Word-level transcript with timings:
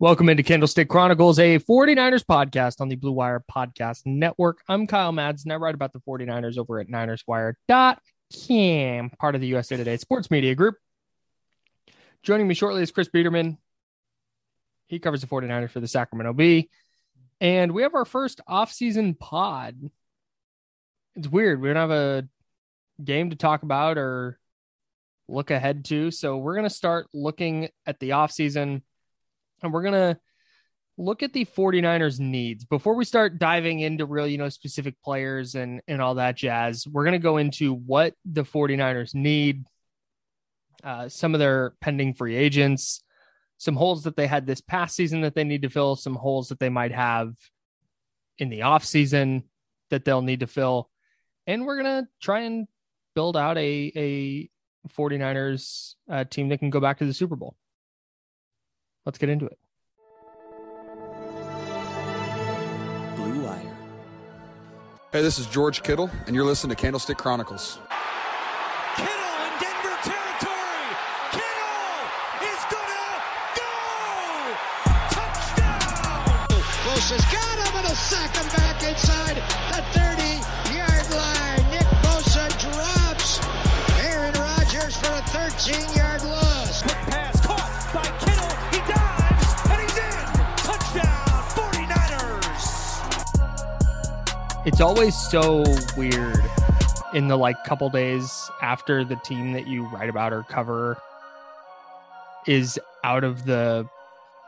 Welcome 0.00 0.28
into 0.28 0.44
Candlestick 0.44 0.88
Chronicles, 0.88 1.40
a 1.40 1.58
49ers 1.58 2.24
podcast 2.24 2.80
on 2.80 2.88
the 2.88 2.94
Blue 2.94 3.10
Wire 3.10 3.42
Podcast 3.52 4.06
Network. 4.06 4.62
I'm 4.68 4.86
Kyle 4.86 5.10
Mads, 5.10 5.42
and 5.42 5.52
I 5.52 5.56
write 5.56 5.74
about 5.74 5.92
the 5.92 5.98
49ers 5.98 6.56
over 6.56 6.78
at 6.78 6.86
NinersWire.com, 6.86 9.10
part 9.18 9.34
of 9.34 9.40
the 9.40 9.48
USA 9.48 9.76
Today 9.76 9.96
Sports 9.96 10.30
Media 10.30 10.54
Group. 10.54 10.76
Joining 12.22 12.46
me 12.46 12.54
shortly 12.54 12.82
is 12.82 12.92
Chris 12.92 13.08
Biederman. 13.08 13.58
He 14.86 15.00
covers 15.00 15.20
the 15.20 15.26
49ers 15.26 15.70
for 15.70 15.80
the 15.80 15.88
Sacramento 15.88 16.32
Bee. 16.32 16.70
And 17.40 17.72
we 17.72 17.82
have 17.82 17.96
our 17.96 18.04
first 18.04 18.40
off-season 18.46 19.14
pod. 19.14 19.90
It's 21.16 21.26
weird. 21.26 21.60
We 21.60 21.66
don't 21.66 21.76
have 21.76 21.90
a 21.90 22.28
game 23.02 23.30
to 23.30 23.36
talk 23.36 23.64
about 23.64 23.98
or 23.98 24.38
look 25.26 25.50
ahead 25.50 25.86
to. 25.86 26.12
So 26.12 26.36
we're 26.36 26.54
going 26.54 26.68
to 26.68 26.70
start 26.70 27.08
looking 27.12 27.70
at 27.84 27.98
the 27.98 28.10
offseason 28.10 28.82
and 29.62 29.72
we're 29.72 29.82
going 29.82 29.94
to 30.14 30.20
look 30.96 31.22
at 31.22 31.32
the 31.32 31.44
49ers 31.44 32.18
needs. 32.18 32.64
Before 32.64 32.94
we 32.94 33.04
start 33.04 33.38
diving 33.38 33.80
into 33.80 34.06
real 34.06 34.26
you 34.26 34.38
know 34.38 34.48
specific 34.48 34.94
players 35.02 35.54
and 35.54 35.80
and 35.86 36.02
all 36.02 36.16
that 36.16 36.36
jazz 36.36 36.86
we're 36.86 37.04
going 37.04 37.12
to 37.12 37.18
go 37.18 37.36
into 37.36 37.74
what 37.74 38.14
the 38.24 38.44
49ers 38.44 39.14
need 39.14 39.64
uh, 40.84 41.08
some 41.08 41.34
of 41.34 41.40
their 41.40 41.74
pending 41.80 42.14
free 42.14 42.36
agents 42.36 43.02
some 43.58 43.74
holes 43.74 44.04
that 44.04 44.16
they 44.16 44.26
had 44.26 44.46
this 44.46 44.60
past 44.60 44.94
season 44.94 45.22
that 45.22 45.34
they 45.34 45.44
need 45.44 45.62
to 45.62 45.68
fill 45.68 45.96
some 45.96 46.14
holes 46.14 46.48
that 46.48 46.60
they 46.60 46.68
might 46.68 46.92
have 46.92 47.34
in 48.38 48.48
the 48.48 48.62
off 48.62 48.84
season 48.84 49.42
that 49.90 50.04
they'll 50.04 50.22
need 50.22 50.40
to 50.40 50.46
fill. 50.46 50.88
And 51.46 51.66
we're 51.66 51.82
going 51.82 52.04
to 52.04 52.08
try 52.22 52.40
and 52.40 52.68
build 53.14 53.36
out 53.36 53.58
a 53.58 53.92
a 53.96 54.50
49ers 54.96 55.94
uh, 56.08 56.24
team 56.24 56.48
that 56.48 56.58
can 56.58 56.70
go 56.70 56.80
back 56.80 56.98
to 56.98 57.04
the 57.04 57.12
super 57.12 57.36
bowl 57.36 57.56
Let's 59.06 59.18
get 59.18 59.28
into 59.30 59.46
it. 59.46 59.58
Blue 63.16 63.44
Wire. 63.44 63.76
Hey, 65.12 65.22
this 65.22 65.38
is 65.38 65.46
George 65.46 65.82
Kittle, 65.82 66.10
and 66.26 66.36
you're 66.36 66.44
listening 66.44 66.76
to 66.76 66.82
Candlestick 66.82 67.16
Chronicles. 67.16 67.78
Kittle 68.96 69.08
in 69.08 69.52
Denver 69.60 69.96
territory. 70.04 70.88
Kittle 71.32 72.04
is 72.44 72.62
gonna 72.68 73.22
go. 73.56 73.72
Touchdown. 75.08 76.60
Close 76.84 77.08
has 77.10 77.24
got 77.32 77.56
him, 77.64 77.76
and 77.78 77.86
a 77.86 77.96
sack 77.96 78.36
him 78.36 78.48
back 78.48 78.82
inside 78.84 79.36
the 79.72 79.80
30-yard 79.96 81.08
line. 81.16 81.64
Nick 81.70 81.88
Bosa 82.04 82.44
drops. 82.60 83.40
Aaron 84.00 84.34
Rodgers 84.34 84.94
for 84.98 85.12
a 85.12 85.22
13-yard 85.32 86.07
It's 94.68 94.82
always 94.82 95.16
so 95.16 95.64
weird 95.96 96.44
in 97.14 97.26
the 97.26 97.38
like 97.38 97.56
couple 97.64 97.88
days 97.88 98.50
after 98.60 99.02
the 99.02 99.16
team 99.16 99.52
that 99.54 99.66
you 99.66 99.86
write 99.86 100.10
about 100.10 100.34
or 100.34 100.42
cover 100.42 101.00
is 102.46 102.78
out 103.02 103.24
of 103.24 103.46
the 103.46 103.88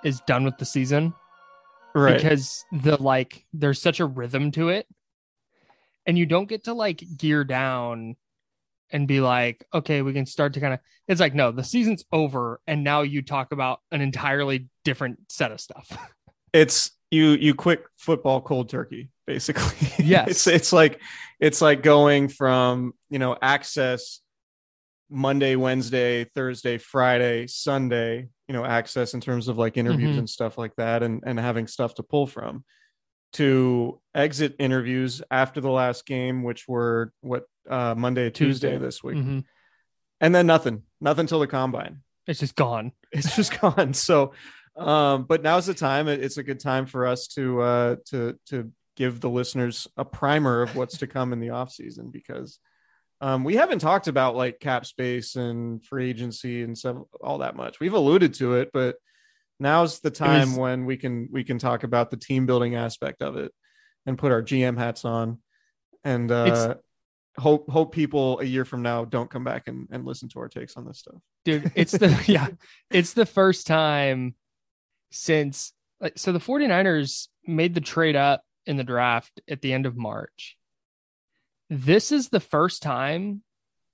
is 0.04 0.20
done 0.26 0.44
with 0.44 0.58
the 0.58 0.66
season. 0.66 1.14
Right. 1.94 2.16
because 2.16 2.66
the 2.70 3.02
like 3.02 3.46
there's 3.54 3.80
such 3.80 3.98
a 3.98 4.04
rhythm 4.04 4.50
to 4.50 4.68
it. 4.68 4.86
And 6.04 6.18
you 6.18 6.26
don't 6.26 6.50
get 6.50 6.64
to 6.64 6.74
like 6.74 7.02
gear 7.16 7.42
down 7.42 8.14
and 8.90 9.08
be 9.08 9.22
like 9.22 9.64
okay 9.72 10.02
we 10.02 10.12
can 10.12 10.26
start 10.26 10.52
to 10.52 10.60
kind 10.60 10.74
of 10.74 10.80
it's 11.08 11.20
like 11.20 11.34
no 11.34 11.50
the 11.50 11.64
season's 11.64 12.04
over 12.12 12.60
and 12.66 12.84
now 12.84 13.00
you 13.00 13.22
talk 13.22 13.52
about 13.52 13.80
an 13.90 14.02
entirely 14.02 14.68
different 14.84 15.18
set 15.30 15.50
of 15.50 15.62
stuff. 15.62 15.90
It's 16.52 16.90
you 17.10 17.30
you 17.30 17.54
quit 17.54 17.82
football 17.96 18.40
cold 18.40 18.68
turkey 18.68 19.10
basically 19.26 19.88
Yes. 20.04 20.28
it's 20.28 20.46
it's 20.46 20.72
like 20.72 21.00
it's 21.40 21.60
like 21.60 21.82
going 21.82 22.28
from 22.28 22.92
you 23.10 23.18
know 23.18 23.36
access 23.40 24.20
monday 25.08 25.56
wednesday 25.56 26.24
thursday 26.24 26.78
friday 26.78 27.46
sunday 27.48 28.28
you 28.48 28.54
know 28.54 28.64
access 28.64 29.14
in 29.14 29.20
terms 29.20 29.48
of 29.48 29.58
like 29.58 29.76
interviews 29.76 30.14
Mhm. 30.16 30.20
and 30.20 30.30
stuff 30.30 30.56
like 30.56 30.74
that 30.76 31.02
and 31.02 31.22
and 31.26 31.38
having 31.38 31.66
stuff 31.66 31.94
to 31.94 32.02
pull 32.04 32.26
from 32.28 32.64
to 33.34 34.00
exit 34.14 34.56
interviews 34.58 35.22
after 35.30 35.60
the 35.60 35.70
last 35.70 36.06
game 36.06 36.42
which 36.42 36.66
were 36.68 37.12
what 37.20 37.44
uh 37.68 37.94
monday 37.96 38.30
tuesday, 38.30 38.70
Tuesday. 38.72 38.78
this 38.84 39.02
week 39.02 39.16
Mhm. 39.16 39.44
and 40.20 40.34
then 40.34 40.46
nothing 40.46 40.82
nothing 41.00 41.26
till 41.26 41.40
the 41.40 41.46
combine 41.48 42.02
it's 42.28 42.38
just 42.40 42.54
gone 42.54 42.92
it's 43.12 43.34
just 43.34 43.58
gone. 43.60 43.92
So, 43.94 44.34
um, 44.80 45.24
but 45.24 45.42
now's 45.42 45.66
the 45.66 45.74
time. 45.74 46.08
It's 46.08 46.38
a 46.38 46.42
good 46.42 46.60
time 46.60 46.86
for 46.86 47.06
us 47.06 47.26
to 47.28 47.60
uh, 47.60 47.96
to 48.06 48.38
to 48.46 48.72
give 48.96 49.20
the 49.20 49.30
listeners 49.30 49.86
a 49.96 50.04
primer 50.04 50.62
of 50.62 50.74
what's 50.76 50.98
to 50.98 51.06
come 51.06 51.32
in 51.32 51.40
the 51.40 51.50
off 51.50 51.70
season 51.72 52.10
because 52.10 52.58
um, 53.20 53.44
we 53.44 53.56
haven't 53.56 53.78
talked 53.78 54.08
about 54.08 54.34
like 54.36 54.60
cap 54.60 54.84
space 54.86 55.36
and 55.36 55.84
free 55.84 56.08
agency 56.10 56.62
and 56.62 56.76
stuff 56.76 56.96
all 57.20 57.38
that 57.38 57.56
much. 57.56 57.78
We've 57.80 57.94
alluded 57.94 58.34
to 58.34 58.54
it, 58.54 58.70
but 58.72 58.96
now's 59.58 60.00
the 60.00 60.10
time 60.10 60.50
was- 60.50 60.58
when 60.58 60.86
we 60.86 60.96
can 60.96 61.28
we 61.30 61.44
can 61.44 61.58
talk 61.58 61.84
about 61.84 62.10
the 62.10 62.16
team 62.16 62.46
building 62.46 62.74
aspect 62.74 63.22
of 63.22 63.36
it 63.36 63.52
and 64.06 64.16
put 64.16 64.32
our 64.32 64.42
GM 64.42 64.78
hats 64.78 65.04
on 65.04 65.38
and 66.04 66.32
uh, 66.32 66.76
hope 67.38 67.68
hope 67.68 67.94
people 67.94 68.40
a 68.40 68.44
year 68.44 68.64
from 68.64 68.82
now 68.82 69.04
don't 69.04 69.30
come 69.30 69.44
back 69.44 69.68
and, 69.68 69.88
and 69.90 70.06
listen 70.06 70.28
to 70.30 70.40
our 70.40 70.48
takes 70.48 70.76
on 70.76 70.86
this 70.86 70.98
stuff. 71.00 71.20
dude 71.44 71.70
it's 71.74 71.92
the 71.92 72.08
yeah 72.26 72.48
it's 72.90 73.12
the 73.12 73.26
first 73.26 73.66
time 73.66 74.34
since 75.10 75.72
like 76.00 76.18
so 76.18 76.32
the 76.32 76.38
49ers 76.38 77.28
made 77.46 77.74
the 77.74 77.80
trade 77.80 78.16
up 78.16 78.42
in 78.66 78.76
the 78.76 78.84
draft 78.84 79.40
at 79.48 79.60
the 79.60 79.72
end 79.72 79.86
of 79.86 79.96
march. 79.96 80.56
This 81.68 82.12
is 82.12 82.28
the 82.28 82.40
first 82.40 82.82
time 82.82 83.42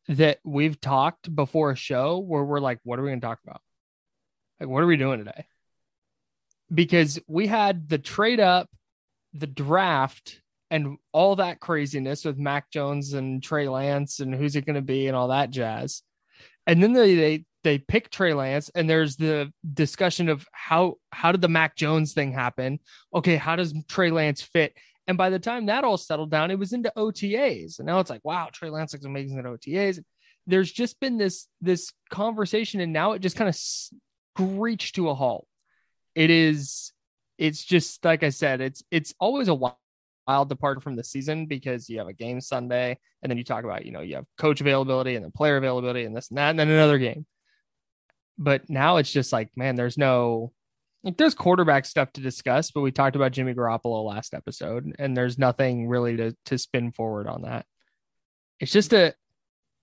that 0.08 0.38
we've 0.44 0.80
talked 0.80 1.34
before 1.34 1.70
a 1.70 1.76
show 1.76 2.18
where 2.18 2.44
we're 2.44 2.60
like 2.60 2.78
what 2.84 2.98
are 2.98 3.02
we 3.02 3.10
going 3.10 3.20
to 3.20 3.26
talk 3.26 3.40
about? 3.44 3.60
Like 4.60 4.68
what 4.68 4.82
are 4.82 4.86
we 4.86 4.96
doing 4.96 5.18
today? 5.18 5.46
Because 6.72 7.18
we 7.26 7.46
had 7.46 7.88
the 7.88 7.98
trade 7.98 8.40
up 8.40 8.68
the 9.32 9.46
draft 9.46 10.40
and 10.70 10.96
all 11.12 11.36
that 11.36 11.60
craziness 11.60 12.24
with 12.24 12.38
mac 12.38 12.70
jones 12.70 13.12
and 13.12 13.42
trey 13.42 13.68
lance 13.68 14.20
and 14.20 14.34
who's 14.34 14.56
it 14.56 14.66
going 14.66 14.74
to 14.74 14.82
be 14.82 15.06
and 15.06 15.16
all 15.16 15.28
that 15.28 15.50
jazz. 15.50 16.02
And 16.66 16.82
then 16.82 16.92
they 16.92 17.14
they 17.14 17.44
they 17.66 17.78
pick 17.78 18.10
Trey 18.10 18.32
Lance, 18.32 18.70
and 18.76 18.88
there's 18.88 19.16
the 19.16 19.52
discussion 19.74 20.28
of 20.28 20.46
how 20.52 20.94
how 21.10 21.32
did 21.32 21.40
the 21.40 21.48
Mac 21.48 21.74
Jones 21.74 22.12
thing 22.12 22.32
happen? 22.32 22.78
Okay, 23.12 23.34
how 23.34 23.56
does 23.56 23.74
Trey 23.88 24.12
Lance 24.12 24.40
fit? 24.40 24.72
And 25.08 25.18
by 25.18 25.30
the 25.30 25.40
time 25.40 25.66
that 25.66 25.82
all 25.82 25.96
settled 25.96 26.30
down, 26.30 26.52
it 26.52 26.60
was 26.60 26.72
into 26.72 26.92
OTAs, 26.96 27.80
and 27.80 27.86
now 27.86 27.98
it's 27.98 28.08
like, 28.08 28.24
wow, 28.24 28.50
Trey 28.52 28.70
Lance 28.70 28.92
looks 28.92 29.04
amazing 29.04 29.40
at 29.40 29.46
OTAs. 29.46 29.98
There's 30.46 30.70
just 30.70 31.00
been 31.00 31.18
this 31.18 31.48
this 31.60 31.92
conversation, 32.08 32.80
and 32.80 32.92
now 32.92 33.12
it 33.12 33.18
just 33.18 33.36
kind 33.36 33.48
of 33.48 33.56
screeched 33.56 34.94
to 34.94 35.08
a 35.10 35.14
halt. 35.14 35.48
It 36.14 36.30
is, 36.30 36.92
it's 37.36 37.64
just 37.64 38.04
like 38.04 38.22
I 38.22 38.28
said, 38.28 38.60
it's 38.60 38.84
it's 38.92 39.12
always 39.18 39.48
a 39.48 39.54
wild 39.54 39.74
wild 40.28 40.48
departure 40.48 40.80
from 40.80 40.96
the 40.96 41.04
season 41.04 41.46
because 41.46 41.88
you 41.88 41.98
have 41.98 42.08
a 42.08 42.12
game 42.12 42.40
Sunday 42.40 42.98
and 43.22 43.30
then 43.30 43.38
you 43.38 43.44
talk 43.44 43.64
about, 43.64 43.86
you 43.86 43.92
know, 43.92 44.00
you 44.00 44.16
have 44.16 44.24
coach 44.38 44.60
availability 44.60 45.14
and 45.14 45.24
then 45.24 45.30
player 45.30 45.56
availability 45.56 46.04
and 46.04 46.16
this 46.16 46.28
and 46.28 46.38
that, 46.38 46.50
and 46.50 46.58
then 46.58 46.68
another 46.68 46.98
game. 46.98 47.26
But 48.38 48.68
now 48.68 48.96
it's 48.98 49.12
just 49.12 49.32
like, 49.32 49.50
man, 49.56 49.76
there's 49.76 49.98
no 49.98 50.52
like 51.02 51.16
there's 51.16 51.34
quarterback 51.34 51.84
stuff 51.86 52.12
to 52.14 52.20
discuss, 52.20 52.70
but 52.72 52.80
we 52.80 52.90
talked 52.90 53.16
about 53.16 53.32
Jimmy 53.32 53.54
Garoppolo 53.54 54.04
last 54.04 54.34
episode, 54.34 54.94
and 54.98 55.16
there's 55.16 55.38
nothing 55.38 55.88
really 55.88 56.16
to 56.16 56.36
to 56.46 56.58
spin 56.58 56.92
forward 56.92 57.28
on 57.28 57.42
that. 57.42 57.64
It's 58.60 58.72
just 58.72 58.92
a 58.92 59.14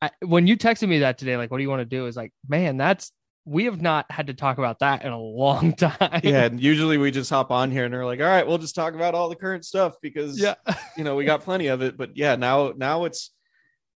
I, 0.01 0.11
when 0.19 0.47
you 0.47 0.57
texted 0.57 0.89
me 0.89 0.99
that 0.99 1.17
today, 1.17 1.37
like, 1.37 1.49
what 1.49 1.59
do 1.59 1.63
you 1.63 1.69
want 1.69 1.79
to 1.79 1.85
do? 1.85 2.07
Is 2.07 2.17
like, 2.17 2.33
man, 2.47 2.75
that's 2.75 3.11
we 3.45 3.65
have 3.65 3.81
not 3.81 4.05
had 4.11 4.27
to 4.27 4.33
talk 4.33 4.57
about 4.57 4.79
that 4.79 5.03
in 5.05 5.13
a 5.13 5.19
long 5.19 5.73
time. 5.77 6.21
Yeah, 6.23 6.43
and 6.43 6.59
usually 6.59 6.97
we 6.97 7.09
just 7.09 7.29
hop 7.29 7.51
on 7.51 7.71
here 7.71 7.85
and 7.85 7.93
we're 7.93 8.05
like, 8.05 8.19
all 8.19 8.25
right, 8.25 8.45
we'll 8.45 8.57
just 8.57 8.75
talk 8.75 8.95
about 8.95 9.15
all 9.15 9.29
the 9.29 9.35
current 9.35 9.63
stuff 9.63 9.95
because 10.01 10.37
yeah. 10.39 10.55
you 10.97 11.05
know 11.05 11.15
we 11.15 11.23
got 11.23 11.41
plenty 11.41 11.67
of 11.67 11.81
it. 11.81 11.95
But 11.95 12.17
yeah, 12.17 12.35
now 12.35 12.73
now 12.75 13.05
it's 13.05 13.31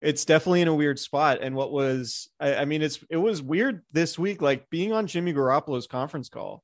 it's 0.02 0.26
definitely 0.26 0.62
in 0.62 0.68
a 0.68 0.76
weird 0.76 1.00
spot. 1.00 1.40
And 1.42 1.56
what 1.56 1.72
was 1.72 2.30
I, 2.40 2.56
I 2.56 2.66
mean, 2.66 2.82
it's 2.82 3.00
it 3.10 3.18
was 3.18 3.42
weird 3.42 3.84
this 3.92 4.18
week, 4.18 4.42
like 4.42 4.70
being 4.70 4.94
on 4.94 5.08
Jimmy 5.08 5.34
Garoppolo's 5.34 5.88
conference 5.88 6.30
call 6.30 6.64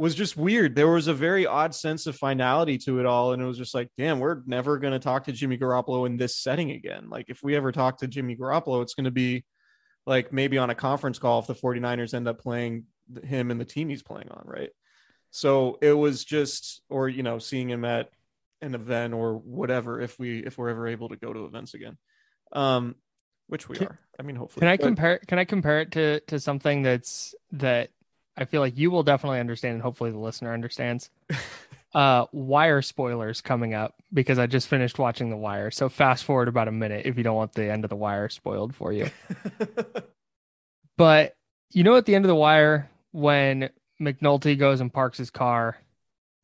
was 0.00 0.14
just 0.14 0.34
weird. 0.34 0.74
There 0.74 0.88
was 0.88 1.08
a 1.08 1.14
very 1.14 1.46
odd 1.46 1.74
sense 1.74 2.06
of 2.06 2.16
finality 2.16 2.78
to 2.78 3.00
it 3.00 3.06
all. 3.06 3.34
And 3.34 3.42
it 3.42 3.44
was 3.44 3.58
just 3.58 3.74
like, 3.74 3.90
damn, 3.98 4.18
we're 4.18 4.40
never 4.46 4.78
going 4.78 4.94
to 4.94 4.98
talk 4.98 5.24
to 5.24 5.32
Jimmy 5.32 5.58
Garoppolo 5.58 6.06
in 6.06 6.16
this 6.16 6.36
setting 6.36 6.70
again. 6.70 7.10
Like, 7.10 7.26
if 7.28 7.42
we 7.42 7.54
ever 7.54 7.70
talk 7.70 7.98
to 7.98 8.08
Jimmy 8.08 8.34
Garoppolo, 8.34 8.82
it's 8.82 8.94
going 8.94 9.04
to 9.04 9.10
be 9.10 9.44
like 10.06 10.32
maybe 10.32 10.56
on 10.56 10.70
a 10.70 10.74
conference 10.74 11.18
call 11.18 11.40
if 11.40 11.48
the 11.48 11.54
49ers 11.54 12.14
end 12.14 12.28
up 12.28 12.40
playing 12.40 12.84
him 13.24 13.50
and 13.50 13.60
the 13.60 13.64
team 13.66 13.90
he's 13.90 14.02
playing 14.02 14.30
on. 14.30 14.44
Right. 14.46 14.70
So 15.32 15.78
it 15.82 15.92
was 15.92 16.24
just, 16.24 16.80
or, 16.88 17.08
you 17.10 17.22
know, 17.22 17.38
seeing 17.38 17.68
him 17.68 17.84
at 17.84 18.08
an 18.62 18.74
event 18.74 19.12
or 19.12 19.36
whatever, 19.36 20.00
if 20.00 20.18
we, 20.18 20.38
if 20.38 20.56
we're 20.56 20.70
ever 20.70 20.88
able 20.88 21.10
to 21.10 21.16
go 21.16 21.32
to 21.32 21.44
events 21.44 21.74
again. 21.74 21.98
Um, 22.52 22.96
which 23.48 23.68
we 23.68 23.76
Can- 23.76 23.88
are. 23.88 23.98
I 24.18 24.22
mean, 24.22 24.36
hopefully. 24.36 24.60
Can 24.60 24.68
I 24.68 24.76
But- 24.76 24.84
compare? 24.86 25.18
Can 25.18 25.38
I 25.38 25.44
compare 25.44 25.80
it 25.80 25.92
to 25.92 26.20
to 26.20 26.38
something 26.40 26.82
that's 26.82 27.34
that 27.52 27.90
I 28.36 28.44
feel 28.44 28.60
like 28.60 28.76
you 28.78 28.90
will 28.90 29.02
definitely 29.02 29.40
understand, 29.40 29.74
and 29.74 29.82
hopefully 29.82 30.10
the 30.10 30.18
listener 30.18 30.52
understands. 30.52 31.10
uh, 31.94 32.26
Wire 32.32 32.82
spoilers 32.82 33.40
coming 33.40 33.74
up 33.74 33.94
because 34.12 34.38
I 34.38 34.46
just 34.46 34.68
finished 34.68 34.98
watching 34.98 35.30
The 35.30 35.36
Wire. 35.36 35.70
So 35.70 35.88
fast 35.88 36.24
forward 36.24 36.48
about 36.48 36.68
a 36.68 36.72
minute 36.72 37.06
if 37.06 37.16
you 37.16 37.24
don't 37.24 37.34
want 37.36 37.54
the 37.54 37.70
end 37.70 37.84
of 37.84 37.90
The 37.90 37.96
Wire 37.96 38.28
spoiled 38.28 38.74
for 38.74 38.92
you. 38.92 39.08
But 40.96 41.34
you 41.72 41.82
know, 41.82 41.96
at 41.96 42.04
the 42.04 42.14
end 42.14 42.24
of 42.24 42.28
The 42.28 42.34
Wire, 42.34 42.90
when 43.12 43.70
McNulty 44.00 44.58
goes 44.58 44.80
and 44.80 44.92
parks 44.92 45.18
his 45.18 45.30
car, 45.30 45.78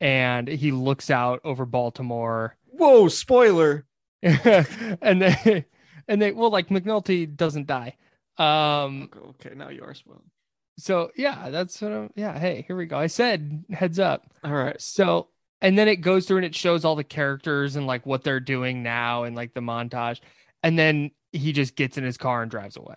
and 0.00 0.48
he 0.48 0.72
looks 0.72 1.10
out 1.10 1.40
over 1.44 1.66
Baltimore 1.66 2.56
Whoa, 2.70 3.08
spoiler. 3.08 3.84
and 4.22 5.20
they 5.22 5.66
and 6.08 6.20
they 6.20 6.32
well 6.32 6.50
like 6.50 6.68
McNulty 6.68 7.34
doesn't 7.36 7.66
die. 7.66 7.96
Um 8.38 9.10
Okay, 9.40 9.54
now 9.54 9.68
you 9.70 9.82
are 9.82 9.94
spoiled. 9.94 10.22
so 10.78 11.10
yeah, 11.16 11.50
that's 11.50 11.80
what 11.80 11.92
I'm 11.92 12.10
yeah, 12.16 12.38
hey, 12.38 12.64
here 12.66 12.76
we 12.76 12.86
go. 12.86 12.98
I 12.98 13.06
said 13.08 13.64
heads 13.70 13.98
up. 13.98 14.26
All 14.44 14.52
right. 14.52 14.80
So 14.80 15.28
and 15.62 15.78
then 15.78 15.88
it 15.88 15.96
goes 15.96 16.26
through 16.26 16.36
and 16.38 16.46
it 16.46 16.54
shows 16.54 16.84
all 16.84 16.96
the 16.96 17.04
characters 17.04 17.76
and 17.76 17.86
like 17.86 18.04
what 18.04 18.22
they're 18.24 18.40
doing 18.40 18.82
now 18.82 19.24
and 19.24 19.34
like 19.34 19.54
the 19.54 19.60
montage. 19.60 20.20
And 20.62 20.78
then 20.78 21.12
he 21.32 21.52
just 21.52 21.76
gets 21.76 21.96
in 21.96 22.04
his 22.04 22.16
car 22.18 22.42
and 22.42 22.50
drives 22.50 22.76
away. 22.76 22.96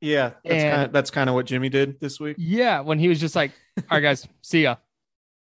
Yeah, 0.00 0.30
that's 0.44 0.62
And- 0.62 0.70
kind 0.72 0.82
of 0.86 0.92
that's 0.92 1.10
kind 1.10 1.28
of 1.28 1.34
what 1.34 1.46
Jimmy 1.46 1.68
did 1.68 2.00
this 2.00 2.20
week. 2.20 2.36
Yeah, 2.38 2.80
when 2.80 2.98
he 2.98 3.08
was 3.08 3.20
just 3.20 3.34
like, 3.36 3.52
All 3.78 3.84
right, 3.96 4.00
guys, 4.00 4.26
see 4.42 4.62
ya. 4.62 4.76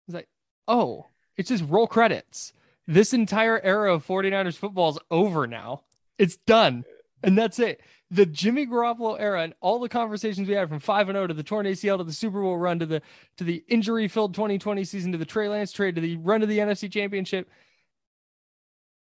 He's 0.06 0.14
like, 0.14 0.28
Oh, 0.68 1.06
it's 1.36 1.48
just 1.48 1.64
roll 1.68 1.86
credits. 1.86 2.52
This 2.86 3.12
entire 3.12 3.60
era 3.60 3.94
of 3.94 4.06
49ers 4.06 4.56
football 4.56 4.90
is 4.90 4.98
over 5.10 5.46
now. 5.46 5.82
It's 6.18 6.36
done. 6.36 6.84
And 7.22 7.36
that's 7.36 7.58
it. 7.58 7.80
The 8.10 8.26
Jimmy 8.26 8.66
Garoppolo 8.66 9.16
era 9.18 9.42
and 9.42 9.54
all 9.60 9.80
the 9.80 9.88
conversations 9.88 10.46
we 10.46 10.54
had 10.54 10.68
from 10.68 10.78
5 10.78 11.08
and 11.08 11.16
0 11.16 11.26
to 11.26 11.34
the 11.34 11.42
torn 11.42 11.66
ACL 11.66 11.98
to 11.98 12.04
the 12.04 12.12
Super 12.12 12.40
Bowl 12.40 12.56
run 12.56 12.78
to 12.78 12.86
the 12.86 13.02
to 13.38 13.44
the 13.44 13.64
injury-filled 13.66 14.34
2020 14.34 14.84
season 14.84 15.10
to 15.10 15.18
the 15.18 15.24
Trey 15.24 15.48
Lance 15.48 15.72
trade 15.72 15.96
to 15.96 16.00
the 16.00 16.16
run 16.18 16.40
to 16.40 16.46
the 16.46 16.58
NFC 16.58 16.90
Championship 16.90 17.50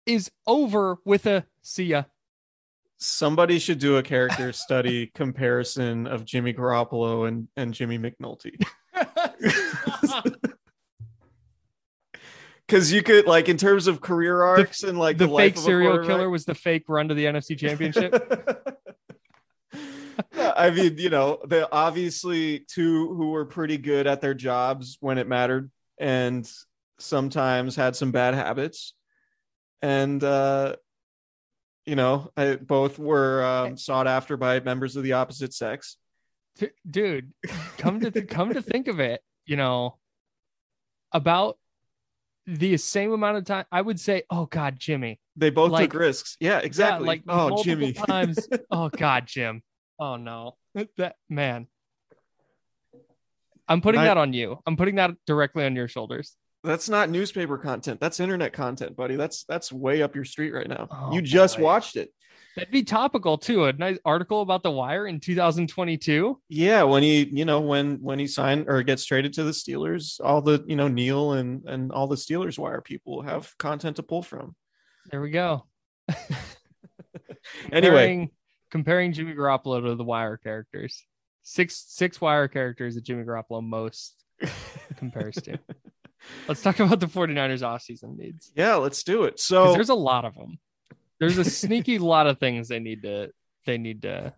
is 0.05 0.29
over 0.45 0.97
with 1.03 1.25
a 1.25 1.45
see 1.63 1.85
ya. 1.85 2.03
Somebody 2.99 3.57
should 3.57 3.79
do 3.79 3.97
a 3.97 4.03
character 4.03 4.53
study 4.53 5.07
comparison 5.15 6.05
of 6.05 6.23
Jimmy 6.23 6.53
Garoppolo 6.53 7.27
and 7.27 7.47
and 7.57 7.73
Jimmy 7.73 7.97
McNulty. 7.97 8.63
Because 12.71 12.89
you 12.89 13.03
could 13.03 13.27
like 13.27 13.49
in 13.49 13.57
terms 13.57 13.87
of 13.87 13.99
career 13.99 14.41
arcs 14.41 14.83
and 14.83 14.97
like 14.97 15.17
the, 15.17 15.27
the, 15.27 15.35
fake 15.35 15.57
serial 15.57 16.05
killer 16.05 16.29
was 16.29 16.45
the 16.45 16.55
fake 16.55 16.85
run 16.87 17.09
to 17.09 17.13
the 17.13 17.25
NFC 17.25 17.57
Championship. 17.57 18.13
I 20.37 20.69
mean, 20.69 20.97
you 20.97 21.09
know, 21.09 21.39
they 21.45 21.65
obviously 21.69 22.59
two 22.59 23.13
who 23.13 23.31
were 23.31 23.43
pretty 23.43 23.77
good 23.77 24.07
at 24.07 24.21
their 24.21 24.33
jobs 24.33 24.97
when 25.01 25.17
it 25.17 25.27
mattered 25.27 25.69
and 25.99 26.49
sometimes 26.97 27.75
had 27.75 27.97
some 27.97 28.13
bad 28.13 28.35
habits. 28.35 28.93
And 29.81 30.23
uh 30.23 30.77
you 31.85 31.97
know, 31.97 32.31
I, 32.37 32.55
both 32.55 32.99
were 32.99 33.43
um, 33.43 33.75
sought 33.75 34.07
after 34.07 34.37
by 34.37 34.61
members 34.61 34.95
of 34.95 35.03
the 35.03 35.11
opposite 35.13 35.53
sex. 35.53 35.97
Dude 36.89 37.33
come 37.77 37.99
to 37.99 38.21
come 38.21 38.53
to 38.53 38.61
think 38.61 38.87
of 38.87 39.01
it 39.01 39.21
you 39.45 39.55
know 39.55 39.97
about 41.11 41.57
the 42.47 42.75
same 42.77 43.11
amount 43.13 43.37
of 43.37 43.45
time 43.45 43.65
i 43.71 43.81
would 43.81 43.99
say 43.99 44.23
oh 44.29 44.45
god 44.47 44.77
jimmy 44.79 45.19
They 45.35 45.49
both 45.49 45.71
Like- 45.71 45.91
took 45.91 45.99
risks. 45.99 46.37
Yeah, 46.39 46.59
exactly. 46.59 47.05
yeah, 47.05 47.07
like 47.07 47.23
oh, 47.27 47.63
Jimmy. 47.63 47.93
times 47.93 48.47
oh 48.71 48.89
god 48.89 49.25
jim 49.27 49.61
oh 49.99 50.15
no 50.15 50.55
that 50.97 51.15
man 51.29 51.67
i'm 53.67 53.81
putting 53.81 54.01
I- 54.01 54.05
that 54.05 54.17
on 54.17 54.33
you 54.33 54.57
i'm 54.65 54.75
putting 54.75 54.95
that 54.95 55.11
directly 55.27 55.65
on 55.65 55.75
your 55.75 55.87
shoulders 55.87 56.35
That's 56.63 56.89
not 56.89 57.09
newspaper 57.09 57.57
content. 57.57 57.99
That's 57.99 58.19
internet 58.19 58.53
content, 58.53 58.95
buddy. 58.95 59.15
That's 59.17 59.45
that's 59.45 59.71
way 59.73 60.03
up 60.03 60.13
your 60.13 60.25
street 60.25 60.53
right 60.53 60.69
now. 60.69 60.87
Oh, 60.91 61.11
you 61.11 61.19
just 61.23 61.57
boy. 61.57 61.63
watched 61.63 61.95
it. 61.95 62.13
That'd 62.55 62.71
be 62.71 62.83
topical 62.83 63.37
too 63.37 63.65
a 63.65 63.73
nice 63.73 63.97
article 64.05 64.41
about 64.41 64.63
the 64.63 64.71
wire 64.71 65.07
in 65.07 65.19
2022 65.19 66.39
Yeah, 66.49 66.83
when 66.83 67.03
he, 67.03 67.23
you 67.31 67.45
know, 67.45 67.59
when 67.61 68.01
when 68.01 68.19
he 68.19 68.27
signed 68.27 68.65
or 68.67 68.83
gets 68.83 69.05
traded 69.05 69.33
to 69.33 69.43
the 69.43 69.51
Steelers, 69.51 70.19
all 70.23 70.41
the, 70.41 70.63
you 70.67 70.75
know, 70.75 70.87
Neil 70.87 71.33
and 71.33 71.63
and 71.65 71.91
all 71.91 72.07
the 72.07 72.15
Steelers 72.15 72.57
wire 72.59 72.81
people 72.81 73.21
have 73.21 73.57
content 73.57 73.95
to 73.97 74.03
pull 74.03 74.21
from. 74.23 74.55
there 75.09 75.21
we 75.21 75.29
go 75.31 75.65
Anyway, 77.71 77.89
comparing, 77.89 78.29
comparing 78.69 79.13
jimmy 79.13 79.33
garoppolo 79.33 79.81
to 79.83 79.95
the 79.95 80.03
wire 80.03 80.37
characters 80.37 81.03
six 81.43 81.83
six 81.87 82.21
wire 82.21 82.47
characters 82.47 82.95
that 82.95 83.03
jimmy 83.03 83.23
garoppolo 83.23 83.63
most 83.63 84.15
compares 84.97 85.35
to 85.35 85.57
Let's 86.47 86.61
talk 86.61 86.79
about 86.79 86.99
the 86.99 87.07
49ers 87.07 87.63
offseason 87.63 88.15
needs. 88.15 88.51
yeah, 88.55 88.75
let's 88.75 89.01
do 89.03 89.23
it. 89.23 89.39
So 89.39 89.73
there's 89.73 89.89
a 89.89 89.95
lot 89.95 90.23
of 90.23 90.35
them. 90.35 90.59
There's 91.21 91.37
a 91.37 91.45
sneaky 91.45 91.99
lot 91.99 92.27
of 92.27 92.39
things 92.39 92.67
they 92.67 92.79
need 92.79 93.03
to 93.03 93.31
they 93.65 93.77
need 93.77 94.01
to 94.01 94.33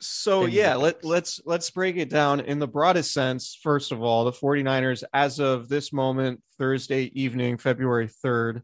so 0.00 0.42
Things 0.42 0.54
yeah 0.54 0.76
let, 0.76 1.04
let's 1.04 1.40
let's 1.44 1.68
break 1.70 1.96
it 1.96 2.08
down 2.08 2.40
in 2.40 2.58
the 2.58 2.68
broadest 2.68 3.12
sense. 3.12 3.58
First 3.62 3.92
of 3.92 4.02
all 4.02 4.24
the 4.24 4.32
49ers 4.32 5.02
as 5.12 5.40
of 5.40 5.68
this 5.68 5.92
moment 5.92 6.42
thursday 6.58 7.10
evening 7.14 7.58
february 7.58 8.08
3rd 8.24 8.62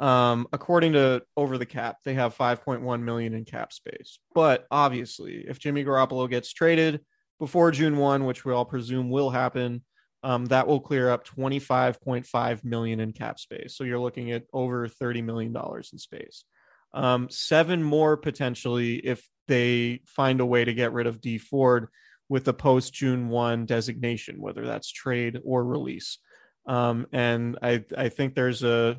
um 0.00 0.46
according 0.52 0.92
to 0.92 1.22
over 1.36 1.56
the 1.56 1.64
cap 1.64 1.98
they 2.04 2.12
have 2.12 2.36
5.1 2.36 3.02
million 3.02 3.32
in 3.32 3.46
cap 3.46 3.72
space. 3.72 4.18
But 4.34 4.66
obviously 4.70 5.46
if 5.48 5.58
jimmy 5.58 5.84
garoppolo 5.84 6.28
gets 6.28 6.52
traded 6.52 7.00
before 7.38 7.70
june 7.70 7.96
1 7.96 8.26
which 8.26 8.44
we 8.44 8.52
all 8.52 8.66
presume 8.66 9.08
will 9.08 9.30
happen 9.30 9.82
um, 10.22 10.46
that 10.46 10.66
will 10.66 10.80
clear 10.80 11.08
up 11.08 11.24
25.5 11.24 12.64
million 12.64 12.98
in 12.98 13.12
cap 13.12 13.38
space. 13.38 13.76
So 13.76 13.84
you're 13.84 14.00
looking 14.00 14.32
at 14.32 14.42
over 14.52 14.88
30 14.88 15.22
million 15.22 15.52
dollars 15.52 15.90
in 15.92 16.00
space 16.00 16.44
um, 16.96 17.28
seven 17.28 17.82
more 17.82 18.16
potentially 18.16 18.96
if 18.96 19.28
they 19.48 20.00
find 20.06 20.40
a 20.40 20.46
way 20.46 20.64
to 20.64 20.74
get 20.74 20.92
rid 20.92 21.06
of 21.06 21.20
Dee 21.20 21.38
Ford 21.38 21.88
with 22.28 22.48
a 22.48 22.54
post 22.54 22.94
June 22.94 23.28
1 23.28 23.66
designation, 23.66 24.40
whether 24.40 24.66
that's 24.66 24.90
trade 24.90 25.38
or 25.44 25.62
release. 25.62 26.18
Um, 26.66 27.06
and 27.12 27.58
I, 27.62 27.84
I 27.96 28.08
think 28.08 28.34
there's 28.34 28.64
a, 28.64 28.98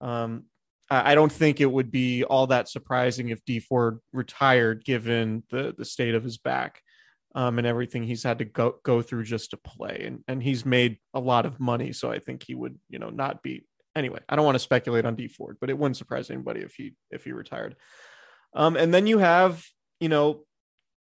um, 0.00 0.44
I 0.90 1.14
don't 1.14 1.32
think 1.32 1.60
it 1.60 1.70
would 1.70 1.90
be 1.90 2.24
all 2.24 2.48
that 2.48 2.68
surprising 2.68 3.28
if 3.28 3.44
Dee 3.44 3.60
Ford 3.60 4.00
retired 4.12 4.84
given 4.84 5.44
the, 5.50 5.74
the 5.76 5.84
state 5.84 6.14
of 6.14 6.24
his 6.24 6.38
back. 6.38 6.82
Um, 7.34 7.58
and 7.58 7.66
everything 7.66 8.04
he's 8.04 8.22
had 8.22 8.38
to 8.38 8.46
go 8.46 8.76
go 8.82 9.02
through 9.02 9.24
just 9.24 9.50
to 9.50 9.58
play, 9.58 10.04
and 10.06 10.24
and 10.26 10.42
he's 10.42 10.64
made 10.64 10.96
a 11.12 11.20
lot 11.20 11.44
of 11.44 11.60
money, 11.60 11.92
so 11.92 12.10
I 12.10 12.20
think 12.20 12.42
he 12.42 12.54
would, 12.54 12.78
you 12.88 12.98
know, 12.98 13.10
not 13.10 13.42
be 13.42 13.66
anyway. 13.98 14.20
I 14.28 14.36
don't 14.36 14.44
want 14.44 14.54
to 14.54 14.60
speculate 14.60 15.04
on 15.04 15.16
Dee 15.16 15.28
Ford, 15.28 15.58
but 15.60 15.70
it 15.70 15.78
wouldn't 15.78 15.96
surprise 15.96 16.30
anybody 16.30 16.60
if 16.60 16.74
he 16.74 16.94
if 17.10 17.24
he 17.24 17.32
retired. 17.32 17.76
Um, 18.54 18.76
and 18.76 18.94
then 18.94 19.06
you 19.06 19.18
have, 19.18 19.64
you 20.00 20.08
know, 20.08 20.44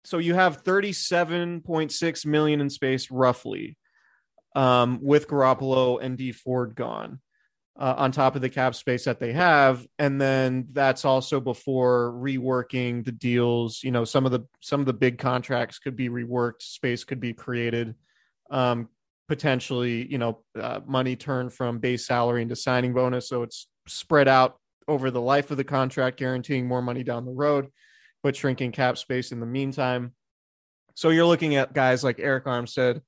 so 0.03 0.17
you 0.19 0.35
have 0.35 0.63
37.6 0.63 2.25
million 2.25 2.61
in 2.61 2.69
space 2.69 3.09
roughly 3.09 3.77
um, 4.55 4.99
with 5.01 5.27
Garoppolo 5.27 5.99
and 6.01 6.17
Dee 6.17 6.31
Ford 6.33 6.75
gone 6.75 7.19
uh, 7.79 7.95
on 7.97 8.11
top 8.11 8.35
of 8.35 8.41
the 8.41 8.49
cap 8.49 8.75
space 8.75 9.05
that 9.05 9.19
they 9.19 9.33
have. 9.33 9.87
And 9.97 10.21
then 10.21 10.67
that's 10.71 11.05
also 11.05 11.39
before 11.39 12.11
reworking 12.13 13.03
the 13.03 13.11
deals. 13.11 13.81
You 13.83 13.91
know, 13.91 14.05
some 14.05 14.25
of 14.25 14.31
the 14.31 14.41
some 14.59 14.79
of 14.79 14.85
the 14.85 14.93
big 14.93 15.17
contracts 15.17 15.79
could 15.79 15.95
be 15.95 16.09
reworked, 16.09 16.61
space 16.61 17.03
could 17.03 17.19
be 17.19 17.33
created. 17.33 17.95
um, 18.51 18.89
potentially, 19.27 20.05
you 20.11 20.17
know, 20.17 20.43
uh, 20.59 20.81
money 20.85 21.15
turned 21.15 21.53
from 21.53 21.79
base 21.79 22.05
salary 22.05 22.41
into 22.41 22.55
signing 22.55 22.93
bonus. 22.93 23.29
So 23.29 23.43
it's 23.43 23.67
spread 23.87 24.27
out 24.27 24.57
over 24.87 25.11
the 25.11 25.21
life 25.21 25.51
of 25.51 25.57
the 25.57 25.63
contract, 25.63 26.17
guaranteeing 26.17 26.67
more 26.67 26.81
money 26.81 27.03
down 27.03 27.25
the 27.25 27.31
road, 27.31 27.69
but 28.21 28.35
shrinking 28.35 28.71
cap 28.71 28.97
space 28.97 29.31
in 29.31 29.39
the 29.39 29.45
meantime. 29.45 30.13
So 30.95 31.09
you're 31.09 31.25
looking 31.25 31.55
at 31.55 31.73
guys 31.73 32.03
like 32.03 32.17
Arik 32.17 32.43
Armstead, 32.43 33.01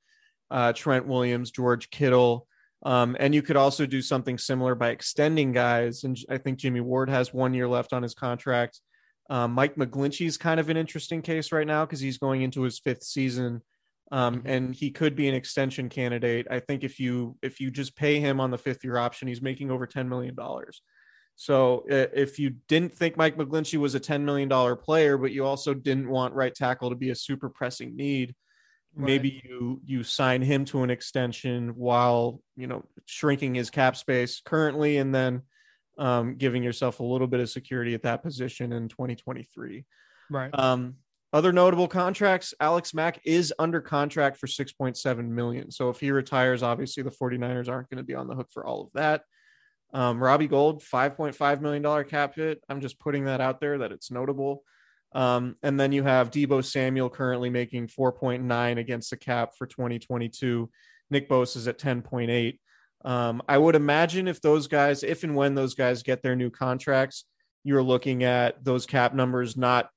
uh, 0.50 0.74
Trent 0.74 1.06
Williams, 1.08 1.52
George 1.52 1.90
Kittle. 1.90 2.48
Um, 2.84 3.16
and 3.20 3.34
you 3.34 3.42
could 3.42 3.56
also 3.56 3.86
do 3.86 4.02
something 4.02 4.38
similar 4.38 4.76
by 4.76 4.90
extending 4.90 5.52
guys. 5.52 6.04
And 6.04 6.18
I 6.30 6.38
think 6.38 6.60
Jimmy 6.60 6.82
Ward 6.82 7.10
has 7.10 7.34
one 7.34 7.54
year 7.54 7.68
left 7.68 7.94
on 7.94 8.04
his 8.04 8.14
contract. 8.14 8.80
Um, 9.30 9.54
Mike 9.54 9.76
McGlinchey 9.76 10.28
is 10.28 10.38
kind 10.38 10.60
of 10.60 10.70
an 10.70 10.78
interesting 10.78 11.22
case 11.22 11.52
right 11.52 11.66
now 11.66 11.86
because 11.86 12.00
he's 12.00 12.20
going 12.20 12.44
into 12.44 12.62
his 12.62 12.78
fifth 12.78 13.04
season, 13.04 13.62
um, 14.12 14.44
and 14.46 14.74
he 14.74 14.92
could 14.92 15.16
be 15.16 15.28
an 15.28 15.36
extension 15.36 15.90
candidate. 15.90 16.48
I 16.50 16.60
think 16.60 16.84
if 16.84 17.00
you 17.00 17.38
if 17.42 17.60
you 17.60 17.72
just 17.72 17.96
pay 17.96 18.20
him 18.20 18.40
on 18.40 18.52
the 18.52 18.58
fifth 18.58 18.84
year 18.84 18.98
option, 18.98 19.28
he's 19.28 19.42
making 19.42 19.72
over 19.72 19.88
ten 19.88 20.08
million 20.08 20.36
dollars. 20.36 20.82
So 21.36 21.86
uh, 21.92 22.08
if 22.14 22.40
you 22.40 22.56
didn't 22.68 22.94
think 22.94 23.18
Mike 23.18 23.36
McGlinchey 23.36 23.78
was 23.78 23.96
a 23.96 24.00
ten 24.00 24.24
million 24.24 24.48
dollar 24.48 24.76
player, 24.76 25.18
but 25.18 25.32
you 25.32 25.46
also 25.46 25.74
didn't 25.74 26.10
want 26.10 26.34
right 26.34 26.54
tackle 26.54 26.92
to 26.92 26.96
be 26.96 27.10
a 27.10 27.16
super 27.16 27.50
pressing 27.50 27.96
need, 27.96 28.36
maybe 28.96 29.42
you 29.44 29.82
you 29.86 30.04
sign 30.04 30.42
him 30.42 30.66
to 30.66 30.84
an 30.84 30.90
extension 30.90 31.70
while 31.76 32.42
you 32.56 32.68
know 32.68 32.84
shrinking 33.06 33.56
his 33.56 33.70
cap 33.70 33.96
space 33.98 34.42
currently, 34.46 34.98
and 34.98 35.14
then 35.14 35.42
um, 35.98 36.36
giving 36.36 36.64
yourself 36.64 37.00
a 37.00 37.04
little 37.04 37.28
bit 37.28 37.40
of 37.40 37.50
security 37.50 37.94
at 37.94 38.04
that 38.04 38.24
position 38.24 38.72
in 38.74 38.88
2023. 38.88 39.86
Right. 40.30 40.50
Um, 40.54 40.96
other 41.36 41.52
notable 41.52 41.90
contracts, 41.90 42.54
Alex 42.62 42.94
Mack 42.94 43.20
is 43.26 43.54
under 43.60 43.82
contract 43.82 44.38
for 44.38 44.48
6.7 44.48 45.28
million. 45.28 45.70
So 45.70 45.90
if 45.90 46.00
he 46.00 46.12
retires, 46.12 46.64
obviously 46.64 47.04
the 47.04 47.12
49ers 47.12 47.68
aren't 47.68 47.90
going 47.90 47.98
to 47.98 48.06
be 48.06 48.16
on 48.16 48.30
the 48.30 48.36
hook 48.36 48.48
for 48.54 48.66
all 48.66 48.84
of 48.84 48.94
that. 48.94 49.24
Um, 49.94 50.24
Robbie 50.24 50.48
Gould, 50.48 50.82
$5.5 50.82 51.60
million 51.60 52.06
cap 52.06 52.36
hit. 52.36 52.62
I'm 52.70 52.80
just 52.80 53.00
putting 53.00 53.26
that 53.26 53.42
out 53.42 53.60
there 53.60 53.80
that 53.80 53.92
it's 53.92 54.10
notable. 54.10 54.64
Um, 55.12 55.58
and 55.62 55.78
then 55.78 55.92
you 55.92 56.04
have 56.04 56.32
Deebo 56.32 56.64
Samuel 56.64 57.10
currently 57.10 57.50
making 57.50 57.88
4.9 57.88 58.80
against 58.80 59.10
the 59.10 59.18
cap 59.18 59.56
for 59.58 59.68
2022. 59.68 60.70
Nick 61.10 61.28
Bosa 61.28 61.58
is 61.58 61.68
at 61.68 61.78
10.8. 61.78 62.60
Um, 63.04 63.42
I 63.50 63.58
would 63.58 63.76
imagine 63.76 64.30
if 64.30 64.40
those 64.40 64.68
guys, 64.68 65.04
if 65.04 65.26
and 65.26 65.36
when 65.36 65.54
those 65.54 65.76
guys 65.76 66.02
get 66.02 66.24
their 66.24 66.38
new 66.38 66.50
contracts, 66.50 67.26
you're 67.66 67.84
looking 67.84 68.24
at 68.24 68.64
those 68.64 68.86
cap 68.86 69.14
numbers 69.14 69.58
not 69.58 69.90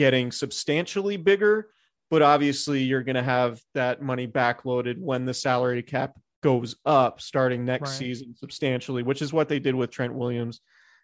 getting 0.00 0.32
substantially 0.32 1.18
bigger, 1.18 1.68
but 2.08 2.22
obviously 2.22 2.82
you're 2.82 3.02
going 3.02 3.16
to 3.16 3.22
have 3.22 3.60
that 3.74 4.00
money 4.00 4.26
backloaded 4.26 4.98
when 4.98 5.26
the 5.26 5.34
salary 5.34 5.82
cap 5.82 6.18
goes 6.42 6.74
up 6.86 7.20
starting 7.20 7.66
next 7.66 7.90
Right. 7.90 7.98
season 7.98 8.34
substantially, 8.34 9.02
which 9.02 9.20
is 9.20 9.30
what 9.30 9.50
they 9.50 9.58
did 9.58 9.74
with 9.74 9.90
Trent 9.90 10.14
Williams 10.14 10.62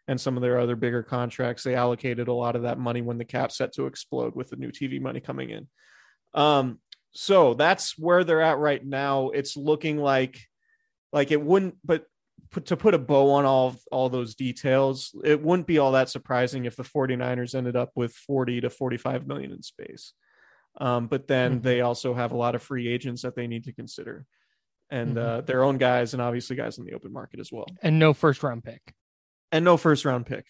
and 0.08 0.18
some 0.18 0.34
of 0.38 0.40
their 0.42 0.58
other 0.58 0.76
bigger 0.76 1.02
contracts. 1.02 1.62
They 1.62 1.74
allocated 1.74 2.28
a 2.28 2.32
lot 2.32 2.56
of 2.56 2.62
that 2.62 2.78
money 2.78 3.02
when 3.02 3.18
the 3.18 3.26
cap 3.26 3.52
set 3.52 3.74
to 3.74 3.84
explode 3.84 4.34
with 4.34 4.48
the 4.48 4.56
new 4.56 4.70
TV 4.70 4.98
money 4.98 5.20
coming 5.20 5.50
in. 5.50 5.68
Um, 6.32 6.78
so 7.12 7.52
that's 7.52 7.98
where 7.98 8.24
they're 8.24 8.40
at 8.40 8.56
right 8.56 8.82
now. 8.82 9.28
It's 9.28 9.58
looking 9.58 9.98
like 9.98 10.40
like 11.12 11.32
it 11.32 11.42
wouldn't 11.42 11.76
but 11.84 12.06
put, 12.50 12.66
to 12.66 12.76
put 12.76 12.94
a 12.94 12.98
bow 12.98 13.30
on 13.32 13.44
all 13.44 13.76
all 13.90 14.08
those 14.08 14.34
details 14.34 15.14
it 15.24 15.42
wouldn't 15.42 15.66
be 15.66 15.78
all 15.78 15.92
that 15.92 16.08
surprising 16.08 16.64
if 16.64 16.76
the 16.76 16.82
49ers 16.82 17.54
ended 17.54 17.76
up 17.76 17.90
with 17.94 18.12
40 18.12 18.62
to 18.62 18.70
45 18.70 19.26
million 19.26 19.52
in 19.52 19.62
space 19.62 20.12
um, 20.78 21.06
but 21.06 21.26
then 21.26 21.60
Mhm. 21.60 21.62
they 21.62 21.80
also 21.80 22.12
have 22.14 22.32
a 22.32 22.36
lot 22.36 22.54
of 22.54 22.62
free 22.62 22.86
agents 22.88 23.22
that 23.22 23.34
they 23.34 23.46
need 23.46 23.64
to 23.64 23.72
consider 23.72 24.26
and 24.90 25.16
Mhm. 25.16 25.20
uh, 25.22 25.40
their 25.40 25.64
own 25.64 25.78
guys 25.78 26.12
and 26.12 26.22
obviously 26.22 26.54
guys 26.56 26.78
in 26.78 26.84
the 26.84 26.92
open 26.92 27.12
market 27.12 27.40
as 27.40 27.50
well 27.50 27.66
And 27.82 27.98
no 27.98 28.12
first 28.14 28.42
round 28.42 28.62
pick. 28.64 28.94
and 29.52 29.64
no 29.64 29.76
first 29.76 30.04
round 30.04 30.26
pick 30.26 30.46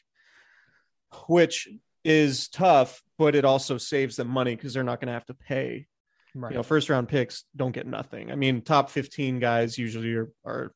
which 1.28 1.68
is 2.04 2.48
tough 2.48 3.02
but 3.18 3.34
it 3.34 3.44
also 3.44 3.78
saves 3.78 4.16
them 4.16 4.28
money 4.28 4.54
because 4.54 4.74
they're 4.74 4.82
not 4.84 5.00
going 5.00 5.08
to 5.08 5.14
have 5.14 5.26
to 5.26 5.34
pay 5.34 5.86
Right. 6.34 6.50
you 6.50 6.56
know 6.56 6.62
first 6.62 6.90
round 6.90 7.08
picks 7.08 7.44
don't 7.56 7.72
get 7.72 7.86
nothing 7.86 8.30
i 8.30 8.34
mean 8.34 8.60
top 8.60 8.90
15 8.90 9.38
guys 9.40 9.78
usually 9.78 10.12
are, 10.14 10.30
are 10.44 10.74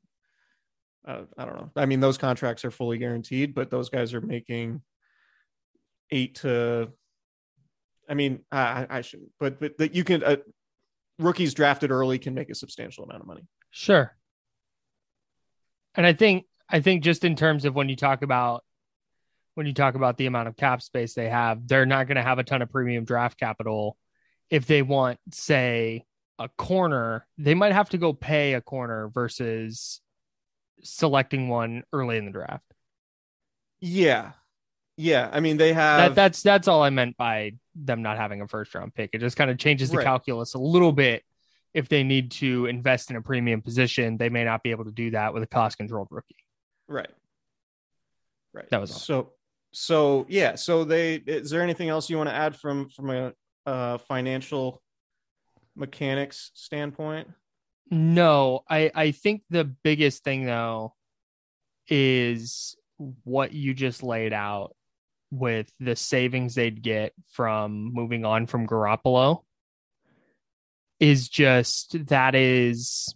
uh, 1.06 1.22
i 1.38 1.44
don't 1.44 1.56
know. 1.56 1.70
I 1.76 1.86
mean 1.86 2.00
those 2.00 2.18
contracts 2.18 2.64
are 2.64 2.70
fully 2.70 2.98
guaranteed 2.98 3.54
but 3.54 3.70
those 3.70 3.88
guys 3.88 4.12
are 4.14 4.20
making 4.20 4.82
eight 6.10 6.34
to 6.36 6.90
i 8.08 8.14
mean 8.14 8.40
i 8.52 8.58
I- 8.60 8.86
i 8.90 9.00
shouldn't 9.00 9.30
but 9.38 9.60
but 9.60 9.78
that 9.78 9.94
you 9.94 10.04
can 10.04 10.22
uh, 10.22 10.36
rookies 11.18 11.54
drafted 11.54 11.90
early 11.90 12.18
can 12.18 12.34
make 12.34 12.50
a 12.50 12.54
substantial 12.54 13.04
amount 13.04 13.20
of 13.20 13.26
money. 13.26 13.42
Sure. 13.70 14.16
And 15.94 16.06
I 16.06 16.12
think 16.12 16.46
I 16.68 16.80
think 16.80 17.02
just 17.02 17.24
in 17.24 17.36
terms 17.36 17.64
of 17.64 17.74
when 17.74 17.88
you 17.88 17.96
talk 17.96 18.22
about 18.22 18.64
when 19.54 19.66
you 19.66 19.74
talk 19.74 19.94
about 19.94 20.16
the 20.16 20.26
amount 20.26 20.48
of 20.48 20.56
cap 20.56 20.80
space 20.80 21.14
they 21.14 21.28
have, 21.28 21.66
they're 21.66 21.84
not 21.86 22.06
going 22.06 22.16
to 22.16 22.22
have 22.22 22.38
a 22.38 22.44
ton 22.44 22.62
of 22.62 22.70
premium 22.70 23.04
draft 23.04 23.38
capital 23.38 23.96
if 24.48 24.66
they 24.66 24.82
want 24.82 25.18
say 25.32 26.04
a 26.38 26.48
corner, 26.56 27.26
they 27.36 27.54
might 27.54 27.72
have 27.72 27.90
to 27.90 27.98
go 27.98 28.12
pay 28.12 28.54
a 28.54 28.60
corner 28.60 29.10
versus 29.12 30.00
selecting 30.82 31.48
one 31.48 31.82
early 31.92 32.16
in 32.16 32.24
the 32.24 32.30
draft. 32.30 32.64
yeah 33.80 34.32
yeah 34.96 35.30
i 35.32 35.40
mean 35.40 35.56
they 35.56 35.72
have 35.72 36.10
That 36.10 36.14
that's 36.14 36.42
that's 36.42 36.68
all 36.68 36.82
I 36.82 36.90
meant 36.90 37.16
by 37.16 37.52
them 37.74 38.02
not 38.02 38.16
having 38.18 38.42
a 38.42 38.48
first 38.48 38.74
round 38.74 38.94
pick. 38.94 39.10
It 39.14 39.18
just 39.20 39.36
kind 39.36 39.50
of 39.50 39.56
changes 39.58 39.90
the 39.90 39.96
Right. 39.98 40.04
calculus 40.04 40.54
a 40.54 40.58
little 40.58 40.92
bit. 40.92 41.22
If 41.72 41.88
they 41.88 42.02
need 42.02 42.32
to 42.32 42.66
invest 42.66 43.10
in 43.10 43.16
a 43.16 43.22
premium 43.22 43.62
position, 43.62 44.16
they 44.18 44.28
may 44.28 44.44
not 44.44 44.62
be 44.62 44.72
able 44.72 44.84
to 44.86 44.90
do 44.90 45.12
that 45.12 45.32
with 45.32 45.42
a 45.42 45.46
cost 45.46 45.78
controlled 45.78 46.08
rookie. 46.10 46.36
right 46.88 47.08
right 48.52 48.68
That 48.70 48.80
was 48.80 48.90
all. 48.92 48.98
so 48.98 49.32
so 49.72 50.26
yeah 50.28 50.56
so 50.56 50.84
they 50.84 51.14
is 51.14 51.48
there 51.50 51.62
anything 51.62 51.88
else 51.88 52.10
you 52.10 52.16
want 52.18 52.28
to 52.28 52.34
add 52.34 52.56
from 52.56 52.88
from 52.90 53.08
a 53.10 53.32
uh 53.66 53.96
financial 53.98 54.82
mechanics 55.76 56.50
standpoint 56.54 57.28
No, 57.90 58.62
I 58.68 58.90
I 58.94 59.10
think 59.10 59.42
the 59.50 59.64
biggest 59.64 60.22
thing 60.22 60.46
though 60.46 60.94
is 61.88 62.76
what 63.24 63.52
you 63.52 63.74
just 63.74 64.02
laid 64.02 64.32
out 64.32 64.76
with 65.32 65.72
the 65.80 65.96
savings 65.96 66.54
they'd 66.54 66.82
get 66.82 67.12
from 67.30 67.92
moving 67.92 68.24
on 68.24 68.46
from 68.46 68.66
Garoppolo 68.66 69.42
is 71.00 71.28
just 71.28 72.06
that 72.08 72.34
is 72.34 73.14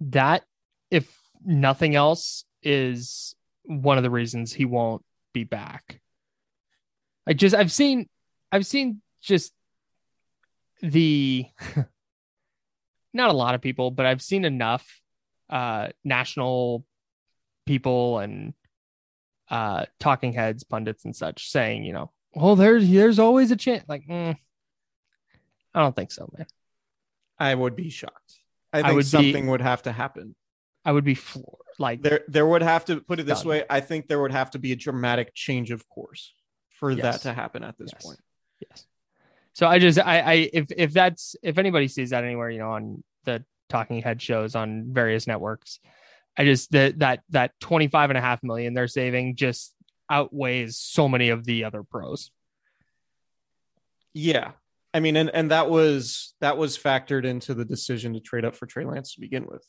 that 0.00 0.44
if 0.90 1.16
nothing 1.44 1.94
else 1.94 2.44
is 2.62 3.34
one 3.64 3.98
of 3.98 4.02
the 4.02 4.10
reasons 4.10 4.52
he 4.52 4.64
won't 4.64 5.04
be 5.32 5.44
back. 5.44 6.00
I 7.26 7.34
just 7.34 7.54
I've 7.54 7.72
seen 7.72 8.08
I've 8.50 8.66
seen 8.66 9.00
just 9.22 9.52
the 10.80 11.46
not 13.14 13.30
a 13.30 13.32
lot 13.32 13.54
of 13.54 13.60
people, 13.62 13.90
but 13.90 14.04
I've 14.06 14.22
seen 14.22 14.44
enough 14.44 15.00
uh 15.50 15.88
national 16.04 16.84
people 17.66 18.18
and 18.18 18.54
uh 19.50 19.86
talking 20.00 20.32
heads, 20.32 20.64
pundits 20.64 21.04
and 21.04 21.14
such 21.14 21.50
saying, 21.50 21.84
you 21.84 21.92
know, 21.92 22.10
well 22.34 22.56
there's 22.56 22.88
there's 22.88 23.18
always 23.18 23.50
a 23.50 23.56
chance. 23.56 23.84
Like, 23.88 24.06
mm, 24.06 24.36
I 25.74 25.80
don't 25.80 25.94
think 25.96 26.10
so, 26.12 26.28
man. 26.36 26.46
I 27.38 27.54
would 27.54 27.76
be 27.76 27.90
shocked. 27.90 28.38
I 28.72 28.78
I 28.78 28.82
think 28.82 28.94
would 28.94 29.00
be- 29.04 29.08
something 29.08 29.46
would 29.48 29.60
have 29.62 29.82
to 29.82 29.92
happen. 29.92 30.34
I 30.84 30.92
would 30.92 31.04
be 31.04 31.14
floored. 31.14 31.58
Like 31.78 32.02
There, 32.02 32.20
there 32.28 32.46
would 32.46 32.62
have 32.62 32.84
to 32.86 33.00
put 33.00 33.18
it 33.18 33.26
this 33.26 33.40
Done. 33.40 33.48
way. 33.48 33.64
I 33.68 33.80
think 33.80 34.06
there 34.06 34.20
would 34.20 34.30
have 34.32 34.50
to 34.52 34.58
be 34.58 34.72
a 34.72 34.76
dramatic 34.76 35.34
change 35.34 35.70
of 35.72 35.88
course 35.88 36.32
for 36.78 36.90
Yes. 36.90 37.02
that 37.02 37.20
to 37.28 37.32
happen 37.34 37.64
at 37.64 37.76
this 37.78 37.90
Yes. 37.92 38.04
point. 38.04 38.20
Yes. 38.60 38.86
So 39.54 39.66
I 39.66 39.78
just 39.78 39.98
I 39.98 40.20
I 40.20 40.50
if 40.52 40.66
if 40.76 40.92
that's 40.92 41.36
if 41.42 41.58
anybody 41.58 41.88
sees 41.88 42.10
that 42.10 42.24
anywhere, 42.24 42.50
you 42.50 42.58
know, 42.58 42.72
on 42.72 43.02
the 43.24 43.44
talking 43.68 44.02
head 44.02 44.20
shows 44.20 44.54
on 44.54 44.92
various 44.92 45.26
networks, 45.26 45.78
I 46.36 46.44
just 46.44 46.72
that 46.72 46.98
that 46.98 47.20
that 47.30 47.52
25 47.60 48.10
and 48.10 48.18
a 48.18 48.20
half 48.20 48.42
million 48.42 48.74
they're 48.74 48.88
saving 48.88 49.36
just 49.36 49.74
outweighs 50.10 50.76
so 50.76 51.08
many 51.08 51.30
of 51.30 51.44
the 51.44 51.64
other 51.64 51.82
pros. 51.82 52.30
Yeah, 54.12 54.52
I 54.92 55.00
mean, 55.00 55.16
and 55.16 55.30
and 55.30 55.50
that 55.50 55.70
was 55.70 56.34
that 56.40 56.58
was 56.58 56.76
factored 56.76 57.24
into 57.24 57.54
the 57.54 57.64
decision 57.64 58.14
to 58.14 58.20
trade 58.20 58.44
up 58.44 58.56
for 58.56 58.66
Trey 58.66 58.84
Lance 58.84 59.14
to 59.14 59.20
begin 59.20 59.46
with. 59.46 59.64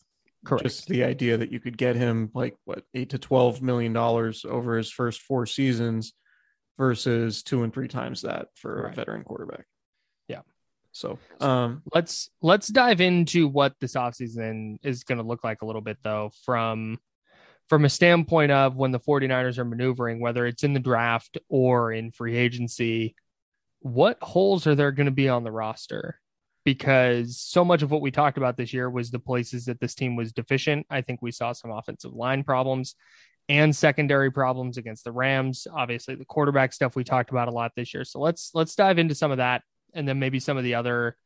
Correct. 0.46 0.64
Just 0.64 0.88
the 0.88 1.04
idea 1.04 1.38
that 1.38 1.52
you 1.52 1.60
could 1.60 1.78
get 1.78 1.96
him 1.96 2.30
like 2.34 2.56
what 2.66 2.84
eight 2.94 3.12
to 3.12 3.20
twelve 3.20 3.62
million 3.62 3.94
dollars 3.94 4.46
over 4.48 4.78
his 4.78 4.92
first 4.92 5.22
four 5.22 5.46
seasons 5.46 6.14
versus 6.78 7.42
two 7.42 7.64
and 7.64 7.74
three 7.74 7.88
times 7.88 8.22
that 8.22 8.48
for 8.56 8.86
a 8.86 8.94
veteran 8.94 9.24
quarterback. 9.24 9.66
So, 10.96 11.20
um, 11.42 11.84
let's 11.94 12.30
let's 12.42 12.70
dive 12.70 13.02
into 13.02 13.50
what 13.50 13.74
this 13.82 13.96
offseason 13.96 14.78
is 14.82 15.04
going 15.04 15.18
to 15.18 15.28
look 15.28 15.44
like 15.44 15.62
a 15.62 15.66
little 15.66 15.82
bit 15.82 15.98
though 16.04 16.32
from 16.46 16.98
from 17.68 17.84
a 17.84 17.90
standpoint 17.90 18.54
of 18.54 18.78
when 18.78 18.92
the 18.92 19.00
49ers 19.00 19.58
are 19.58 19.66
maneuvering 19.66 20.22
whether 20.22 20.46
it's 20.46 20.64
in 20.64 20.74
the 20.74 20.80
draft 20.80 21.38
or 21.50 21.92
in 21.92 22.12
free 22.12 22.38
agency 22.38 23.14
what 23.80 24.18
holes 24.22 24.68
are 24.68 24.76
there 24.76 24.94
going 24.94 25.08
to 25.08 25.12
be 25.12 25.28
on 25.28 25.44
the 25.44 25.52
roster 25.52 26.18
because 26.64 27.38
so 27.38 27.66
much 27.66 27.82
of 27.82 27.92
what 27.92 28.02
we 28.02 28.10
talked 28.10 28.38
about 28.38 28.56
this 28.56 28.74
year 28.74 28.90
was 28.90 29.12
the 29.12 29.20
places 29.20 29.66
that 29.66 29.82
this 29.82 29.96
team 29.96 30.16
was 30.16 30.32
deficient. 30.32 30.86
I 30.90 31.02
think 31.02 31.22
we 31.22 31.32
saw 31.32 31.52
some 31.52 31.72
offensive 31.72 32.14
line 32.14 32.44
problems 32.44 32.96
and 33.50 33.76
secondary 33.76 34.32
problems 34.32 34.78
against 34.78 35.04
the 35.04 35.12
Rams. 35.12 35.68
Obviously, 35.72 36.16
the 36.16 36.26
quarterback 36.26 36.72
stuff 36.72 36.96
we 36.96 37.04
talked 37.04 37.30
about 37.30 37.50
a 37.50 37.52
lot 37.52 37.74
this 37.76 37.94
year. 37.94 38.06
So 38.06 38.20
let's 38.20 38.50
let's 38.56 38.76
dive 38.76 38.98
into 38.98 39.14
some 39.14 39.32
of 39.32 39.38
that 39.38 39.62
and 39.96 40.08
then 40.08 40.20
maybe 40.20 40.40
some 40.40 40.58
of 40.58 40.64
the 40.64 40.76
other 40.76 41.18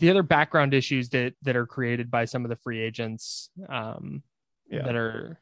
the 0.00 0.10
other 0.10 0.22
background 0.22 0.74
issues 0.74 1.10
that 1.10 1.34
that 1.42 1.56
are 1.56 1.66
created 1.66 2.10
by 2.10 2.24
some 2.24 2.44
of 2.44 2.48
the 2.48 2.56
free 2.56 2.80
agents 2.80 3.50
um, 3.68 4.22
Yeah. 4.68 4.82
that 4.82 4.96
are 4.96 5.38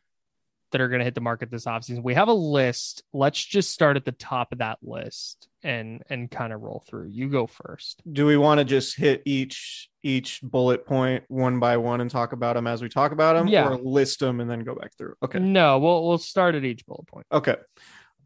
that 0.71 0.83
are 0.83 0.89
going 0.89 0.99
to 0.99 1.05
hit 1.07 1.15
the 1.15 1.23
market 1.23 1.51
this 1.51 1.65
offseason. 1.65 2.03
We 2.03 2.13
have 2.13 2.29
a 2.29 2.35
list. 2.35 3.03
Let's 3.15 3.43
just 3.43 3.71
start 3.71 3.97
at 3.97 4.05
the 4.05 4.13
top 4.13 4.53
of 4.53 4.59
that 4.59 4.77
list 4.83 5.49
and 5.63 6.03
and 6.11 6.31
kind 6.31 6.53
of 6.53 6.61
roll 6.61 6.85
through. 6.87 7.09
You 7.09 7.31
go 7.31 7.47
first. 7.47 8.03
Do 8.13 8.27
we 8.27 8.37
want 8.37 8.59
to 8.59 8.67
just 8.67 8.95
hit 8.97 9.23
each 9.25 9.89
each 10.03 10.41
bullet 10.43 10.85
point 10.85 11.25
one 11.29 11.59
by 11.59 11.79
one 11.79 12.03
and 12.03 12.11
talk 12.11 12.33
about 12.35 12.55
them 12.55 12.67
as 12.67 12.83
we 12.83 12.91
talk 12.91 13.13
about 13.13 13.33
them, 13.35 13.49
Yeah. 13.49 13.67
or 13.69 13.77
list 13.79 14.21
them 14.21 14.41
and 14.41 14.51
then 14.51 14.61
go 14.61 14.75
back 14.75 14.93
through? 14.99 15.15
Okay. 15.25 15.39
No, 15.39 15.79
we'll 15.79 16.07
we'll 16.07 16.19
start 16.19 16.55
at 16.55 16.65
each 16.65 16.85
bullet 16.85 17.07
point. 17.07 17.27
Okay. 17.33 17.57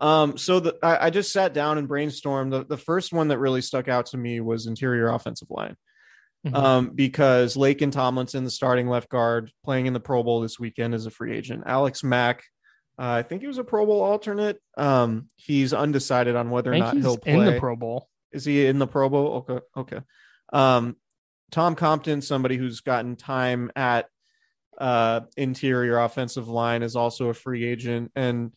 Um, 0.03 0.37
so 0.37 0.59
the, 0.59 0.77
I, 0.83 1.07
I 1.07 1.11
just 1.11 1.33
sat 1.33 1.55
down 1.55 1.79
and 1.79 1.89
brainstormed. 1.89 2.51
The, 2.51 2.65
the 2.65 2.77
first 2.77 3.13
one 3.13 3.29
that 3.29 3.39
really 3.39 3.63
stuck 3.63 3.87
out 3.89 4.07
to 4.07 4.19
me 4.19 4.41
was 4.41 4.67
interior 4.67 5.09
offensive 5.09 5.49
line. 5.49 5.77
Mhm. 6.45 6.55
Um, 6.57 6.91
because 6.91 7.57
Laken 7.57 7.93
Tomlinson, 7.93 8.43
the 8.43 8.51
starting 8.51 8.89
left 8.89 9.09
guard, 9.09 9.53
playing 9.65 9.87
in 9.87 9.93
the 9.93 10.01
Pro 10.01 10.25
Bowl 10.25 10.41
this 10.41 10.59
weekend 10.59 10.93
as 10.93 11.07
a 11.07 11.11
free 11.11 11.37
agent. 11.37 11.63
Alex 11.67 12.03
Mack, 12.03 12.43
uh, 12.99 13.11
I 13.11 13.23
think 13.23 13.43
he 13.43 13.47
was 13.47 13.59
a 13.59 13.65
Pro 13.65 13.87
Bowl 13.87 14.03
alternate. 14.03 14.61
Um, 14.77 15.29
he's 15.37 15.73
undecided 15.73 16.35
on 16.35 16.51
whether 16.51 16.73
or 16.73 16.79
not 16.79 16.97
he'll 16.97 17.17
play. 17.17 17.35
in 17.35 17.45
the 17.45 17.61
Pro 17.61 17.77
Bowl. 17.77 18.09
Is 18.33 18.45
he 18.45 18.67
in 18.67 18.81
the 18.81 18.89
Pro 18.89 19.09
Bowl? 19.09 19.47
Okay. 19.49 19.65
Okay. 19.77 20.01
Um, 20.53 20.97
Tom 21.53 21.77
Compton, 21.77 22.21
somebody 22.23 22.57
who's 22.57 22.81
gotten 22.81 23.15
time 23.15 23.71
at 23.77 24.09
uh, 24.79 25.21
interior 25.37 26.01
offensive 26.01 26.49
line, 26.49 26.83
is 26.83 26.97
also 26.97 27.29
a 27.29 27.35
free 27.35 27.65
agent. 27.65 28.11
And 28.17 28.53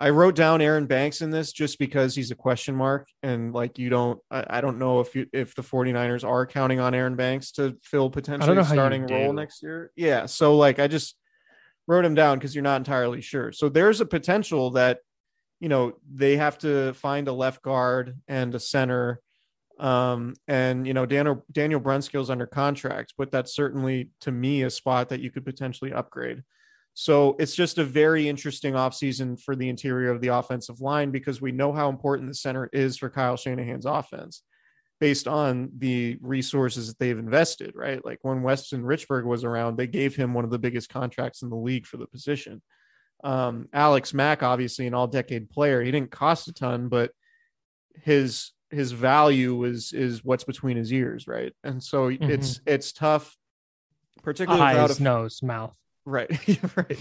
I 0.00 0.10
wrote 0.10 0.36
down 0.36 0.60
Aaron 0.60 0.86
Banks 0.86 1.22
in 1.22 1.30
this 1.30 1.52
just 1.52 1.78
because 1.78 2.14
he's 2.14 2.30
a 2.30 2.36
question 2.36 2.74
mark. 2.76 3.08
And 3.22 3.52
like, 3.52 3.78
you 3.78 3.90
don't, 3.90 4.20
I, 4.30 4.44
I 4.48 4.60
don't 4.60 4.78
know 4.78 5.00
if 5.00 5.14
you, 5.14 5.26
if 5.32 5.54
the 5.54 5.62
49ers 5.62 6.26
are 6.26 6.46
counting 6.46 6.78
on 6.78 6.94
Aaron 6.94 7.16
Banks 7.16 7.52
to 7.52 7.76
fill 7.82 8.08
potentially 8.08 8.56
a 8.56 8.64
starting 8.64 9.06
role 9.06 9.28
do. 9.28 9.32
next 9.32 9.62
year. 9.62 9.90
Yeah. 9.96 10.26
So 10.26 10.56
like, 10.56 10.78
I 10.78 10.86
just 10.86 11.16
wrote 11.86 12.04
him 12.04 12.14
down 12.14 12.38
because 12.38 12.54
you're 12.54 12.62
not 12.62 12.76
entirely 12.76 13.20
sure. 13.20 13.50
So 13.50 13.68
there's 13.68 14.00
a 14.00 14.06
potential 14.06 14.70
that, 14.72 15.00
you 15.58 15.68
know, 15.68 15.94
they 16.14 16.36
have 16.36 16.58
to 16.58 16.92
find 16.94 17.26
a 17.26 17.32
left 17.32 17.62
guard 17.62 18.16
and 18.28 18.54
a 18.54 18.60
center 18.60 19.20
um, 19.78 20.34
and 20.48 20.86
you 20.86 20.94
know, 20.94 21.06
Daniel 21.06 21.44
Daniel 21.52 21.80
Brunskill's 21.80 22.30
under 22.30 22.46
contract, 22.46 23.14
but 23.16 23.30
that's 23.30 23.54
certainly 23.54 24.10
to 24.20 24.32
me 24.32 24.62
a 24.62 24.70
spot 24.70 25.10
that 25.10 25.20
you 25.20 25.30
could 25.30 25.44
potentially 25.44 25.92
upgrade. 25.92 26.42
So 27.00 27.36
it's 27.38 27.54
just 27.54 27.78
a 27.78 27.84
very 27.84 28.28
interesting 28.28 28.74
offseason 28.74 29.40
for 29.40 29.54
the 29.54 29.68
interior 29.68 30.10
of 30.10 30.20
the 30.20 30.34
offensive 30.34 30.80
line 30.80 31.12
because 31.12 31.40
we 31.40 31.52
know 31.52 31.72
how 31.72 31.88
important 31.88 32.28
the 32.28 32.34
center 32.34 32.68
is 32.72 32.98
for 32.98 33.08
Kyle 33.08 33.36
Shanahan's 33.36 33.86
offense 33.86 34.42
based 34.98 35.28
on 35.28 35.70
the 35.78 36.18
resources 36.20 36.88
that 36.88 36.98
they've 36.98 37.16
invested, 37.16 37.76
right? 37.76 38.04
Like 38.04 38.18
when 38.22 38.42
Weston 38.42 38.82
Richburg 38.82 39.26
was 39.26 39.44
around, 39.44 39.76
they 39.76 39.86
gave 39.86 40.16
him 40.16 40.34
one 40.34 40.44
of 40.44 40.50
the 40.50 40.58
biggest 40.58 40.88
contracts 40.88 41.42
in 41.42 41.50
the 41.50 41.56
league 41.56 41.86
for 41.86 41.98
the 41.98 42.06
position. 42.08 42.60
Um, 43.22 43.68
Alex 43.72 44.12
Mack, 44.12 44.42
obviously 44.42 44.88
an 44.88 44.94
all 44.94 45.06
decade 45.06 45.50
player, 45.50 45.80
he 45.80 45.92
didn't 45.92 46.10
cost 46.10 46.48
a 46.48 46.52
ton, 46.52 46.88
but 46.88 47.12
his 48.02 48.50
his 48.70 48.90
value 48.90 49.62
is 49.62 49.92
is 49.92 50.24
what's 50.24 50.42
between 50.42 50.76
his 50.76 50.92
ears, 50.92 51.28
right? 51.28 51.52
And 51.62 51.80
so 51.80 52.08
it's 52.08 52.60
it's 52.66 52.90
tough, 52.90 53.36
particularly 54.24 54.72
without 54.72 54.90
Eyes, 54.90 54.98
a 54.98 55.02
nose, 55.04 55.42
mouth. 55.44 55.76
Right. 56.08 56.30
Right. 56.76 56.98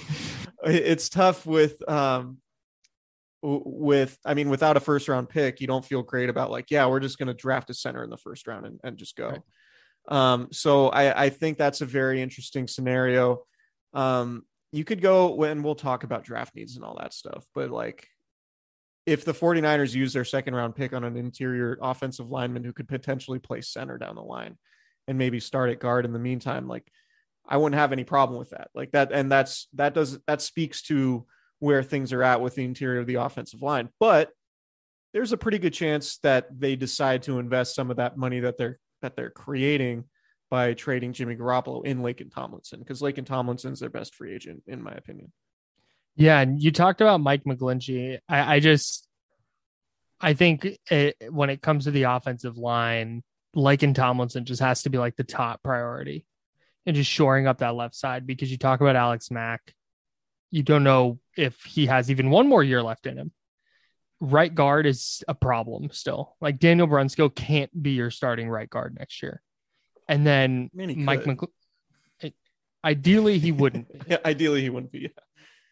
It's 0.65 1.09
tough 1.09 1.45
with 1.45 1.87
um 1.89 2.37
with 3.43 4.17
i 4.25 4.33
mean 4.33 4.49
without 4.49 4.77
a 4.77 4.79
first 4.79 5.07
round 5.07 5.29
pick 5.29 5.61
you 5.61 5.67
don't 5.67 5.85
feel 5.85 6.01
great 6.01 6.27
about 6.27 6.49
like 6.49 6.71
yeah 6.71 6.87
we're 6.87 6.99
just 6.99 7.19
going 7.19 7.27
to 7.27 7.35
draft 7.35 7.69
a 7.69 7.73
center 7.73 8.03
in 8.03 8.09
the 8.09 8.17
first 8.17 8.47
round 8.47 8.65
and, 8.65 8.79
and 8.83 8.97
just 8.97 9.15
go. 9.15 9.29
Right. 9.29 9.41
um 10.09 10.47
so 10.51 10.89
i 10.89 11.25
i 11.25 11.29
think 11.29 11.57
that's 11.57 11.81
a 11.81 11.85
very 11.85 12.21
interesting 12.21 12.67
scenario. 12.67 13.43
Um 13.93 14.43
you 14.71 14.83
could 14.83 15.01
go 15.01 15.33
when 15.33 15.63
we'll 15.63 15.75
talk 15.75 16.03
about 16.03 16.23
draft 16.23 16.55
needs 16.55 16.75
and 16.75 16.83
all 16.83 16.97
that 16.99 17.13
stuff 17.13 17.45
but 17.53 17.69
like 17.69 18.07
if 19.05 19.23
the 19.23 19.33
49ers 19.33 19.95
use 19.95 20.11
their 20.11 20.25
second 20.25 20.55
round 20.55 20.75
pick 20.75 20.91
on 20.91 21.03
an 21.05 21.15
interior 21.15 21.77
offensive 21.81 22.29
lineman 22.29 22.63
who 22.63 22.73
could 22.73 22.89
potentially 22.89 23.39
play 23.39 23.61
center 23.61 23.97
down 23.97 24.15
the 24.15 24.21
line 24.21 24.57
and 25.07 25.17
maybe 25.17 25.39
start 25.39 25.69
at 25.69 25.79
guard 25.79 26.05
in 26.05 26.11
the 26.11 26.19
meantime 26.19 26.67
like 26.67 26.91
I 27.47 27.57
wouldn't 27.57 27.79
have 27.79 27.91
any 27.91 28.03
problem 28.03 28.39
with 28.39 28.51
that. 28.51 28.69
Like 28.75 28.91
that, 28.91 29.11
and 29.11 29.31
that's 29.31 29.67
that 29.73 29.93
does 29.93 30.19
that 30.27 30.41
speaks 30.41 30.81
to 30.83 31.25
where 31.59 31.83
things 31.83 32.13
are 32.13 32.23
at 32.23 32.41
with 32.41 32.55
the 32.55 32.65
interior 32.65 32.99
of 32.99 33.07
the 33.07 33.15
offensive 33.15 33.61
line. 33.61 33.89
But 33.99 34.31
there's 35.13 35.31
a 35.31 35.37
pretty 35.37 35.59
good 35.59 35.73
chance 35.73 36.17
that 36.19 36.47
they 36.59 36.75
decide 36.75 37.23
to 37.23 37.39
invest 37.39 37.75
some 37.75 37.89
of 37.89 37.97
that 37.97 38.17
money 38.17 38.41
that 38.41 38.57
they're 38.57 38.79
that 39.01 39.15
they're 39.15 39.29
creating 39.29 40.05
by 40.49 40.73
trading 40.73 41.13
Jimmy 41.13 41.35
Garoppolo 41.35 41.85
in 41.85 41.99
Laken 41.99 42.33
Tomlinson 42.33 42.79
because 42.79 43.01
Laken 43.01 43.25
Tomlinson's 43.25 43.79
their 43.79 43.89
best 43.89 44.15
free 44.15 44.33
agent, 44.33 44.63
in 44.67 44.81
my 44.81 44.91
opinion. 44.91 45.31
Yeah, 46.15 46.39
and 46.39 46.61
you 46.61 46.71
talked 46.71 47.01
about 47.01 47.21
Mike 47.21 47.43
McGlinchey. 47.43 48.19
I, 48.27 48.55
I 48.55 48.59
just, 48.59 49.07
I 50.19 50.33
think 50.33 50.67
it, 50.89 51.15
when 51.29 51.49
it 51.49 51.61
comes 51.61 51.83
to 51.83 51.91
the 51.91 52.03
offensive 52.03 52.57
line, 52.57 53.23
Laken 53.55 53.93
Tomlinson, 53.93 54.45
just 54.45 54.61
has 54.61 54.83
to 54.83 54.89
be 54.89 54.97
like 54.97 55.15
the 55.15 55.23
top 55.23 55.61
priority, 55.61 56.25
and 56.87 56.95
just 56.95 57.11
shoring 57.11 57.45
up 57.45 57.59
that 57.59 57.75
left 57.75 57.93
side 57.93 58.25
because 58.25 58.49
you 58.49 58.57
talk 58.57 58.79
about 58.79 58.95
Alex 58.95 59.29
Mack, 59.29 59.75
you 60.49 60.63
don't 60.63 60.85
know 60.85 61.19
if 61.35 61.61
he 61.63 61.85
has 61.85 62.09
even 62.09 62.29
one 62.29 62.47
more 62.47 62.63
year 62.63 62.81
left 62.81 63.05
in 63.05 63.17
him. 63.17 63.31
Right 64.21 64.53
guard 64.53 64.87
is 64.87 65.23
a 65.27 65.35
problem 65.35 65.91
still. 65.91 66.35
Like 66.41 66.57
Daniel 66.57 66.87
Brunskill 66.87 67.35
can't 67.35 67.83
be 67.83 67.91
your 67.91 68.09
starting 68.09 68.49
right 68.49 68.69
guard 68.69 68.95
next 68.97 69.21
year, 69.21 69.43
and 70.07 70.25
then 70.25 70.71
I 70.73 70.77
mean, 70.77 71.05
Mike 71.05 71.23
could. 71.23 71.49
Ideally, 72.83 73.37
he 73.37 73.51
wouldn't. 73.51 73.87
Yeah, 74.07 74.17
ideally 74.25 74.61
he 74.61 74.69
wouldn't 74.69 74.91
be. 74.91 75.11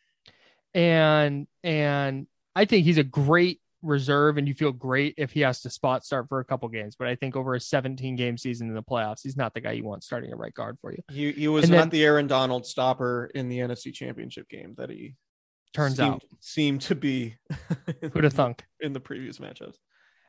and 0.76 1.48
and 1.64 2.28
I 2.56 2.66
think 2.66 2.86
he's 2.86 3.00
a 3.00 3.04
great 3.04 3.62
reserve, 3.86 4.38
and 4.38 4.48
you 4.48 4.54
feel 4.54 4.72
great 4.72 5.14
if 5.18 5.32
he 5.32 5.42
has 5.42 5.62
to 5.62 5.70
spot 5.70 6.04
start 6.06 6.28
for 6.28 6.40
a 6.40 6.46
couple 6.46 6.68
games. 6.70 6.96
But 6.98 7.08
I 7.08 7.16
think 7.16 7.36
over 7.36 7.54
a 7.56 7.60
17 7.60 8.16
game 8.16 8.38
season 8.38 8.68
in 8.68 8.74
the 8.76 8.84
playoffs, 8.84 9.22
he's 9.24 9.38
not 9.38 9.54
the 9.54 9.62
guy 9.62 9.72
you 9.74 9.84
want 9.84 10.04
starting 10.04 10.34
a 10.34 10.36
right 10.36 10.54
guard 10.54 10.78
for 10.82 10.92
you. 10.92 11.00
He 11.10 11.32
he 11.32 11.48
was 11.48 11.66
And 11.66 11.74
not 11.74 11.78
then- 11.80 11.90
the 11.90 12.04
Aaron 12.04 12.28
Donald 12.28 12.66
stopper 12.66 13.30
in 13.36 13.48
the 13.50 13.60
NFC 13.60 13.94
Championship 13.94 14.50
game 14.50 14.74
that 14.78 14.90
he 14.90 15.16
Turns 15.74 15.98
seemed, 15.98 16.10
out, 16.16 16.24
seemed 16.40 16.82
to 16.84 16.96
be. 16.96 17.36
who'd 18.02 18.24
have 18.24 18.34
thunk? 18.42 18.64
in 18.80 18.94
the 18.94 19.00
previous 19.00 19.40
matchups. 19.40 19.76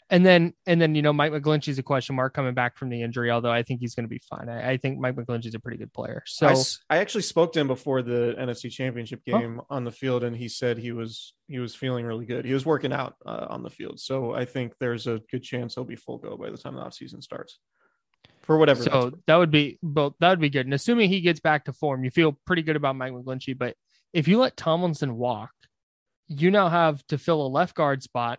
And 0.08 0.24
then 0.24 0.52
and 0.66 0.80
then 0.80 0.94
you 0.94 1.02
know 1.02 1.12
Mike 1.12 1.32
McGlinchey's 1.32 1.80
a 1.80 1.82
question 1.82 2.14
mark 2.14 2.32
coming 2.32 2.54
back 2.54 2.76
from 2.76 2.90
the 2.90 3.02
injury, 3.02 3.30
although 3.32 3.50
I 3.50 3.64
think 3.64 3.80
he's 3.80 3.96
going 3.96 4.04
to 4.04 4.08
be 4.08 4.20
fine. 4.30 4.48
I, 4.48 4.70
I 4.72 4.76
think 4.76 5.00
Mike 5.00 5.16
McGlinchey's 5.16 5.56
a 5.56 5.58
pretty 5.58 5.78
good 5.78 5.92
player. 5.92 6.22
So 6.26 6.54
I 6.88 6.98
actually 6.98 7.22
spoke 7.22 7.52
to 7.54 7.60
him 7.60 7.66
before 7.66 8.02
the 8.02 8.36
NFC 8.38 8.70
Championship 8.70 9.22
Oh. 9.28 9.38
game 9.38 9.60
on 9.68 9.82
the 9.82 9.90
field, 9.90 10.22
and 10.22 10.36
he 10.36 10.48
said 10.48 10.78
he 10.78 10.92
was 10.92 11.34
he 11.48 11.58
was 11.58 11.74
feeling 11.74 12.04
really 12.06 12.24
good. 12.24 12.44
He 12.44 12.54
was 12.54 12.64
working 12.64 12.92
out 12.92 13.14
uh, 13.26 13.46
on 13.50 13.64
the 13.64 13.70
field, 13.70 13.98
so 13.98 14.32
I 14.32 14.44
think 14.44 14.74
there's 14.78 15.08
a 15.08 15.20
good 15.30 15.42
chance 15.42 15.74
he'll 15.74 15.84
be 15.84 15.96
full 15.96 16.18
go 16.18 16.36
by 16.36 16.50
the 16.50 16.56
time 16.58 16.76
the 16.76 16.82
offseason 16.82 17.20
starts. 17.20 17.58
For 18.42 18.58
whatever. 18.58 18.84
So 18.84 19.10
that 19.26 19.34
would 19.34 19.50
be 19.50 19.76
both. 19.82 20.14
That 20.20 20.30
would 20.30 20.40
be 20.40 20.50
good. 20.50 20.66
And 20.66 20.74
assuming 20.74 21.08
he 21.10 21.20
gets 21.20 21.40
back 21.40 21.64
to 21.64 21.72
form, 21.72 22.04
you 22.04 22.12
feel 22.12 22.38
pretty 22.46 22.62
good 22.62 22.76
about 22.76 22.94
Mike 22.94 23.12
McGlinchey. 23.12 23.58
But 23.58 23.74
if 24.12 24.28
you 24.28 24.38
let 24.38 24.56
Tomlinson 24.56 25.16
walk, 25.16 25.50
you 26.28 26.52
now 26.52 26.68
have 26.68 27.04
to 27.08 27.18
fill 27.18 27.44
a 27.44 27.48
left 27.48 27.74
guard 27.74 28.04
spot. 28.04 28.38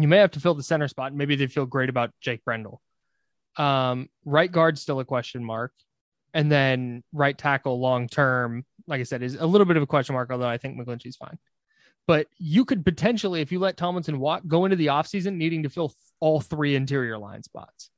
You 0.00 0.08
may 0.08 0.18
have 0.18 0.30
to 0.32 0.40
fill 0.40 0.54
the 0.54 0.62
center 0.62 0.88
spot. 0.88 1.14
Maybe 1.14 1.36
they 1.36 1.46
feel 1.46 1.66
great 1.66 1.88
about 1.88 2.10
Jake 2.20 2.44
Brendel. 2.44 2.80
Um, 3.56 4.08
right 4.24 4.50
guard 4.50 4.78
still 4.78 5.00
a 5.00 5.04
question 5.04 5.44
mark, 5.44 5.72
and 6.32 6.50
then 6.50 7.02
right 7.12 7.36
tackle 7.36 7.80
long 7.80 8.08
term, 8.08 8.64
like 8.86 9.00
I 9.00 9.04
said, 9.04 9.22
is 9.22 9.34
a 9.34 9.46
little 9.46 9.66
bit 9.66 9.76
of 9.76 9.82
a 9.82 9.86
question 9.86 10.14
mark. 10.14 10.30
Although 10.30 10.48
I 10.48 10.58
think 10.58 10.78
McGlinchey's 10.78 11.16
fine. 11.16 11.38
But 12.06 12.26
you 12.38 12.64
could 12.64 12.84
potentially, 12.84 13.40
if 13.40 13.52
you 13.52 13.58
let 13.58 13.76
Tomlinson 13.76 14.18
walk, 14.18 14.42
go 14.46 14.64
into 14.64 14.76
the 14.76 14.86
offseason 14.86 15.36
needing 15.36 15.62
to 15.62 15.70
fill 15.70 15.92
all 16.18 16.40
three 16.40 16.74
interior 16.74 17.18
line 17.18 17.42
spots. 17.42 17.90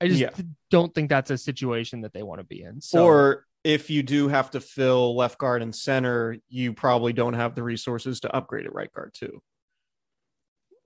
I 0.00 0.08
just 0.08 0.20
Yeah. 0.20 0.30
don't 0.70 0.94
think 0.94 1.08
that's 1.08 1.30
a 1.30 1.38
situation 1.38 2.00
that 2.02 2.12
they 2.12 2.22
want 2.22 2.40
to 2.40 2.44
be 2.44 2.62
in. 2.62 2.80
So, 2.80 3.04
or 3.04 3.46
if 3.64 3.90
you 3.90 4.02
do 4.02 4.28
have 4.28 4.50
to 4.52 4.60
fill 4.60 5.16
left 5.16 5.38
guard 5.38 5.62
and 5.62 5.74
center, 5.74 6.38
you 6.48 6.72
probably 6.72 7.12
don't 7.12 7.34
have 7.34 7.54
the 7.54 7.62
resources 7.62 8.20
to 8.20 8.34
upgrade 8.34 8.66
at 8.66 8.74
right 8.74 8.92
guard 8.92 9.14
too. 9.14 9.42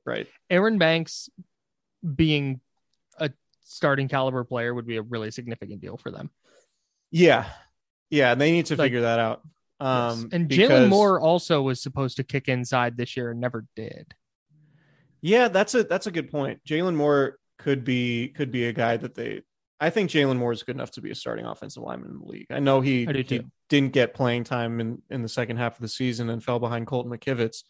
Right. 0.05 0.27
Aaron 0.51 0.79
Banks 0.79 1.29
being 2.17 2.61
a 3.19 3.31
starting 3.65 4.09
caliber 4.09 4.45
player 4.45 4.75
would 4.75 4.87
be 4.87 4.97
a 4.97 5.03
really 5.03 5.31
significant 5.31 5.81
deal 5.81 5.97
for 5.97 6.11
them. 6.11 6.31
Yeah. 7.11 7.47
Yeah. 8.11 8.35
They 8.35 8.51
need 8.53 8.67
to 8.67 8.77
Like- 8.77 8.87
figure 8.87 9.03
that 9.03 9.19
out. 9.19 9.43
Um, 9.81 10.29
and 10.33 10.49
because- 10.49 10.71
Jaylon 10.71 10.89
Moore 10.89 11.21
also 11.21 11.63
was 11.63 11.81
supposed 11.83 12.17
to 12.19 12.25
kick 12.25 12.49
inside 12.49 12.97
this 12.97 13.17
year 13.17 13.31
and 13.33 13.41
never 13.41 13.67
did. 13.75 14.15
Yeah, 15.21 15.49
that's 15.49 15.75
a 15.75 15.85
that's 15.85 16.07
a 16.09 16.11
good 16.11 16.31
point. 16.31 16.61
Jaylon 16.67 16.95
Moore 16.97 17.39
could 17.59 17.85
be 17.85 18.29
could 18.29 18.51
be 18.51 18.67
a 18.67 18.73
guy 18.73 18.97
that 18.97 19.15
they. 19.15 19.43
I 19.81 19.91
think 19.91 20.11
Jaylon 20.11 20.37
Moore 20.37 20.53
is 20.53 20.63
good 20.65 20.77
enough 20.77 20.93
to 20.93 21.01
be 21.01 21.11
a 21.11 21.15
starting 21.15 21.45
offensive 21.45 21.83
lineman 21.83 22.11
in 22.11 22.19
the 22.19 22.25
league. 22.27 22.47
I 22.51 22.59
know 22.61 22.81
he, 22.81 23.07
I 23.09 23.13
he 23.13 23.43
didn't 23.69 23.93
get 23.93 24.15
playing 24.15 24.45
time 24.45 24.81
in 24.81 25.03
in 25.11 25.23
the 25.23 25.29
second 25.29 25.57
half 25.59 25.77
of 25.77 25.81
the 25.83 25.89
season 25.89 26.29
and 26.31 26.43
fell 26.43 26.59
behind 26.59 26.87
Colton 26.89 27.11
McKivitz. 27.13 27.63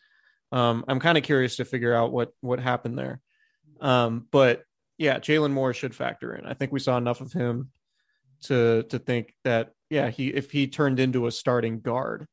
Um, 0.52 0.84
I'm 0.86 1.00
kind 1.00 1.16
of 1.16 1.24
curious 1.24 1.56
to 1.56 1.64
figure 1.64 1.94
out 1.94 2.12
what 2.12 2.32
what 2.40 2.60
happened 2.60 2.98
there. 2.98 3.20
Um, 3.80 4.26
but 4.30 4.62
yeah, 4.98 5.18
Jaylon 5.18 5.52
Moore 5.52 5.74
should 5.74 5.94
factor 5.94 6.34
in. 6.34 6.46
I 6.46 6.54
think 6.54 6.70
we 6.70 6.78
saw 6.78 6.96
enough 6.96 7.20
of 7.20 7.32
him 7.32 7.70
to 8.42 8.84
to 8.84 8.98
think 8.98 9.34
that 9.44 9.72
yeah, 9.90 10.10
he 10.10 10.28
if 10.28 10.50
he 10.50 10.68
turned 10.68 11.00
into 11.00 11.26
a 11.26 11.32
starting 11.32 11.80
guard, 11.80 12.26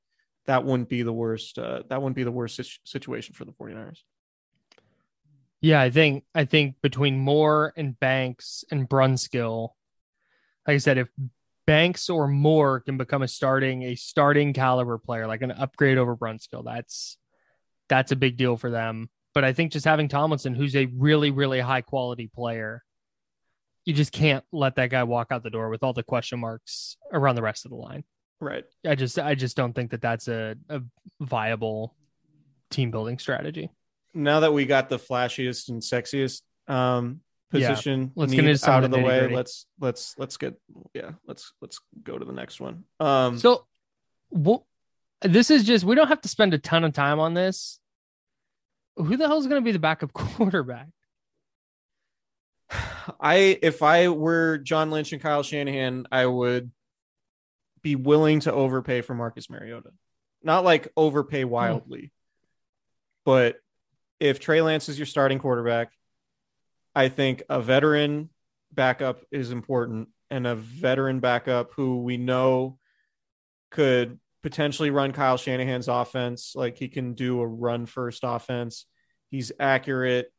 that 0.46 0.66
wouldn't 0.66 0.90
be 0.90 1.02
the 1.02 1.14
worst. 1.14 1.58
Uh, 1.58 1.84
that 1.90 2.02
wouldn't 2.02 2.16
be 2.16 2.24
the 2.24 2.32
worst 2.32 2.60
situation 2.84 3.34
for 3.36 3.46
the 3.46 3.54
49ers. 3.54 4.00
Yeah, 5.62 5.82
I 5.82 5.90
think 5.90 6.26
I 6.36 6.46
think 6.46 6.76
between 6.82 7.18
Moore 7.18 7.74
and 7.76 8.00
Banks 8.00 8.64
and 8.72 8.88
Brunskill, 8.88 9.70
like 10.68 10.76
I 10.76 10.78
said, 10.78 10.98
if 10.98 11.10
Banks 11.66 12.10
or 12.10 12.28
Moore 12.28 12.80
can 12.80 12.98
become 12.98 13.22
a 13.22 13.28
starting 13.28 13.84
a 13.84 13.96
starting 13.96 14.54
caliber 14.54 14.98
player, 14.98 15.28
like 15.28 15.42
an 15.42 15.52
upgrade 15.52 15.98
over 15.98 16.16
Brunskill, 16.16 16.66
that's 16.66 17.18
that's 17.90 18.12
a 18.12 18.16
big 18.16 18.38
deal 18.38 18.56
for 18.56 18.72
them. 18.72 19.10
But 19.34 19.44
I 19.44 19.54
think 19.54 19.72
just 19.72 19.86
having 19.86 20.08
Tomlinson, 20.08 20.56
who's 20.56 20.76
a 20.76 20.86
really 20.86 21.32
really 21.32 21.60
high 21.60 21.82
quality 21.82 22.30
player, 22.34 22.84
you 23.86 23.94
just 23.94 24.12
can't 24.12 24.44
let 24.52 24.76
that 24.76 24.90
guy 24.90 25.04
walk 25.04 25.28
out 25.32 25.44
the 25.44 25.50
door 25.50 25.70
with 25.70 25.84
all 25.84 25.94
the 25.94 26.04
question 26.04 26.40
marks 26.40 26.96
around 27.12 27.36
the 27.36 27.42
rest 27.42 27.66
of 27.66 27.72
the 27.72 27.78
line. 27.78 28.04
Right. 28.40 28.64
I 28.86 28.96
just 28.96 29.20
I 29.20 29.36
just 29.36 29.58
don't 29.58 29.74
think 29.74 29.92
that 29.92 30.02
that's 30.02 30.28
a, 30.28 30.56
a 30.70 30.82
viable 31.20 31.96
team 32.70 32.92
building 32.92 33.20
strategy. 33.20 33.70
Now 34.14 34.40
that 34.42 34.54
we 34.54 34.66
got 34.66 34.90
the 34.90 34.98
flashiest 34.98 35.70
and 35.70 35.82
sexiest 35.82 36.42
um, 36.68 37.22
Yeah, 37.52 37.70
position 37.70 38.12
let's 38.16 38.34
get 38.34 38.60
some 38.60 38.74
out 38.74 38.84
of 38.84 38.92
the 38.92 39.00
way, 39.00 39.34
let's 39.34 39.66
let's 39.80 40.16
let's 40.18 40.38
get 40.38 40.56
yeah 40.94 41.12
let's 41.28 41.52
let's 41.62 41.80
go 42.04 42.18
to 42.18 42.26
the 42.26 42.34
next 42.34 42.60
one. 42.60 42.86
Um, 43.00 43.38
So, 43.38 43.66
what? 44.30 44.64
This 45.22 45.52
is 45.52 45.64
just 45.66 45.84
we 45.84 45.96
don't 45.96 46.08
have 46.08 46.22
to 46.22 46.30
spend 46.30 46.54
a 46.54 46.58
ton 46.58 46.84
of 46.84 46.94
time 46.94 47.20
on 47.20 47.34
this. 47.34 47.80
Who 48.96 49.18
the 49.18 49.28
hell 49.28 49.40
is 49.40 49.48
going 49.48 49.62
to 49.62 49.66
be 49.66 49.72
the 49.72 49.80
backup 49.80 50.14
quarterback? 50.14 50.88
I 53.20 53.58
if 53.62 53.82
I 53.82 54.10
were 54.10 54.58
John 54.60 54.92
Lynch 54.92 55.12
and 55.12 55.22
Kyle 55.22 55.44
Shanahan, 55.44 56.08
I 56.12 56.26
would 56.26 56.72
be 57.82 57.96
willing 57.96 58.42
to 58.42 58.54
overpay 58.54 59.02
for 59.02 59.14
Marcus 59.14 59.50
Mariota. 59.50 59.92
Not 60.44 60.64
like 60.64 60.92
overpay 60.96 61.44
hmm. 61.44 61.50
wildly, 61.50 62.12
but 63.26 63.58
if 64.20 64.40
Trey 64.40 64.62
Lance 64.62 64.90
is 64.90 65.00
your 65.00 65.06
starting 65.06 65.40
quarterback, 65.40 65.92
I 66.96 67.10
think 67.10 67.44
a 67.50 67.62
veteran 67.62 68.30
backup 68.72 69.24
is 69.32 69.52
important 69.52 70.10
and 70.30 70.46
a 70.46 70.56
veteran 70.56 71.20
backup 71.20 71.72
who 71.74 72.04
we 72.04 72.18
know 72.18 72.78
could 73.72 74.20
potentially 74.42 74.90
run 74.90 75.12
Kyle 75.12 75.38
Shanahan's 75.38 75.88
offense. 75.88 76.54
Like 76.56 76.78
he 76.78 76.88
can 76.88 77.14
do 77.14 77.42
a 77.42 77.48
run 77.48 77.86
first 77.86 78.22
offense. 78.24 78.86
He's 79.30 79.52
accurate. 79.60 80.32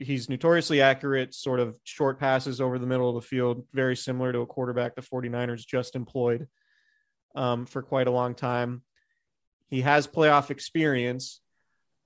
He's 0.00 0.28
notoriously 0.28 0.80
accurate, 0.80 1.34
sort 1.34 1.60
of 1.60 1.76
short 1.84 2.18
passes 2.18 2.60
over 2.60 2.78
the 2.78 2.86
middle 2.86 3.08
of 3.08 3.14
the 3.14 3.26
field, 3.26 3.66
very 3.72 3.96
similar 3.96 4.32
to 4.32 4.40
a 4.40 4.46
quarterback 4.46 4.94
the 4.94 5.02
49ers 5.02 5.66
just 5.66 5.94
employed 5.94 6.48
um, 7.34 7.66
for 7.66 7.82
quite 7.82 8.08
a 8.08 8.12
long 8.12 8.34
time. 8.34 8.82
He 9.68 9.82
has 9.82 10.06
playoff 10.06 10.50
experience. 10.50 11.40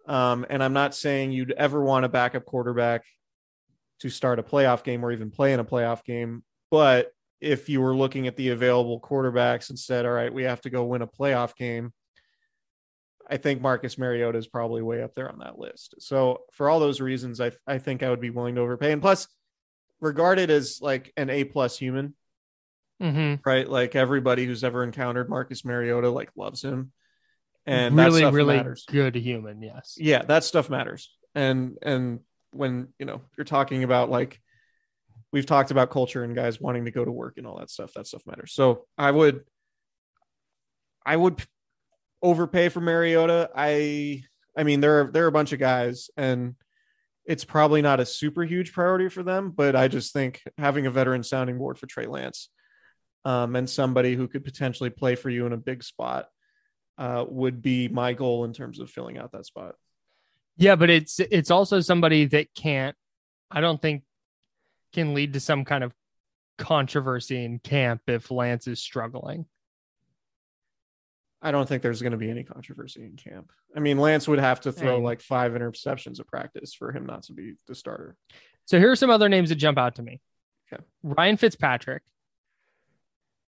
Um, 0.06 0.44
and 0.50 0.62
I'm 0.62 0.72
not 0.72 0.94
saying 0.94 1.32
you'd 1.32 1.52
ever 1.52 1.82
want 1.82 2.04
a 2.04 2.08
backup 2.08 2.44
quarterback 2.44 3.04
to 4.00 4.10
start 4.10 4.40
a 4.40 4.42
playoff 4.42 4.82
game 4.82 5.04
or 5.04 5.12
even 5.12 5.30
play 5.30 5.52
in 5.52 5.60
a 5.60 5.64
playoff 5.64 6.04
game. 6.04 6.42
But 6.70 7.12
if 7.42 7.68
you 7.68 7.80
were 7.80 7.94
looking 7.94 8.26
at 8.28 8.36
the 8.36 8.50
available 8.50 9.00
quarterbacks 9.00 9.68
and 9.68 9.78
said, 9.78 10.06
all 10.06 10.12
right, 10.12 10.32
we 10.32 10.44
have 10.44 10.60
to 10.62 10.70
go 10.70 10.84
win 10.84 11.02
a 11.02 11.06
playoff 11.06 11.56
game, 11.56 11.92
I 13.28 13.36
think 13.36 13.60
Marcus 13.60 13.98
Mariota 13.98 14.38
is 14.38 14.46
probably 14.46 14.80
way 14.82 15.02
up 15.02 15.14
there 15.14 15.28
on 15.30 15.40
that 15.40 15.58
list. 15.58 15.96
So 15.98 16.42
for 16.52 16.70
all 16.70 16.80
those 16.80 17.00
reasons, 17.00 17.40
I, 17.40 17.52
I 17.66 17.78
think 17.78 18.02
I 18.02 18.10
would 18.10 18.20
be 18.20 18.30
willing 18.30 18.54
to 18.54 18.60
overpay. 18.60 18.92
And 18.92 19.02
plus, 19.02 19.26
regarded 20.00 20.50
as 20.50 20.80
like 20.80 21.12
an 21.16 21.28
A 21.30 21.44
plus 21.44 21.76
human, 21.78 22.14
Mm-hmm. 23.02 23.40
right? 23.44 23.68
Like 23.68 23.96
everybody 23.96 24.46
who's 24.46 24.62
ever 24.62 24.84
encountered 24.84 25.28
Marcus 25.28 25.64
Mariota 25.64 26.08
like 26.10 26.30
loves 26.36 26.62
him. 26.62 26.92
And 27.66 27.98
that 27.98 28.04
really, 28.06 28.20
stuff 28.20 28.34
really 28.34 28.56
matters. 28.56 28.84
good 28.88 29.16
human. 29.16 29.60
Yes. 29.62 29.96
yeah 29.98 30.22
that 30.22 30.44
stuff 30.44 30.70
matters 30.70 31.10
and 31.34 31.78
and 31.82 32.20
when 32.52 32.88
you 32.98 33.06
know 33.06 33.20
you're 33.36 33.44
talking 33.44 33.82
about 33.82 34.10
like 34.10 34.40
we've 35.32 35.46
talked 35.46 35.70
about 35.70 35.90
culture 35.90 36.22
and 36.24 36.34
guys 36.34 36.60
wanting 36.60 36.84
to 36.84 36.90
go 36.90 37.04
to 37.04 37.10
work 37.10 37.38
and 37.38 37.46
all 37.46 37.58
that 37.58 37.70
stuff. 37.70 37.92
That 37.94 38.06
stuff 38.06 38.22
matters. 38.26 38.52
So 38.52 38.86
i 38.98 39.10
would 39.10 39.44
i 41.04 41.16
would 41.16 41.44
overpay 42.22 42.68
for 42.68 42.80
mariota. 42.80 43.50
I 43.54 44.22
i 44.56 44.62
mean 44.62 44.80
there 44.80 45.00
are 45.00 45.10
there 45.10 45.24
are 45.24 45.28
a 45.28 45.32
bunch 45.32 45.52
of 45.52 45.58
guys 45.58 46.10
and 46.16 46.54
it's 47.24 47.44
probably 47.44 47.82
not 47.82 48.00
a 48.00 48.06
super 48.06 48.42
huge 48.42 48.72
priority 48.72 49.08
for 49.08 49.22
them 49.22 49.52
but 49.54 49.76
i 49.76 49.86
just 49.86 50.12
think 50.12 50.42
having 50.58 50.86
a 50.86 50.90
veteran 50.90 51.22
sounding 51.22 51.56
board 51.56 51.78
for 51.78 51.86
trey 51.86 52.06
lance 52.06 52.48
um, 53.24 53.56
and 53.56 53.68
somebody 53.68 54.14
who 54.14 54.28
could 54.28 54.44
potentially 54.44 54.90
play 54.90 55.14
for 55.14 55.30
you 55.30 55.46
in 55.46 55.52
a 55.52 55.56
big 55.56 55.84
spot 55.84 56.26
uh, 56.98 57.24
would 57.28 57.62
be 57.62 57.88
my 57.88 58.12
goal 58.12 58.44
in 58.44 58.52
terms 58.52 58.80
of 58.80 58.90
filling 58.90 59.18
out 59.18 59.32
that 59.32 59.46
spot. 59.46 59.74
Yeah, 60.56 60.76
but 60.76 60.90
it's 60.90 61.18
it's 61.18 61.50
also 61.50 61.80
somebody 61.80 62.26
that 62.26 62.54
can't. 62.54 62.96
I 63.50 63.60
don't 63.60 63.80
think 63.80 64.02
can 64.92 65.14
lead 65.14 65.32
to 65.34 65.40
some 65.40 65.64
kind 65.64 65.82
of 65.84 65.92
controversy 66.58 67.44
in 67.44 67.58
camp 67.58 68.02
if 68.06 68.30
Lance 68.30 68.66
is 68.66 68.80
struggling. 68.80 69.46
I 71.40 71.50
don't 71.50 71.68
think 71.68 71.82
there's 71.82 72.02
going 72.02 72.12
to 72.12 72.18
be 72.18 72.30
any 72.30 72.44
controversy 72.44 73.02
in 73.02 73.16
camp. 73.16 73.50
I 73.76 73.80
mean, 73.80 73.98
Lance 73.98 74.28
would 74.28 74.38
have 74.38 74.60
to 74.60 74.72
throw 74.72 74.96
And- 74.96 75.04
like 75.04 75.20
five 75.20 75.52
interceptions 75.52 76.20
of 76.20 76.26
practice 76.28 76.72
for 76.74 76.92
him 76.92 77.04
not 77.06 77.24
to 77.24 77.32
be 77.32 77.54
the 77.66 77.74
starter. 77.74 78.16
So 78.66 78.78
here 78.78 78.92
are 78.92 78.96
some 78.96 79.10
other 79.10 79.28
names 79.28 79.48
that 79.48 79.56
jump 79.56 79.76
out 79.76 79.96
to 79.96 80.02
me. 80.02 80.20
Okay. 80.72 80.82
Ryan 81.02 81.36
Fitzpatrick, 81.36 82.02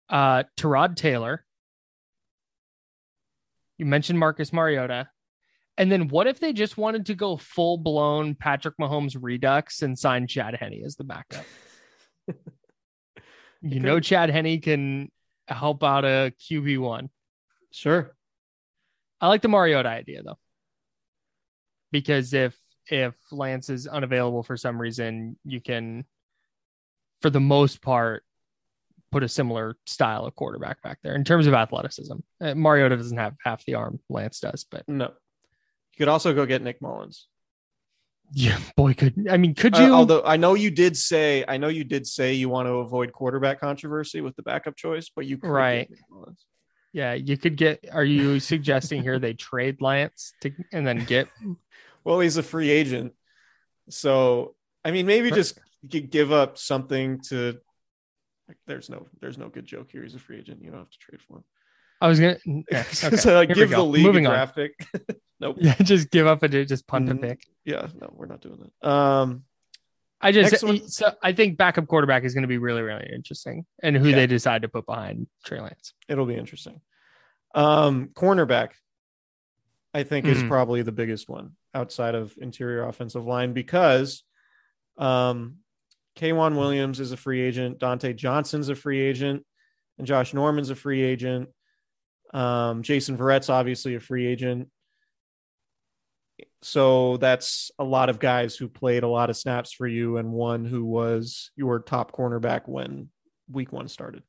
uh, 0.08 0.44
Tyrod 0.56 0.96
Taylor. 0.96 1.44
You 3.76 3.86
mentioned 3.86 4.18
Marcus 4.18 4.52
Mariota. 4.52 5.10
And 5.76 5.90
then 5.90 6.08
what 6.08 6.26
if 6.26 6.38
they 6.38 6.52
just 6.52 6.76
wanted 6.76 7.06
to 7.06 7.14
go 7.14 7.36
full 7.36 7.78
blown 7.78 8.34
Patrick 8.34 8.76
Mahomes 8.80 9.16
redux 9.20 9.82
and 9.82 9.98
sign 9.98 10.26
Chad 10.26 10.54
Henne 10.54 10.82
as 10.84 10.96
the 10.96 11.04
backup? 11.04 11.44
you 13.60 13.80
know, 13.80 13.98
Chad 13.98 14.30
Henne 14.30 14.60
can 14.60 15.10
help 15.48 15.82
out 15.82 16.04
a 16.04 16.32
QB1. 16.48 17.08
Sure. 17.72 18.14
I 19.20 19.28
like 19.28 19.42
the 19.42 19.48
Mariota 19.48 19.88
idea 19.88 20.22
though. 20.22 20.38
Because 21.90 22.34
if 22.34 22.56
if 22.86 23.14
Lance 23.32 23.70
is 23.70 23.86
unavailable 23.86 24.42
for 24.42 24.56
some 24.56 24.80
reason, 24.80 25.38
you 25.44 25.60
can 25.60 26.04
for 27.22 27.30
the 27.30 27.40
most 27.40 27.80
part 27.80 28.22
put 29.10 29.22
a 29.22 29.28
similar 29.28 29.76
style 29.86 30.26
of 30.26 30.34
quarterback 30.34 30.82
back 30.82 30.98
there 31.02 31.14
in 31.14 31.24
terms 31.24 31.46
of 31.46 31.54
athleticism. 31.54 32.16
Uh, 32.40 32.54
Mariota 32.54 32.96
doesn't 32.96 33.16
have 33.16 33.34
half 33.44 33.64
the 33.64 33.74
arm 33.74 34.00
Lance 34.08 34.40
does, 34.40 34.66
but 34.70 34.86
No. 34.88 35.12
You 35.94 36.04
could 36.04 36.08
also 36.08 36.34
go 36.34 36.44
get 36.46 36.60
Nick 36.62 36.80
Mullens. 36.80 37.26
yeah, 38.32 38.58
boy 38.76 38.94
could 38.94 39.28
I 39.30 39.36
mean 39.36 39.54
could 39.54 39.74
Uh, 39.76 39.80
you 39.82 39.92
although 39.94 40.22
I 40.24 40.36
know 40.36 40.54
you 40.54 40.70
did 40.70 40.96
say, 40.96 41.44
I 41.46 41.56
know 41.56 41.68
you 41.68 41.84
did 41.84 42.06
say 42.06 42.32
you 42.34 42.48
want 42.48 42.66
to 42.66 42.74
avoid 42.78 43.12
quarterback 43.12 43.60
controversy 43.60 44.20
with 44.20 44.34
the 44.36 44.42
backup 44.42 44.76
choice, 44.76 45.10
but 45.14 45.26
you 45.26 45.36
could 45.36 45.48
get 45.48 45.52
Right. 45.52 45.90
Nick 45.90 46.00
Mullens. 46.10 46.44
yeah, 46.92 47.12
you 47.14 47.36
could 47.36 47.56
get 47.56 47.84
are 47.92 48.04
you 48.04 48.40
suggesting 48.40 49.02
here 49.02 49.18
they 49.18 49.34
trade 49.34 49.80
Lance 49.80 50.32
to 50.40 50.52
and 50.72 50.86
then 50.86 51.04
get 51.04 51.28
Well, 52.04 52.20
he's 52.20 52.36
a 52.36 52.42
free 52.42 52.70
agent, 52.70 53.14
so 53.88 54.54
I 54.84 54.90
mean, 54.90 55.06
maybe 55.06 55.30
just 55.30 55.58
give 55.88 56.32
up 56.32 56.58
something 56.58 57.20
to. 57.28 57.58
There's 58.66 58.90
no, 58.90 59.06
there's 59.22 59.38
no 59.38 59.48
good 59.48 59.64
joke 59.64 59.90
here. 59.90 60.02
He's 60.02 60.14
a 60.14 60.18
free 60.18 60.38
agent. 60.38 60.60
You 60.62 60.68
don't 60.70 60.80
have 60.80 60.90
to 60.90 60.98
trade 60.98 61.22
for 61.22 61.38
him. 61.38 61.44
I 62.02 62.08
was 62.08 62.20
gonna 62.20 62.36
yeah, 62.70 62.84
okay, 63.04 63.16
so 63.16 63.34
like, 63.36 63.54
give 63.54 63.70
the 63.70 63.82
league 63.82 64.04
Moving 64.04 64.26
a 64.26 64.30
on. 64.32 64.48
pick. 64.48 64.72
nope. 65.40 65.56
Yeah, 65.60 65.74
just 65.82 66.10
give 66.10 66.26
up 66.26 66.42
and 66.42 66.52
just 66.68 66.86
punt 66.86 67.08
a 67.10 67.14
Mhm. 67.14 67.20
pick. 67.20 67.46
Yeah, 67.64 67.88
no, 68.00 68.12
we're 68.14 68.26
not 68.26 68.40
doing 68.40 68.70
that. 68.80 68.88
Um, 68.88 69.44
I 70.20 70.32
just 70.32 70.58
so 70.92 71.12
I 71.22 71.32
think 71.32 71.58
backup 71.58 71.86
quarterback 71.86 72.24
is 72.24 72.32
going 72.34 72.42
to 72.42 72.48
be 72.48 72.58
really 72.58 72.82
really 72.82 73.10
interesting, 73.14 73.66
and 73.82 73.96
who 73.96 74.08
Yeah. 74.08 74.16
they 74.16 74.26
decide 74.26 74.62
to 74.62 74.68
put 74.68 74.86
behind 74.86 75.26
Trey 75.44 75.60
Lance. 75.60 75.92
it'll 76.08 76.26
be 76.26 76.34
interesting. 76.36 76.80
Um, 77.54 78.08
cornerback, 78.14 78.70
I 79.92 80.02
think, 80.02 80.26
is 80.26 80.42
Mhm. 80.42 80.48
probably 80.48 80.82
the 80.82 80.92
biggest 80.92 81.28
one 81.28 81.56
outside 81.72 82.14
of 82.14 82.34
interior 82.38 82.84
offensive 82.84 83.24
line 83.26 83.52
because, 83.52 84.22
um, 84.98 85.58
K'Waun 86.16 86.56
Williams 86.56 87.00
is 87.00 87.12
a 87.12 87.16
free 87.16 87.40
agent, 87.40 87.78
Dontae 87.78 88.14
Johnson's 88.16 88.68
a 88.68 88.74
free 88.74 89.00
agent, 89.00 89.44
and 89.98 90.06
Josh 90.06 90.32
Norman's 90.34 90.70
a 90.70 90.74
free 90.76 91.02
agent. 91.02 91.48
Um, 92.32 92.82
Jason 92.82 93.16
Verrett's 93.16 93.48
obviously 93.50 93.94
a 93.94 94.00
free 94.00 94.26
agent. 94.26 94.70
So 96.64 97.18
that's 97.18 97.70
a 97.78 97.84
lot 97.84 98.08
of 98.08 98.18
guys 98.18 98.56
who 98.56 98.68
played 98.68 99.02
a 99.02 99.08
lot 99.08 99.28
of 99.28 99.36
snaps 99.36 99.70
for 99.70 99.86
you 99.86 100.16
and 100.16 100.32
one 100.32 100.64
who 100.64 100.82
was 100.86 101.50
your 101.56 101.78
top 101.78 102.12
cornerback 102.12 102.62
when 102.66 103.10
week 103.52 103.70
one 103.70 103.86
started. 103.86 104.22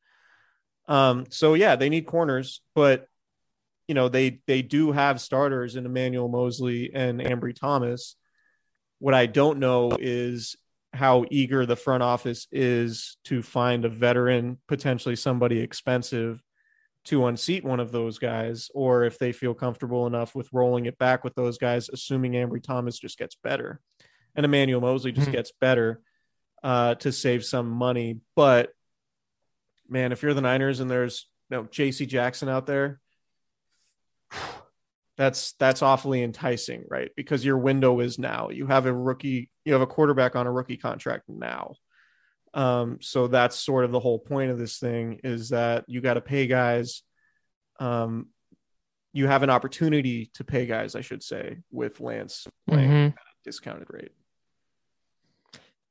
Um, 0.89 1.27
so 1.29 1.53
yeah, 1.53 1.77
they 1.77 1.87
need 1.87 2.05
corners, 2.05 2.59
but 2.75 3.07
you 3.87 3.95
know, 3.95 4.09
they 4.09 4.41
they 4.47 4.61
do 4.61 4.91
have 4.91 5.21
starters 5.21 5.77
in 5.77 5.85
Emmanuel 5.85 6.27
Moseley 6.27 6.91
and 6.93 7.21
Ambry 7.21 7.55
Thomas. 7.55 8.17
What 8.99 9.13
I 9.13 9.27
don't 9.27 9.59
know 9.59 9.91
is 9.97 10.57
how 10.93 11.23
eager 11.31 11.65
the 11.65 11.77
front 11.77 12.03
office 12.03 12.47
is 12.51 13.15
to 13.25 13.43
find 13.43 13.85
a 13.85 13.89
veteran, 13.89 14.57
potentially 14.67 15.15
somebody 15.15 15.61
expensive 15.61 16.43
to 17.05 17.27
unseat 17.27 17.63
one 17.63 17.79
of 17.79 17.91
those 17.91 18.17
guys, 18.19 18.69
or 18.73 19.03
if 19.03 19.17
they 19.19 19.31
feel 19.31 19.53
comfortable 19.53 20.07
enough 20.07 20.33
with 20.35 20.49
rolling 20.51 20.85
it 20.87 20.97
back 20.97 21.23
with 21.23 21.35
those 21.35 21.57
guys, 21.57 21.87
assuming 21.89 22.33
Ambry 22.33 22.61
Thomas 22.63 22.97
just 22.99 23.17
gets 23.17 23.35
better 23.35 23.79
and 24.35 24.45
Emmanuel 24.45 24.81
Moseley 24.81 25.11
just 25.11 25.29
Mhm. 25.29 25.33
gets 25.33 25.51
better 25.61 26.01
uh, 26.63 26.95
to 26.95 27.11
save 27.11 27.45
some 27.45 27.69
money. 27.69 28.19
But 28.35 28.71
man, 29.87 30.11
if 30.11 30.23
you're 30.23 30.33
the 30.33 30.41
Niners 30.41 30.79
and 30.79 30.89
there's 30.89 31.27
you 31.51 31.57
know 31.57 31.63
JC 31.65 32.07
Jackson 32.07 32.49
out 32.49 32.65
there, 32.65 32.99
that's 35.17 35.53
that's 35.53 35.81
awfully 35.81 36.23
enticing, 36.23 36.83
right? 36.89 37.11
Because 37.15 37.45
your 37.45 37.57
window 37.57 37.99
is 37.99 38.19
now. 38.19 38.49
You 38.49 38.67
have 38.67 38.85
a 38.85 38.93
rookie, 38.93 39.49
you 39.63 39.73
have 39.73 39.81
a 39.81 39.87
quarterback 39.87 40.35
on 40.35 40.47
a 40.47 40.51
rookie 40.51 40.77
contract 40.77 41.25
now. 41.29 41.75
Um, 42.55 42.99
so 43.01 43.27
that's 43.27 43.59
sort 43.59 43.85
of 43.85 43.91
the 43.91 43.99
whole 43.99 44.17
point 44.17 44.49
of 44.49 44.57
this 44.57 44.79
thing 44.79 45.19
is 45.23 45.49
that 45.49 45.83
you 45.87 46.01
got 46.01 46.13
to 46.15 46.21
pay 46.21 46.47
guys. 46.47 47.03
Um, 47.79 48.29
you 49.13 49.27
have 49.27 49.43
an 49.43 49.49
opportunity 49.49 50.31
to 50.35 50.43
pay 50.43 50.65
guys, 50.65 50.95
I 50.95 51.01
should 51.01 51.21
say, 51.21 51.57
with 51.71 51.99
Lance 51.99 52.47
playing 52.67 52.89
Mhm. 52.89 53.07
at 53.07 53.13
a 53.13 53.43
discounted 53.43 53.87
rate. 53.89 54.11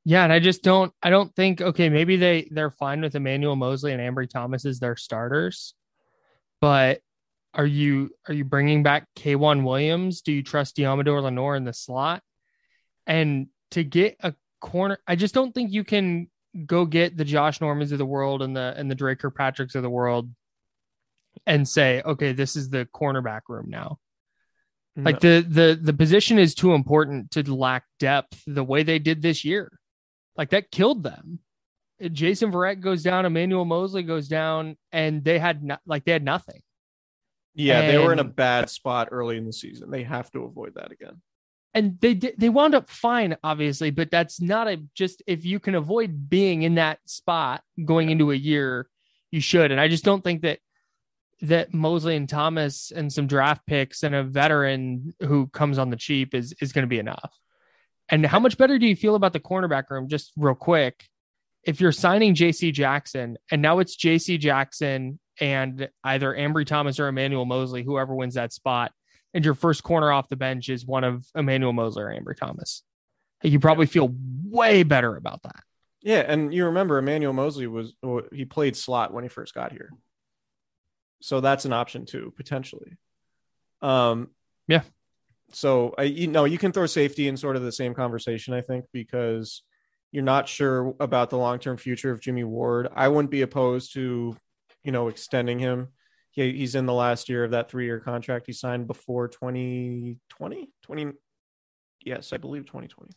Yeah, 0.03 0.23
and 0.23 0.31
I 0.33 0.39
just 0.39 0.61
don't 0.61 0.93
I 1.01 1.09
don't 1.09 1.35
think 1.35 1.61
okay, 1.61 1.89
maybe 1.89 2.15
they 2.17 2.47
they're 2.51 2.69
fine 2.71 3.01
with 3.01 3.15
Emmanuel 3.15 3.55
Moseley 3.55 3.91
and 3.93 4.01
Ambry 4.01 4.29
Thomas 4.29 4.65
as 4.65 4.79
their 4.79 4.95
starters. 4.95 5.73
But 6.61 7.01
are 7.55 7.65
you 7.65 8.11
are 8.27 8.33
you 8.33 8.43
bringing 8.45 8.83
back 8.83 9.07
K'Waun 9.15 9.63
Williams? 9.63 10.21
Do 10.21 10.31
you 10.31 10.43
trust 10.43 10.77
Deommodore 10.77 11.23
Lenoir 11.23 11.55
in 11.55 11.63
the 11.63 11.73
slot? 11.73 12.21
And 13.07 13.47
to 13.71 13.83
get 13.83 14.17
a 14.19 14.35
corner, 14.61 14.99
I 15.07 15.15
just 15.15 15.33
don't 15.33 15.53
think 15.53 15.71
you 15.71 15.83
can 15.83 16.29
go 16.65 16.85
get 16.85 17.17
the 17.17 17.25
Josh 17.25 17.59
Normans 17.61 17.91
of 17.91 17.97
the 17.97 18.05
world 18.05 18.41
and 18.41 18.55
the 18.55 18.73
and 18.77 18.89
the 18.89 18.95
Dre 18.95 19.15
Kirkpatricks 19.15 19.75
of 19.75 19.83
the 19.83 19.89
world 19.89 20.29
and 21.45 21.67
say, 21.67 22.01
okay, 22.03 22.31
this 22.31 22.55
is 22.55 22.69
the 22.69 22.87
cornerback 22.93 23.41
room 23.49 23.65
now. 23.69 23.99
Like 24.97 25.19
the 25.19 25.45
the 25.47 25.77
the 25.81 25.91
position 25.93 26.39
is 26.39 26.55
too 26.55 26.73
important 26.73 27.31
to 27.31 27.53
lack 27.53 27.83
depth 27.99 28.41
the 28.47 28.63
way 28.63 28.83
they 28.83 28.97
did 28.99 29.21
this 29.21 29.43
year. 29.43 29.77
Like 30.37 30.51
that 30.51 30.71
killed 30.71 31.03
them. 31.03 31.39
Jason 32.11 32.51
Verrett 32.51 32.79
goes 32.81 33.03
down, 33.03 33.25
Emmanuel 33.25 33.65
Moseley 33.65 34.03
goes 34.03 34.27
down, 34.29 34.77
and 34.93 35.23
they 35.23 35.37
had 35.39 35.63
not 35.63 35.81
like 35.85 36.05
they 36.05 36.13
had 36.13 36.23
nothing. 36.23 36.61
yeah, 37.53 37.81
they 37.87 37.97
were 37.97 38.13
in 38.13 38.19
a 38.19 38.23
bad 38.23 38.69
spot 38.69 39.09
early 39.11 39.37
in 39.37 39.45
the 39.45 39.53
season. 39.53 39.91
They 39.91 40.03
have 40.03 40.31
to 40.31 40.43
avoid 40.43 40.75
that 40.75 40.91
again. 40.91 41.21
And 41.75 41.99
they 41.99 42.13
they 42.13 42.47
wound 42.47 42.73
up 42.73 42.89
fine, 42.89 43.35
obviously, 43.43 43.91
but 43.91 44.09
that's 44.09 44.41
not 44.41 44.69
a 44.69 44.81
just 44.95 45.21
if 45.27 45.43
you 45.43 45.59
can 45.59 45.75
avoid 45.75 46.29
being 46.29 46.63
in 46.63 46.75
that 46.75 46.99
spot 47.05 47.63
going 47.83 48.09
into 48.09 48.31
a 48.31 48.35
year, 48.35 48.87
you 49.29 49.41
should. 49.41 49.71
And 49.71 49.81
I 49.81 49.89
just 49.89 50.05
don't 50.05 50.23
think 50.23 50.43
that 50.43 50.59
that 51.41 51.73
Moseley 51.73 52.15
and 52.15 52.29
Thomas 52.29 52.91
and 52.91 53.11
some 53.11 53.27
draft 53.27 53.67
picks 53.67 54.03
and 54.03 54.15
a 54.15 54.23
veteran 54.23 55.13
who 55.19 55.47
comes 55.47 55.77
on 55.77 55.89
the 55.89 55.97
cheap 55.97 56.33
is 56.33 56.55
is 56.61 56.71
going 56.71 56.83
to 56.83 56.87
be 56.87 56.97
enough. 56.97 57.37
And 58.07 58.25
how 58.25 58.39
much 58.39 58.57
better 58.57 58.79
do 58.79 58.87
you 58.87 58.95
feel 58.95 59.15
about 59.15 59.33
the 59.33 59.39
cornerback 59.41 59.89
room? 59.89 60.07
Just 60.07 60.31
real 60.37 60.55
quick, 60.55 61.03
if 61.63 61.81
you're 61.81 61.91
signing 61.91 62.35
J.C. 62.35 62.71
Jackson 62.71 63.37
and 63.51 63.61
now 63.61 63.79
it's 63.79 63.97
J.C. 63.97 64.37
Jackson 64.37 65.19
and 65.41 65.89
either 66.05 66.33
Ambry 66.33 66.65
Thomas 66.65 67.01
or 67.01 67.09
Emmanuel 67.09 67.43
Moseley, 67.43 67.83
whoever 67.83 68.15
wins 68.15 68.35
that 68.35 68.53
spot, 68.53 68.93
and 69.35 69.43
your 69.43 69.53
first 69.53 69.83
corner 69.83 70.11
off 70.11 70.29
the 70.29 70.37
bench 70.37 70.69
is 70.69 70.85
one 70.85 71.03
of 71.03 71.27
Emmanuel 71.35 71.73
Moseley 71.73 72.03
or 72.03 72.07
Ambry 72.07 72.37
Thomas, 72.37 72.83
you 73.43 73.59
probably 73.59 73.85
feel 73.85 74.15
way 74.45 74.83
better 74.83 75.17
about 75.17 75.43
that. 75.43 75.59
Yeah, 76.01 76.19
and 76.19 76.53
you 76.53 76.65
remember 76.65 76.97
Emmanuel 76.97 77.33
Moseley 77.33 77.67
was 77.67 77.93
he 78.31 78.45
played 78.45 78.77
slot 78.77 79.13
when 79.13 79.25
he 79.25 79.27
first 79.27 79.53
got 79.53 79.73
here, 79.73 79.91
so 81.21 81.41
that's 81.41 81.65
an 81.65 81.73
option 81.73 82.05
too 82.05 82.33
potentially. 82.37 82.97
Um, 83.81 84.29
Yeah. 84.67 84.81
So 85.51 85.93
I 85.97 86.03
you 86.03 86.27
know 86.27 86.45
you 86.45 86.57
can 86.57 86.71
throw 86.71 86.85
safety 86.85 87.27
in 87.27 87.35
sort 87.35 87.57
of 87.57 87.61
the 87.61 87.71
same 87.71 87.93
conversation 87.93 88.53
I 88.53 88.61
think 88.61 88.85
because 88.93 89.63
you're 90.11 90.23
not 90.23 90.47
sure 90.47 90.95
about 91.01 91.29
the 91.29 91.37
long 91.37 91.59
term 91.59 91.75
future 91.75 92.11
of 92.11 92.21
Jimmy 92.21 92.45
Ward. 92.45 92.87
I 92.95 93.09
wouldn't 93.09 93.31
be 93.31 93.41
opposed 93.41 93.93
to 93.95 94.37
you 94.85 94.91
know 94.93 95.09
extending 95.09 95.59
him. 95.59 95.89
He, 96.35 96.51
he's 96.51 96.75
in 96.75 96.85
the 96.85 96.93
last 96.93 97.29
year 97.29 97.43
of 97.45 97.51
that 97.51 97.69
three 97.71 97.85
year 97.85 97.99
contract 97.99 98.45
he 98.45 98.53
signed 98.53 98.87
before 98.87 99.29
2020 99.29 100.69
20 100.83 101.11
yes 102.03 102.33
I 102.33 102.37
believe 102.37 102.65
2020 102.65 103.11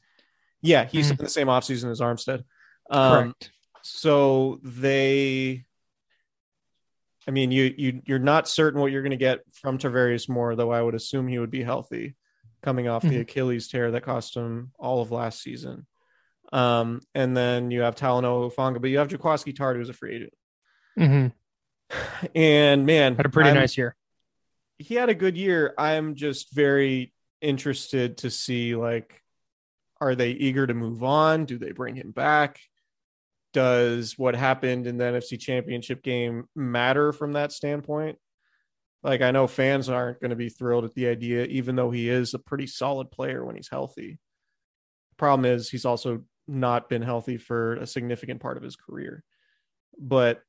yeah 0.63 0.85
he's 0.85 1.09
Mhm. 1.09 1.19
in 1.19 1.25
the 1.25 1.29
same 1.31 1.49
offseason 1.49 1.91
as 1.91 2.01
Armstead 2.01 2.45
um, 2.91 3.23
Correct. 3.35 3.51
so 3.83 4.61
they 4.63 5.65
I 7.27 7.33
mean 7.33 7.51
you 7.51 7.75
you 7.77 8.03
you're 8.07 8.19
not 8.21 8.49
certain 8.49 8.81
what 8.81 8.93
you're 8.93 9.03
going 9.03 9.11
to 9.11 9.17
get 9.17 9.41
from 9.53 9.79
Tarvarius 9.79 10.29
Moore 10.29 10.55
though 10.55 10.71
I 10.71 10.81
would 10.81 10.95
assume 10.95 11.27
he 11.29 11.39
would 11.41 11.51
be 11.51 11.65
healthy 11.65 12.15
coming 12.63 12.89
off 12.89 13.03
the 13.03 13.09
Mhm. 13.11 13.21
Achilles 13.23 13.69
tear 13.69 13.91
that 13.91 14.03
cost 14.05 14.37
him 14.37 14.73
all 14.79 15.03
of 15.03 15.11
last 15.11 15.43
season. 15.43 15.87
Um 16.53 17.01
and 17.17 17.37
then 17.37 17.73
you 17.73 17.81
have 17.81 17.97
Talanoa 17.97 18.55
Hufanga 18.55 18.81
but 18.81 18.91
you 18.91 18.99
have 18.99 19.09
Jaquiski 19.09 19.53
Tartt 19.55 19.75
who's 19.77 19.89
a 19.91 19.93
free 19.93 20.15
agent. 20.17 20.33
Mhm. 20.97 21.33
And 22.35 22.85
man, 22.87 23.17
Had 23.17 23.27
a 23.27 23.31
pretty 23.31 23.49
I'm- 23.51 23.57
nice 23.59 23.77
year. 23.79 23.97
he 24.79 24.95
had 24.95 25.09
a 25.09 25.15
good 25.15 25.37
year. 25.37 25.75
I'm 25.79 26.15
just 26.15 26.53
very 26.55 27.13
interested 27.41 28.19
to 28.19 28.31
see 28.31 28.75
like 28.75 29.23
are 30.01 30.15
they 30.15 30.31
eager 30.31 30.65
to 30.67 30.75
move 30.75 31.03
on? 31.03 31.45
Do 31.45 31.59
they 31.59 31.73
bring 31.73 31.97
him 31.97 32.13
back? 32.13 32.61
Does 33.53 34.17
what 34.19 34.37
happened 34.37 34.87
in 34.87 34.97
the 34.97 35.05
NFC 35.05 35.41
Championship 35.41 36.03
game 36.05 36.45
matter 36.55 37.13
from 37.13 37.33
that 37.33 37.51
standpoint? 37.53 38.19
Like 39.03 39.23
I 39.23 39.31
know 39.33 39.47
fans 39.47 39.89
aren't 39.89 40.21
going 40.21 40.31
to 40.31 40.37
be 40.37 40.51
thrilled 40.51 40.85
at 40.85 40.95
the 40.95 41.09
idea 41.09 41.45
even 41.47 41.75
though 41.75 41.91
he 41.91 42.09
is 42.09 42.35
a 42.35 42.39
pretty 42.39 42.67
solid 42.67 43.11
player 43.11 43.45
when 43.45 43.57
he's 43.57 43.71
healthy. 43.71 44.19
Problem 45.17 45.45
is 45.47 45.69
he's 45.71 45.85
also 45.85 46.25
not 46.47 46.89
been 46.89 47.03
healthy 47.03 47.37
for 47.39 47.75
a 47.75 47.87
significant 47.87 48.41
part 48.41 48.57
of 48.57 48.63
his 48.63 48.77
career. 48.77 49.25
But 49.99 50.43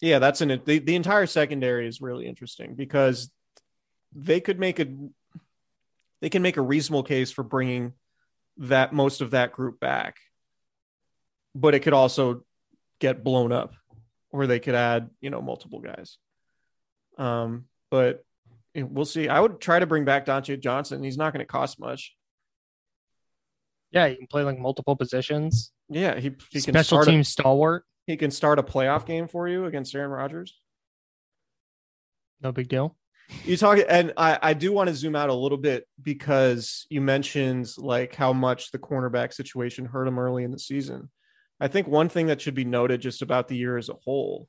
yeah, 0.00 0.18
that's 0.18 0.40
an 0.40 0.60
the, 0.64 0.78
the 0.78 0.94
entire 0.94 1.26
secondary 1.26 1.88
is 1.88 2.00
really 2.00 2.26
interesting 2.26 2.74
because 2.74 3.30
they 4.14 4.40
could 4.40 4.58
make 4.58 4.78
a 4.78 4.86
they 6.20 6.30
can 6.30 6.42
make 6.42 6.56
a 6.56 6.62
reasonable 6.62 7.02
case 7.02 7.30
for 7.30 7.42
bringing 7.42 7.92
that 8.58 8.92
most 8.92 9.20
of 9.20 9.32
that 9.32 9.52
group 9.52 9.80
back. 9.80 10.16
But 11.54 11.74
it 11.74 11.80
could 11.80 11.92
also 11.92 12.44
get 13.00 13.24
blown 13.24 13.52
up 13.52 13.74
or 14.30 14.46
they 14.46 14.60
could 14.60 14.74
add 14.74 15.10
you 15.20 15.30
know 15.30 15.42
multiple 15.42 15.80
guys. 15.80 16.18
Um 17.16 17.64
but 17.90 18.24
we'll 18.74 19.04
see. 19.04 19.28
I 19.28 19.40
would 19.40 19.60
try 19.60 19.80
to 19.80 19.86
bring 19.86 20.04
back 20.04 20.26
Dontae 20.26 20.60
johnson. 20.60 21.02
He's 21.02 21.16
not 21.16 21.32
going 21.32 21.44
to 21.44 21.50
cost 21.50 21.80
much. 21.80 22.14
Yeah, 23.90 24.06
you 24.06 24.16
can 24.16 24.26
play 24.26 24.44
like 24.44 24.58
multiple 24.58 24.94
positions. 24.94 25.72
yeah 25.88 26.20
he, 26.20 26.32
he 26.50 26.60
can 26.60 26.74
Special 26.74 26.98
start 26.98 27.06
team 27.08 27.20
a, 27.20 27.24
stalwart. 27.24 27.84
He 28.08 28.16
can 28.16 28.30
start 28.30 28.58
a 28.58 28.62
playoff 28.62 29.04
game 29.06 29.28
for 29.28 29.46
you 29.48 29.66
against 29.66 29.94
aaron 29.94 30.10
rodgers 30.10 30.60
No 32.42 32.52
big 32.52 32.68
deal. 32.68 32.96
you 33.44 33.56
talk 33.56 33.78
and 33.88 34.12
I, 34.16 34.38
I 34.42 34.54
do 34.54 34.72
want 34.72 34.88
to 34.88 34.94
zoom 34.94 35.14
out 35.14 35.28
a 35.28 35.34
little 35.34 35.58
bit 35.58 35.86
because 36.02 36.86
you 36.90 37.00
mentioned 37.00 37.68
like 37.76 38.14
how 38.14 38.32
much 38.32 38.70
the 38.72 38.78
cornerback 38.78 39.32
situation 39.34 39.84
hurt 39.84 40.08
him 40.08 40.18
early 40.18 40.42
in 40.44 40.50
the 40.50 40.58
season 40.58 41.10
i 41.60 41.68
think 41.68 41.86
one 41.86 42.08
thing 42.08 42.26
that 42.28 42.40
should 42.40 42.54
be 42.54 42.64
noted 42.64 43.00
just 43.02 43.20
about 43.22 43.46
the 43.48 43.56
year 43.56 43.76
as 43.76 43.88
a 43.90 43.94
whole 44.04 44.48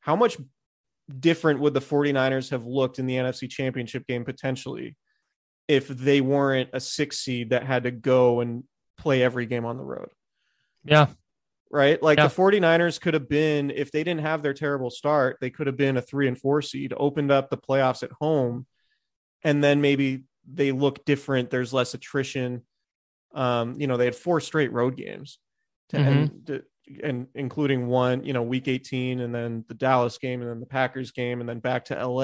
how 0.00 0.16
much 0.16 0.38
different 1.20 1.60
would 1.60 1.74
the 1.74 1.80
49ers 1.80 2.50
have 2.50 2.64
looked 2.66 2.98
in 2.98 3.06
the 3.06 3.16
nfc 3.16 3.50
championship 3.50 4.06
game 4.06 4.24
potentially 4.24 4.96
if 5.68 5.86
they 5.88 6.20
weren't 6.20 6.70
a 6.72 6.80
six 6.80 7.18
seed 7.18 7.50
that 7.50 7.64
had 7.66 7.82
to 7.84 7.90
go 7.90 8.40
and 8.40 8.64
play 8.96 9.22
every 9.22 9.44
game 9.46 9.64
on 9.66 9.76
the 9.76 9.84
road 9.84 10.08
Yeah. 10.84 11.08
Right? 11.70 12.00
Like 12.02 12.18
Yeah. 12.18 12.28
the 12.28 12.34
49ers 12.34 13.00
could 13.00 13.14
have 13.14 13.28
been, 13.28 13.70
if 13.70 13.90
they 13.92 14.04
didn't 14.04 14.20
have 14.22 14.42
their 14.42 14.54
terrible 14.54 14.90
start, 14.90 15.38
they 15.40 15.50
could 15.50 15.66
have 15.66 15.76
been 15.76 15.96
a 15.96 16.02
three 16.02 16.28
and 16.28 16.38
four 16.38 16.62
seed, 16.62 16.92
opened 16.96 17.30
up 17.30 17.50
the 17.50 17.56
playoffs 17.58 18.02
at 18.02 18.12
home, 18.20 18.66
and 19.44 19.62
then 19.62 19.80
maybe 19.80 20.24
they 20.50 20.72
look 20.72 21.04
different. 21.04 21.50
There's 21.50 21.72
less 21.72 21.94
attrition. 21.94 22.62
Um, 23.34 23.80
you 23.80 23.86
know, 23.86 23.96
they 23.96 24.04
had 24.06 24.14
four 24.14 24.40
straight 24.40 24.72
road 24.72 24.96
games, 24.96 25.38
to, 25.90 25.96
and, 25.98 26.62
and 27.02 27.26
including 27.34 27.86
one, 27.88 28.24
you 28.24 28.32
know, 28.32 28.42
week 28.42 28.68
18, 28.68 29.20
and 29.20 29.34
then 29.34 29.64
the 29.68 29.74
Dallas 29.74 30.18
game, 30.18 30.40
and 30.40 30.50
then 30.50 30.60
the 30.60 30.66
Packers 30.66 31.10
game, 31.10 31.40
and 31.40 31.48
then 31.48 31.58
back 31.58 31.86
to 31.86 31.94
LA. 32.06 32.22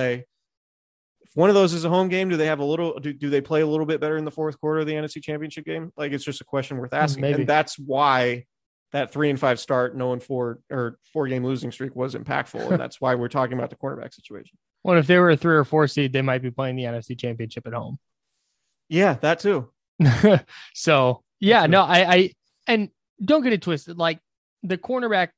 if 1.20 1.30
one 1.34 1.48
of 1.50 1.54
those 1.54 1.72
is 1.74 1.84
a 1.84 1.88
home 1.90 2.08
game, 2.08 2.28
do 2.28 2.36
they 2.36 2.46
have 2.46 2.60
a 2.60 2.64
little? 2.64 2.98
Do, 3.00 3.12
do 3.12 3.28
they 3.28 3.40
play 3.40 3.60
a 3.60 3.66
little 3.66 3.86
bit 3.86 4.00
better 4.00 4.16
in 4.16 4.24
the 4.24 4.30
fourth 4.30 4.58
quarter 4.60 4.80
of 4.80 4.86
the 4.86 4.94
NFC 4.94 5.22
Championship 5.22 5.64
game? 5.64 5.92
Like 5.96 6.12
it's 6.12 6.24
just 6.24 6.40
a 6.40 6.44
question 6.44 6.78
worth 6.78 6.94
asking, 6.94 7.22
Maybe. 7.22 7.40
and 7.40 7.48
that's 7.48 7.78
why 7.78 8.44
that 8.92 9.12
three 9.12 9.30
and 9.30 9.40
five 9.40 9.58
start, 9.58 9.96
no 9.96 10.12
and 10.12 10.22
four 10.22 10.60
or 10.70 10.98
four 11.12 11.26
game 11.26 11.44
losing 11.44 11.72
streak 11.72 11.96
was 11.96 12.14
impactful, 12.14 12.70
and 12.70 12.80
that's 12.80 13.00
why 13.00 13.14
we're 13.14 13.28
talking 13.28 13.58
about 13.58 13.70
the 13.70 13.76
quarterback 13.76 14.12
situation. 14.12 14.58
Well, 14.84 14.98
if 14.98 15.06
they 15.06 15.18
were 15.18 15.30
a 15.30 15.36
three 15.36 15.56
or 15.56 15.64
four 15.64 15.86
seed, 15.86 16.12
they 16.12 16.22
might 16.22 16.42
be 16.42 16.50
playing 16.50 16.76
the 16.76 16.84
NFC 16.84 17.18
Championship 17.18 17.66
at 17.66 17.72
home. 17.72 17.98
Yeah, 18.88 19.14
that 19.14 19.38
too. 19.40 19.70
so 20.74 21.22
yeah, 21.40 21.66
no, 21.66 21.82
I, 21.82 22.14
I, 22.14 22.30
and 22.66 22.90
don't 23.24 23.42
get 23.42 23.52
it 23.52 23.62
twisted. 23.62 23.96
Like 23.96 24.18
the 24.62 24.76
cornerback 24.76 25.28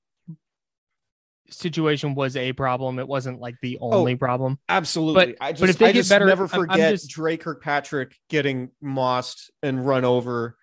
situation 1.50 2.14
was 2.14 2.36
a 2.36 2.52
problem. 2.52 2.98
It 2.98 3.06
wasn't 3.06 3.40
like 3.40 3.56
the 3.62 3.78
oh, 3.80 3.92
only 3.92 4.16
problem. 4.16 4.58
Absolutely. 4.68 5.26
But- 5.26 5.36
I 5.40 5.52
just, 5.52 5.60
but 5.60 5.70
if 5.70 5.78
they 5.78 5.88
I 5.88 5.92
get 5.92 6.08
better- 6.08 6.26
never 6.26 6.44
I'm- 6.44 6.50
I'm 6.52 6.68
forget 6.68 6.92
just- 6.92 7.10
Dre 7.10 7.36
Kirkpatrick 7.36 8.16
getting 8.28 8.70
mossed 8.82 9.50
and 9.62 9.86
run 9.86 10.04
over 10.04 10.56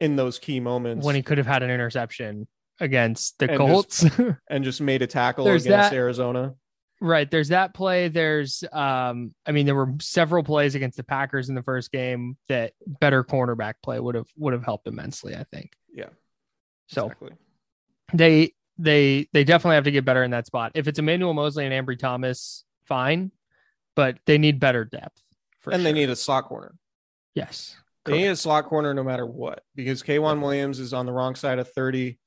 in 0.00 0.16
those 0.16 0.38
key 0.38 0.60
moments 0.60 1.04
When 1.04 1.14
he 1.14 1.22
could 1.22 1.38
have 1.38 1.46
had 1.46 1.62
an 1.62 1.70
interception 1.70 2.46
against 2.80 3.38
the 3.38 3.48
And 3.50 3.58
Colts. 3.58 4.04
and 4.48 4.64
just 4.64 4.80
made 4.80 5.02
a 5.02 5.06
tackle 5.06 5.44
There's 5.44 5.66
against 5.66 5.90
that. 5.90 5.96
Arizona. 5.96 6.54
right. 7.00 7.28
There's 7.30 7.48
that 7.48 7.74
play. 7.74 8.08
There's, 8.08 8.62
um, 8.72 9.34
I 9.46 9.52
mean, 9.52 9.66
there 9.66 9.74
were 9.74 9.94
several 10.00 10.44
plays 10.44 10.74
against 10.76 10.96
the 10.96 11.02
Packers 11.04 11.48
in 11.48 11.54
the 11.56 11.62
first 11.62 11.90
game 11.90 12.36
that 12.48 12.72
better 12.86 13.24
cornerback 13.24 13.74
play 13.82 13.98
would 13.98 14.14
have 14.14 14.26
would 14.36 14.52
have 14.52 14.64
helped 14.64 14.86
immensely. 14.86 15.34
I 15.34 15.44
think. 15.52 15.72
Yeah. 15.92 16.10
So 16.86 17.06
Exactly. 17.06 17.32
they 18.14 18.54
they 18.78 19.28
they 19.32 19.42
definitely 19.44 19.74
have 19.74 19.84
to 19.84 19.90
get 19.90 20.04
better 20.04 20.22
in 20.22 20.30
that 20.30 20.46
spot. 20.46 20.72
If 20.74 20.86
it's 20.86 20.98
Emmanuel 21.00 21.34
Moseley 21.34 21.66
and 21.66 21.74
Ambry 21.86 21.98
Thomas, 21.98 22.64
fine, 22.86 23.32
but 23.96 24.18
they 24.26 24.38
need 24.38 24.60
better 24.60 24.84
depth. 24.84 25.20
For 25.58 25.72
and 25.72 25.84
they 25.84 25.92
need 25.92 26.08
a 26.10 26.14
slot 26.16 26.44
corner. 26.44 26.76
yes, 27.34 27.76
They 28.12 28.18
need 28.18 28.26
a 28.28 28.36
slot 28.36 28.66
corner 28.66 28.92
no 28.94 29.02
matter 29.04 29.26
what 29.26 29.62
because 29.74 30.02
K'Waun 30.02 30.40
Williams 30.40 30.78
is 30.80 30.92
on 30.92 31.06
the 31.06 31.12
wrong 31.12 31.34
side 31.34 31.58
of 31.58 31.70
30. 31.72 32.18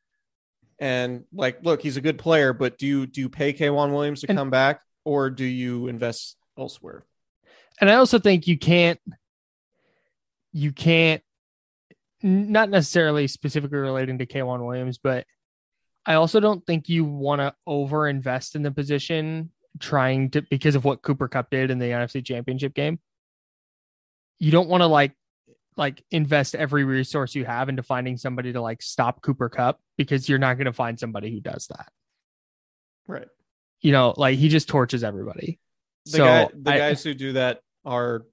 And 0.80 1.26
like, 1.34 1.60
look, 1.63 1.82
he's 1.82 1.98
a 1.98 2.02
good 2.02 2.17
player, 2.17 2.54
but 2.54 2.78
do 2.78 2.88
you 2.88 3.06
do 3.06 3.22
you 3.22 3.30
pay 3.30 3.54
K'Waun 3.54 3.91
Williams 3.94 4.22
to 4.22 4.30
And- 4.30 4.38
come 4.38 4.50
back 4.50 4.82
or 5.06 5.30
do 5.30 5.46
you 5.46 5.88
invest 5.88 6.38
elsewhere? 6.58 7.06
and 7.80 7.89
I 7.89 7.96
also 7.96 8.20
think 8.20 8.48
you 8.48 8.58
can't 8.60 9.00
you 10.54 10.72
can't 10.72 11.24
not 12.24 12.70
necessarily 12.70 13.26
specifically 13.28 13.78
relating 13.80 14.20
to 14.20 14.26
K'Waun 14.26 14.63
Williams, 14.65 15.00
but 15.00 15.26
I 16.06 16.15
also 16.15 16.39
don't 16.39 16.65
think 16.65 16.89
you 16.89 17.06
want 17.06 17.39
to 17.41 17.54
over 17.65 18.08
invest 18.08 18.56
in 18.56 18.62
the 18.63 18.72
position 18.72 19.52
trying 19.80 20.30
to 20.32 20.41
because 20.44 20.76
of 20.76 20.84
what 20.84 21.02
Cooper 21.02 21.28
Kupp 21.28 21.50
did 21.50 21.72
in 21.72 21.80
the 21.80 21.86
NFC 21.86 22.24
Championship 22.26 22.74
game. 22.74 23.00
You 24.39 24.52
don't 24.52 24.67
want 24.70 24.82
to 24.82 24.88
like 24.88 25.13
like 25.82 26.04
invest 26.12 26.54
every 26.54 26.84
resource 26.84 27.34
you 27.34 27.44
have 27.44 27.67
into 27.67 27.82
finding 27.82 28.15
somebody 28.15 28.54
to 28.54 28.62
like 28.62 28.84
stop 28.84 29.20
Cooper 29.24 29.50
Kupp 29.50 29.80
because 29.98 30.30
you're 30.30 30.38
not 30.38 30.54
going 30.58 30.67
to 30.67 30.74
find 30.74 31.00
somebody 31.00 31.32
who 31.32 31.39
does 31.39 31.65
that. 31.70 31.88
Right. 33.08 33.28
You 33.82 33.91
know, 33.91 34.13
like 34.15 34.38
he 34.38 34.48
just 34.48 34.67
torches 34.67 35.04
everybody. 35.04 35.58
The, 36.06 36.12
so 36.12 36.24
guy, 36.24 36.50
the 36.56 36.72
I- 36.72 36.78
guys 36.78 37.04
who 37.04 37.15
do 37.15 37.34
that 37.34 37.62
are 37.84 38.28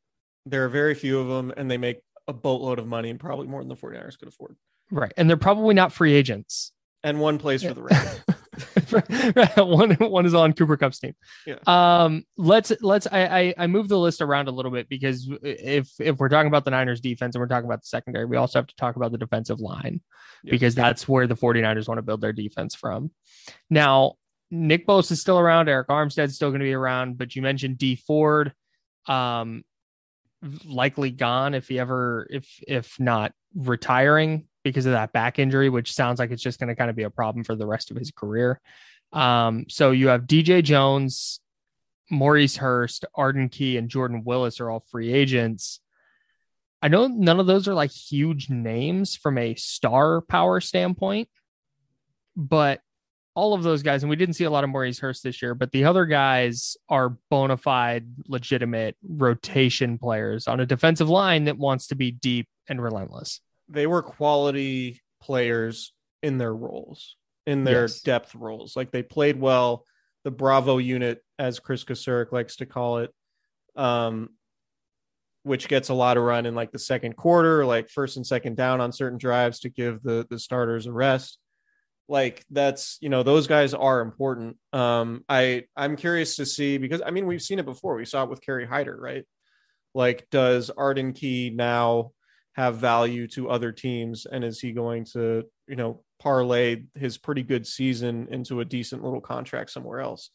there 0.45 0.67
are 0.67 0.69
very 0.69 0.95
few 0.95 1.21
of 1.21 1.29
them 1.29 1.51
and 1.57 1.71
they 1.71 1.79
make 1.79 2.01
a 2.27 2.35
boatload 2.35 2.79
of 2.79 2.87
money 2.87 3.09
and 3.09 3.19
probably 3.19 3.47
more 3.47 3.63
than 3.63 3.71
the 3.71 3.77
49ers 3.77 4.19
could 4.19 4.29
afford. 4.29 4.55
right, 4.91 5.15
and 5.17 5.31
they're 5.31 5.39
probably 5.39 5.75
not 5.75 5.91
free 5.91 6.13
agents. 6.13 6.73
And 7.03 7.19
one 7.19 7.39
plays 7.39 7.63
for 7.63 7.73
the 7.73 7.83
Rams. 7.83 8.21
one 9.57 9.92
one 9.92 10.27
is 10.27 10.35
on 10.35 10.53
Cooper 10.53 10.77
Kupp's 10.77 10.99
team. 10.99 11.14
Yeah. 11.47 11.57
Um. 11.66 12.25
Let's 12.37 12.73
let's 12.81 13.07
I, 13.11 13.25
I 13.40 13.55
I 13.59 13.66
move 13.66 13.88
the 13.88 13.99
list 13.99 14.21
around 14.21 14.49
a 14.49 14.51
little 14.51 14.71
bit 14.71 14.88
because 14.88 15.31
if 15.42 15.90
if 16.01 16.18
we're 16.18 16.29
talking 16.29 16.49
about 16.49 16.64
the 16.64 16.71
Niners 16.71 17.01
defense 17.01 17.35
and 17.35 17.40
we're 17.40 17.49
talking 17.49 17.66
about 17.66 17.83
the 17.83 17.88
secondary, 17.88 18.25
we 18.27 18.37
also 18.37 18.59
have 18.59 18.66
to 18.66 18.77
talk 18.77 18.97
about 18.97 19.12
the 19.12 19.18
defensive 19.18 19.61
line 19.61 20.01
Yes. 20.44 20.51
because 20.53 20.75
that's 20.77 21.09
where 21.09 21.27
the 21.27 21.35
49ers 21.35 21.88
want 21.88 21.99
to 21.99 22.03
build 22.03 22.21
their 22.21 22.33
defense 22.33 22.75
from. 22.75 23.11
Now, 23.71 24.14
Nick 24.53 24.87
Bosa 24.87 25.12
is 25.12 25.21
still 25.21 25.38
around, 25.38 25.66
Arik 25.66 25.87
Armstead's 25.87 26.37
still 26.37 26.51
going 26.51 26.61
to 26.61 26.64
be 26.64 26.75
around, 26.75 27.18
but 27.18 27.35
you 27.35 27.42
mentioned 27.42 27.79
Dee 27.79 27.97
Ford 27.97 28.53
um 29.07 29.64
likely 30.64 31.11
gone 31.11 31.55
if 31.55 31.66
he 31.68 31.79
ever 31.79 32.27
if 32.31 32.47
if 32.68 33.01
not 33.01 33.33
retiring 33.57 34.47
because 34.69 34.87
of 34.87 34.93
that 34.93 35.13
back 35.13 35.39
injury, 35.39 35.69
which 35.69 35.93
sounds 35.93 36.19
like 36.19 36.31
it's 36.31 36.43
just 36.43 36.59
going 36.59 36.69
to 36.69 36.77
kind 36.77 36.91
of 36.91 36.97
be 36.97 37.03
a 37.03 37.11
problem 37.11 37.45
for 37.45 37.55
the 37.55 37.67
rest 37.67 37.91
of 37.91 37.97
his 37.97 38.11
career. 38.11 38.61
Um, 39.13 39.67
so 39.69 39.91
you 39.91 40.09
have 40.09 40.23
DJ 40.23 40.63
Jones, 40.63 41.41
Maurice 42.11 42.57
Hurst, 42.57 43.05
Arden 43.15 43.49
Key, 43.49 43.77
and 43.77 43.89
Jordan 43.89 44.23
Willis 44.25 44.61
are 44.61 44.71
all 44.71 44.85
free 44.91 45.13
agents. 45.13 45.81
I 46.81 46.89
know 46.89 47.07
none 47.07 47.41
of 47.41 47.47
those 47.47 47.67
are 47.69 47.75
like 47.75 47.91
huge 47.91 48.51
names 48.51 49.17
from 49.17 49.39
a 49.39 49.55
star 49.57 50.21
power 50.21 50.61
standpoint, 50.61 51.29
but 52.37 52.81
all 53.35 53.55
of 53.55 53.63
those 53.63 53.83
guys, 53.83 54.03
and 54.03 54.11
we 54.11 54.17
didn't 54.17 54.35
see 54.35 54.45
a 54.45 54.51
lot 54.51 54.65
of 54.65 54.71
Maurice 54.71 54.99
Hurst 54.99 55.23
this 55.23 55.41
year, 55.43 55.55
but 55.55 55.71
the 55.71 55.85
other 55.85 56.07
guys 56.07 56.77
are 56.89 57.17
bona 57.31 57.57
fide, 57.57 58.07
legitimate 58.27 58.97
rotation 59.09 59.97
players 59.97 60.49
on 60.49 60.59
a 60.61 60.67
defensive 60.67 61.09
line 61.09 61.45
that 61.45 61.57
wants 61.57 61.89
to 61.89 61.95
be 61.95 62.11
deep 62.11 62.49
and 62.69 62.83
relentless. 62.83 63.41
They 63.69 63.87
were 63.87 64.03
quality 64.03 65.01
players 65.21 65.93
in 66.23 66.39
their 66.39 66.55
roles, 66.55 67.17
in 67.47 67.65
their 67.65 67.83
Yes. 67.83 68.01
depth 68.01 68.35
roles. 68.35 68.77
Like 68.77 68.91
they 68.91 69.03
played 69.03 69.39
well. 69.41 69.85
The 70.25 70.31
Bravo 70.31 70.79
unit, 70.79 71.25
as 71.39 71.59
Kris 71.61 71.85
Kocurek 71.85 72.33
likes 72.33 72.57
to 72.57 72.67
call 72.67 72.99
it, 72.99 73.15
um, 73.77 74.31
which 75.45 75.69
gets 75.69 75.89
a 75.89 75.95
lot 75.95 76.17
of 76.17 76.25
run 76.25 76.45
in 76.45 76.55
like 76.55 76.73
the 76.73 76.79
second 76.79 77.17
quarter, 77.17 77.65
like 77.65 77.89
first 77.89 78.17
and 78.17 78.27
second 78.27 78.57
down 78.57 78.81
on 78.81 78.93
certain 78.93 79.19
drives 79.19 79.61
to 79.61 79.69
give 79.71 80.03
the 80.03 80.27
the 80.29 80.39
starters 80.39 80.87
a 80.87 80.93
rest. 80.93 81.39
Like 82.09 82.45
that's 82.51 82.99
you 83.01 83.09
know 83.11 83.23
those 83.23 83.47
guys 83.47 83.75
are 83.75 84.01
important. 84.01 84.57
Um, 84.73 85.25
I 85.29 85.65
I'm 85.77 85.97
curious 85.97 86.37
to 86.37 86.47
see 86.47 86.79
because 86.79 87.01
I 87.05 87.11
mean 87.11 87.27
we've 87.27 87.43
seen 87.43 87.59
it 87.59 87.65
before. 87.67 87.95
We 87.95 88.05
saw 88.05 88.25
it 88.25 88.31
with 88.31 88.41
Kerry 88.43 88.67
Hyder, 88.67 88.97
right? 88.99 89.25
Like 89.95 90.27
does 90.31 90.71
Arden 90.71 91.13
Key 91.13 91.53
now 91.55 92.11
have 92.59 92.79
value 92.79 93.29
to 93.29 93.49
other 93.49 93.71
teams 93.71 94.27
and 94.27 94.42
is 94.42 94.59
he 94.59 94.73
going 94.73 95.05
to 95.05 95.44
you 95.68 95.77
know 95.77 96.03
parlay 96.18 96.83
his 96.97 97.16
pretty 97.16 97.44
good 97.44 97.64
season 97.64 98.27
into 98.33 98.59
a 98.59 98.64
decent 98.64 99.05
little 99.05 99.21
contract 99.21 99.71
somewhere 99.71 100.01
else? 100.01 100.31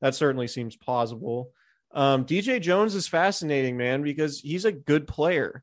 That 0.00 0.16
certainly 0.16 0.48
seems 0.48 0.74
plausible. 0.76 1.52
Um, 1.94 2.24
dj 2.24 2.60
jones 2.60 2.96
is 2.96 3.06
fascinating 3.06 3.76
man 3.76 4.02
because 4.02 4.40
he's 4.40 4.64
a 4.64 4.72
good 4.72 5.06
player. 5.06 5.62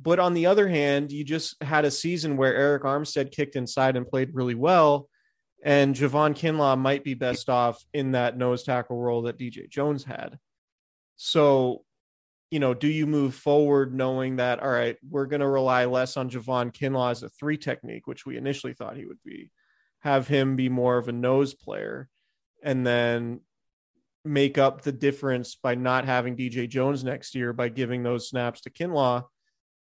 But 0.00 0.20
on 0.20 0.32
the 0.32 0.46
other 0.46 0.68
hand 0.68 1.10
you 1.10 1.24
just 1.24 1.60
had 1.60 1.84
a 1.84 1.90
season 1.90 2.36
where 2.36 2.78
arik 2.78 2.84
armstead 2.84 3.32
kicked 3.32 3.56
inside 3.56 3.96
and 3.96 4.06
played 4.06 4.30
really 4.32 4.54
well 4.54 5.08
and 5.64 5.96
javon 5.96 6.38
kinlaw 6.38 6.78
might 6.78 7.02
be 7.02 7.14
best 7.14 7.48
off 7.48 7.84
in 7.92 8.12
that 8.12 8.38
nose 8.38 8.62
tackle 8.62 8.96
role 8.96 9.22
that 9.22 9.40
dj 9.40 9.68
jones 9.68 10.04
had. 10.04 10.38
So 11.16 11.82
you 12.50 12.60
know, 12.60 12.74
do 12.74 12.86
you 12.86 13.06
move 13.06 13.34
forward 13.34 13.94
knowing 13.94 14.36
that, 14.36 14.60
all 14.60 14.70
right, 14.70 14.96
we're 15.08 15.26
going 15.26 15.40
to 15.40 15.48
rely 15.48 15.84
less 15.86 16.16
on 16.16 16.30
Javon 16.30 16.72
Kinlaw 16.72 17.10
as 17.10 17.22
a 17.22 17.28
three 17.28 17.56
technique, 17.56 18.06
which 18.06 18.24
we 18.24 18.36
initially 18.36 18.72
thought 18.72 18.96
he 18.96 19.04
would 19.04 19.22
be, 19.24 19.50
have 20.00 20.28
him 20.28 20.54
be 20.54 20.68
more 20.68 20.96
of 20.96 21.08
a 21.08 21.12
nose 21.12 21.54
player, 21.54 22.08
and 22.62 22.86
then 22.86 23.40
make 24.24 24.58
up 24.58 24.82
the 24.82 24.92
difference 24.92 25.56
by 25.56 25.74
not 25.74 26.04
having 26.04 26.36
DJ 26.36 26.68
Jones 26.68 27.04
next 27.04 27.34
year 27.34 27.52
by 27.52 27.68
giving 27.68 28.02
those 28.02 28.28
snaps 28.28 28.60
to 28.62 28.70
Kinlaw 28.70 29.24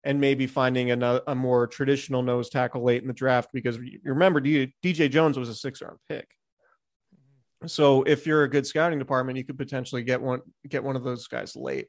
and 0.05 0.21
maybe 0.21 0.47
finding 0.47 0.91
a, 0.91 1.23
a 1.27 1.35
more 1.35 1.67
traditional 1.67 2.23
nose 2.23 2.49
tackle 2.49 2.85
late 2.85 3.03
in 3.03 3.09
the 3.09 3.15
draft 3.15 3.51
because 3.53 3.77
you 3.79 3.99
remember 4.05 4.41
DJ 4.41 5.11
Jones 5.11 5.39
was 5.39 5.49
a 5.49 5.55
six 5.55 5.83
round 5.83 5.99
pick. 6.09 6.29
So 7.67 8.03
if 8.03 8.27
you're 8.27 8.45
a 8.45 8.51
good 8.51 8.67
scouting 8.67 8.99
department, 8.99 9.39
you 9.39 9.45
could 9.45 9.59
potentially 9.59 10.03
get 10.03 10.21
one 10.23 10.43
get 10.69 10.85
one 10.85 10.97
of 10.97 11.03
those 11.03 11.27
guys 11.27 11.57
late. 11.57 11.89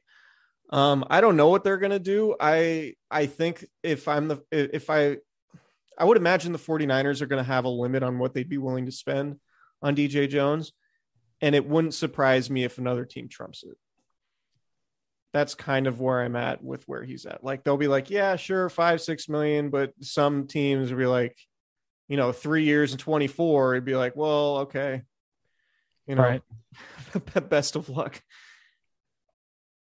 Um, 0.70 1.04
I 1.08 1.20
don't 1.20 1.36
know 1.36 1.48
what 1.48 1.64
they're 1.64 1.78
gonna 1.78 1.98
do. 1.98 2.36
I 2.38 2.94
I 3.10 3.26
think 3.26 3.64
if 3.82 4.06
I'm 4.08 4.28
the 4.28 4.42
if 4.50 4.90
I 4.90 5.18
I 5.96 6.04
would 6.04 6.16
imagine 6.16 6.52
the 6.52 6.58
49ers 6.58 7.22
are 7.22 7.26
gonna 7.26 7.42
have 7.42 7.64
a 7.64 7.70
limit 7.70 8.02
on 8.02 8.18
what 8.18 8.34
they'd 8.34 8.48
be 8.48 8.58
willing 8.58 8.86
to 8.86 8.92
spend 8.92 9.38
on 9.82 9.96
DJ 9.96 10.28
Jones, 10.28 10.72
and 11.40 11.54
it 11.54 11.66
wouldn't 11.66 11.94
surprise 11.94 12.50
me 12.50 12.64
if 12.64 12.78
another 12.78 13.04
team 13.04 13.28
trumps 13.28 13.64
it. 13.64 13.76
That's 15.32 15.54
kind 15.54 15.86
of 15.86 16.00
where 16.00 16.20
I'm 16.20 16.36
at 16.36 16.62
with 16.62 16.84
where 16.88 17.02
he's 17.02 17.26
at. 17.26 17.44
Like 17.44 17.64
they'll 17.64 17.76
be 17.76 17.88
like, 17.88 18.10
yeah, 18.10 18.36
sure, 18.36 18.68
five, 18.68 19.00
six 19.00 19.28
million, 19.28 19.70
but 19.70 19.92
some 20.00 20.46
teams 20.46 20.90
will 20.90 20.98
be 20.98 21.06
like, 21.06 21.36
you 22.08 22.16
know, 22.16 22.32
three 22.32 22.64
years 22.64 22.92
and 22.92 23.00
24, 23.00 23.74
it'd 23.74 23.84
be 23.84 23.94
like, 23.94 24.16
well, 24.16 24.58
okay. 24.58 25.02
You 26.06 26.14
know, 26.14 26.22
Right. 26.22 26.42
best 27.48 27.76
of 27.76 27.88
luck. 27.90 28.20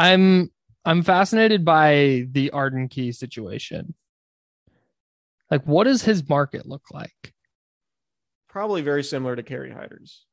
I'm 0.00 0.50
I'm 0.84 1.02
fascinated 1.02 1.64
by 1.64 2.26
the 2.32 2.50
Arden 2.52 2.88
Key 2.88 3.12
situation. 3.12 3.94
Like, 5.50 5.62
what 5.64 5.84
does 5.84 6.02
his 6.02 6.26
market 6.28 6.66
look 6.66 6.84
like? 6.92 7.34
Probably 8.48 8.80
very 8.82 9.04
similar 9.04 9.36
to 9.36 9.42
Kerry 9.42 9.70
Hyder's. 9.70 10.24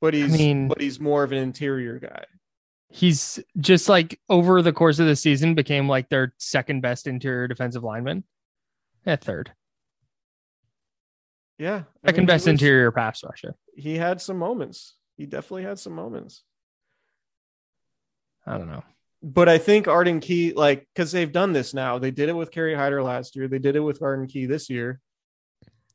But 0.00 0.14
he's 0.14 0.32
mean- 0.36 0.68
but 0.68 0.80
he's 0.80 0.98
more 0.98 1.22
of 1.22 1.30
an 1.32 1.38
interior 1.38 1.98
guy. 2.00 2.24
He's 2.88 3.38
just 3.58 3.88
like 3.88 4.18
over 4.28 4.60
the 4.62 4.72
course 4.72 4.98
of 4.98 5.06
the 5.06 5.16
season 5.16 5.54
became 5.54 5.88
like 5.88 6.08
their 6.08 6.34
second 6.38 6.80
best 6.82 7.06
interior 7.06 7.46
defensive 7.48 7.82
lineman. 7.84 8.24
At 9.06 9.22
third. 9.24 9.52
Yeah. 11.58 11.84
I 12.04 12.08
Second 12.08 12.22
mean, 12.22 12.26
best 12.26 12.42
was- 12.46 12.48
interior 12.48 12.90
pass 12.90 13.22
rusher. 13.22 13.54
He 13.76 13.96
had 13.96 14.20
some 14.20 14.38
moments. 14.38 14.96
He 15.16 15.24
definitely 15.26 15.62
had 15.64 15.78
some 15.78 15.94
moments. 15.94 16.42
I 18.46 18.58
don't 18.58 18.68
know. 18.70 18.82
But 19.22 19.48
I 19.48 19.58
think 19.58 19.86
Arden 19.86 20.18
Key, 20.20 20.52
like, 20.52 20.86
because 20.94 21.12
they've 21.12 21.30
done 21.30 21.52
this 21.52 21.72
now. 21.74 21.98
They 21.98 22.10
did 22.10 22.28
it 22.28 22.32
with 22.34 22.50
Kerry 22.50 22.74
Hyder 22.74 23.02
last 23.02 23.36
year. 23.36 23.46
They 23.46 23.60
did 23.60 23.76
it 23.76 23.80
with 23.80 24.02
Arden 24.02 24.26
Key 24.26 24.46
this 24.46 24.68
year. 24.68 25.00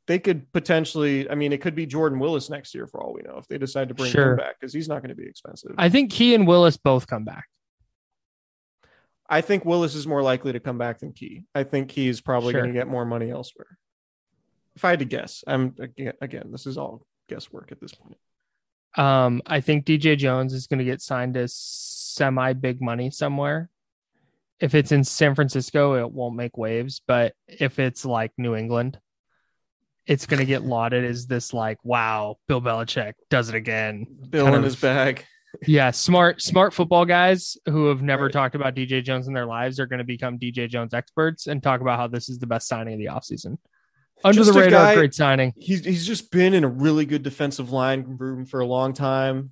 They 0.06 0.20
could 0.20 0.50
potentially, 0.54 1.30
I 1.30 1.36
mean, 1.36 1.52
it 1.52 1.60
could 1.60 1.76
be 1.76 1.86
Jordan 1.86 2.20
Willis 2.20 2.50
next 2.50 2.74
year 2.74 2.88
for 2.88 3.04
all 3.04 3.14
we 3.14 3.24
know 3.24 3.38
if 3.38 3.48
they 3.50 3.58
decide 3.58 3.90
to 3.90 3.94
bring 3.94 4.10
Sure. 4.12 4.32
him 4.32 4.38
back 4.38 4.58
because 4.58 4.74
he's 4.74 4.88
not 4.88 5.02
going 5.02 5.10
to 5.10 5.16
be 5.22 5.26
expensive. 5.28 5.72
I 5.78 5.90
think 5.90 6.12
Key 6.12 6.34
and 6.36 6.48
Willis 6.48 6.78
both 6.78 7.08
come 7.08 7.26
back. 7.26 7.48
I 9.30 9.42
think 9.42 9.66
Willis 9.66 9.94
is 9.96 10.08
more 10.08 10.22
likely 10.22 10.54
to 10.54 10.62
come 10.62 10.78
back 10.78 11.00
than 11.00 11.12
Key. 11.12 11.44
I 11.54 11.64
think 11.66 11.90
Key 11.90 12.08
is 12.08 12.22
probably 12.22 12.54
Sure. 12.54 12.62
going 12.62 12.74
to 12.74 12.80
get 12.80 12.88
more 12.88 13.04
money 13.04 13.30
elsewhere. 13.30 13.78
If 14.78 14.86
I 14.86 14.92
had 14.92 15.00
to 15.00 15.06
guess, 15.06 15.44
I'm 15.46 15.76
again, 16.22 16.52
this 16.52 16.66
is 16.66 16.78
all 16.78 17.06
guesswork 17.28 17.74
at 17.74 17.82
this 17.82 17.94
point. 17.94 18.18
Um, 18.96 19.42
I 19.46 19.60
think 19.60 19.86
DJ 19.86 20.18
Jones 20.18 20.54
is 20.54 20.68
going 20.68 20.80
to 20.80 20.86
get 20.86 21.02
signed 21.02 21.34
to 21.34 21.48
semi 22.18 22.54
big 22.54 22.82
money 22.82 23.12
somewhere. 23.12 23.70
If 24.60 24.74
it's 24.76 24.92
in 24.92 25.04
San 25.04 25.36
Francisco, 25.36 26.04
it 26.04 26.12
won't 26.12 26.36
make 26.36 26.58
waves. 26.58 27.02
But 27.08 27.34
if 27.48 27.78
it's 27.80 28.04
like 28.06 28.32
New 28.38 28.56
England, 28.56 29.00
it's 30.08 30.26
going 30.26 30.40
to 30.40 30.46
get 30.46 30.64
lauded 30.64 31.06
as 31.06 31.28
this 31.28 31.54
like, 31.54 31.78
wow, 31.84 32.38
Bill 32.48 32.62
Belichick 32.62 33.14
does 33.30 33.50
it 33.50 33.56
again. 33.56 34.08
Bill 34.30 34.46
Kind 34.46 34.56
in 34.56 34.60
of- 34.60 34.66
his 34.66 34.76
bag. 34.76 35.26
Yeah, 35.66 35.90
smart, 35.92 36.42
smart 36.42 36.74
football 36.74 37.06
guys 37.06 37.58
who 37.68 37.88
have 37.88 38.02
never 38.04 38.26
Right. 38.26 38.34
talked 38.34 38.54
about 38.54 38.76
DJ 38.76 39.02
Jones 39.02 39.28
in 39.28 39.34
their 39.34 39.46
lives 39.46 39.80
are 39.80 39.88
going 39.88 39.98
to 40.00 40.04
become 40.06 40.38
DJ 40.38 40.70
Jones 40.70 40.94
experts 40.94 41.48
and 41.48 41.64
talk 41.64 41.80
about 41.82 41.98
how 41.98 42.06
this 42.08 42.28
is 42.30 42.38
the 42.38 42.46
best 42.46 42.68
signing 42.68 42.94
of 42.94 43.00
the 43.00 43.06
offseason. 43.06 43.58
Under 44.26 44.42
Just 44.42 44.54
the 44.54 44.60
radar, 44.60 44.84
guy- 44.84 44.96
great 44.96 45.16
signing. 45.16 45.54
He's 45.58 45.84
he's 45.86 46.06
just 46.06 46.32
been 46.32 46.54
in 46.54 46.64
a 46.64 46.68
really 46.68 47.06
good 47.06 47.24
defensive 47.24 47.72
line 47.72 48.04
room 48.20 48.46
for 48.46 48.60
a 48.60 48.68
long 48.68 48.94
time. 48.94 49.52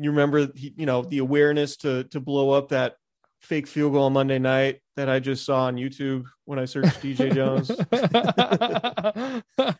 You 0.00 0.10
remember, 0.10 0.48
he, 0.54 0.72
you 0.76 0.86
know, 0.86 1.02
the 1.02 1.18
awareness 1.18 1.76
to 1.78 2.04
to 2.04 2.20
blow 2.20 2.50
up 2.50 2.68
that 2.68 2.94
fake 3.40 3.66
field 3.66 3.92
goal 3.92 4.04
on 4.04 4.12
Monday 4.12 4.38
night 4.38 4.80
that 4.96 5.08
I 5.08 5.20
just 5.20 5.44
saw 5.44 5.64
on 5.64 5.76
YouTube 5.76 6.24
when 6.44 6.58
I 6.58 6.64
searched 6.64 7.00
DJ 7.02 7.34
Jones. 7.34 7.70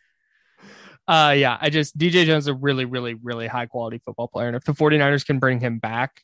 uh 1.07 1.33
yeah, 1.35 1.57
I 1.59 1.69
just 1.69 1.97
DJ 1.97 2.25
Jones 2.25 2.45
is 2.45 2.47
a 2.47 2.53
really, 2.53 2.85
really, 2.85 3.15
really 3.15 3.47
high 3.47 3.65
quality 3.65 4.01
football 4.05 4.27
player. 4.27 4.47
And 4.47 4.55
if 4.55 4.63
the 4.63 4.73
49ers 4.73 5.25
can 5.25 5.39
bring 5.39 5.59
him 5.59 5.79
back, 5.79 6.21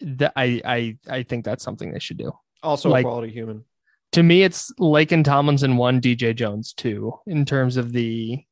that 0.00 0.32
I 0.36 0.60
I 0.64 0.98
I 1.08 1.22
think 1.22 1.44
that's 1.44 1.64
something 1.64 1.92
they 1.92 2.00
should 2.00 2.18
do. 2.18 2.32
Also 2.62 2.90
Like- 2.90 3.04
a 3.04 3.08
quality 3.08 3.32
human. 3.32 3.64
To 4.12 4.22
me, 4.22 4.44
it's 4.44 4.72
Laken 4.80 5.24
Tomlinson 5.24 5.76
one, 5.76 6.00
DJ 6.00 6.34
Jones 6.34 6.72
two, 6.72 7.12
in 7.26 7.44
terms 7.44 7.76
of 7.76 7.92
the 7.92 8.42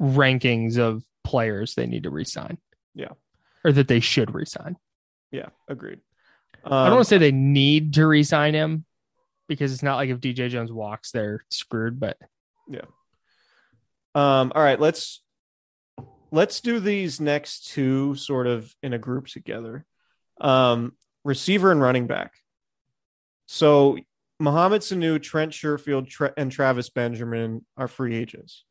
rankings 0.00 0.78
of 0.78 1.02
players 1.24 1.74
they 1.74 1.86
need 1.86 2.04
to 2.04 2.10
resign. 2.10 2.58
Yeah. 2.94 3.08
Or 3.64 3.72
that 3.72 3.88
they 3.88 4.00
should 4.00 4.34
resign. 4.34 4.76
Yeah, 5.30 5.48
agreed. 5.68 6.00
I 6.64 6.68
don't 6.68 6.78
Um, 6.88 6.92
want 6.94 7.04
to 7.04 7.08
say 7.08 7.18
they 7.18 7.32
need 7.32 7.94
to 7.94 8.06
resign 8.06 8.54
him 8.54 8.84
because 9.48 9.72
it's 9.72 9.82
not 9.82 9.96
like 9.96 10.10
if 10.10 10.20
DJ 10.20 10.48
Jones 10.48 10.72
walks, 10.72 11.10
they're 11.10 11.44
screwed, 11.50 11.98
but 12.00 12.16
yeah. 12.68 12.82
Um, 14.14 14.52
all 14.54 14.62
right, 14.62 14.78
let's 14.80 15.22
let's 16.30 16.60
do 16.60 16.80
these 16.80 17.20
next 17.20 17.66
two 17.72 18.14
sort 18.14 18.46
of 18.46 18.74
in 18.82 18.92
a 18.92 18.98
group 18.98 19.26
together. 19.26 19.84
Um, 20.40 20.92
receiver 21.24 21.70
and 21.70 21.80
running 21.80 22.06
back. 22.06 22.32
So 23.46 23.98
Mohamed 24.40 24.82
Sanu, 24.82 25.22
Trent 25.22 25.52
Sherfield, 25.52 26.08
Tre- 26.08 26.30
and 26.36 26.50
Travis 26.50 26.90
Benjamin 26.90 27.64
are 27.76 27.88
free 27.88 28.16
agents. 28.16 28.64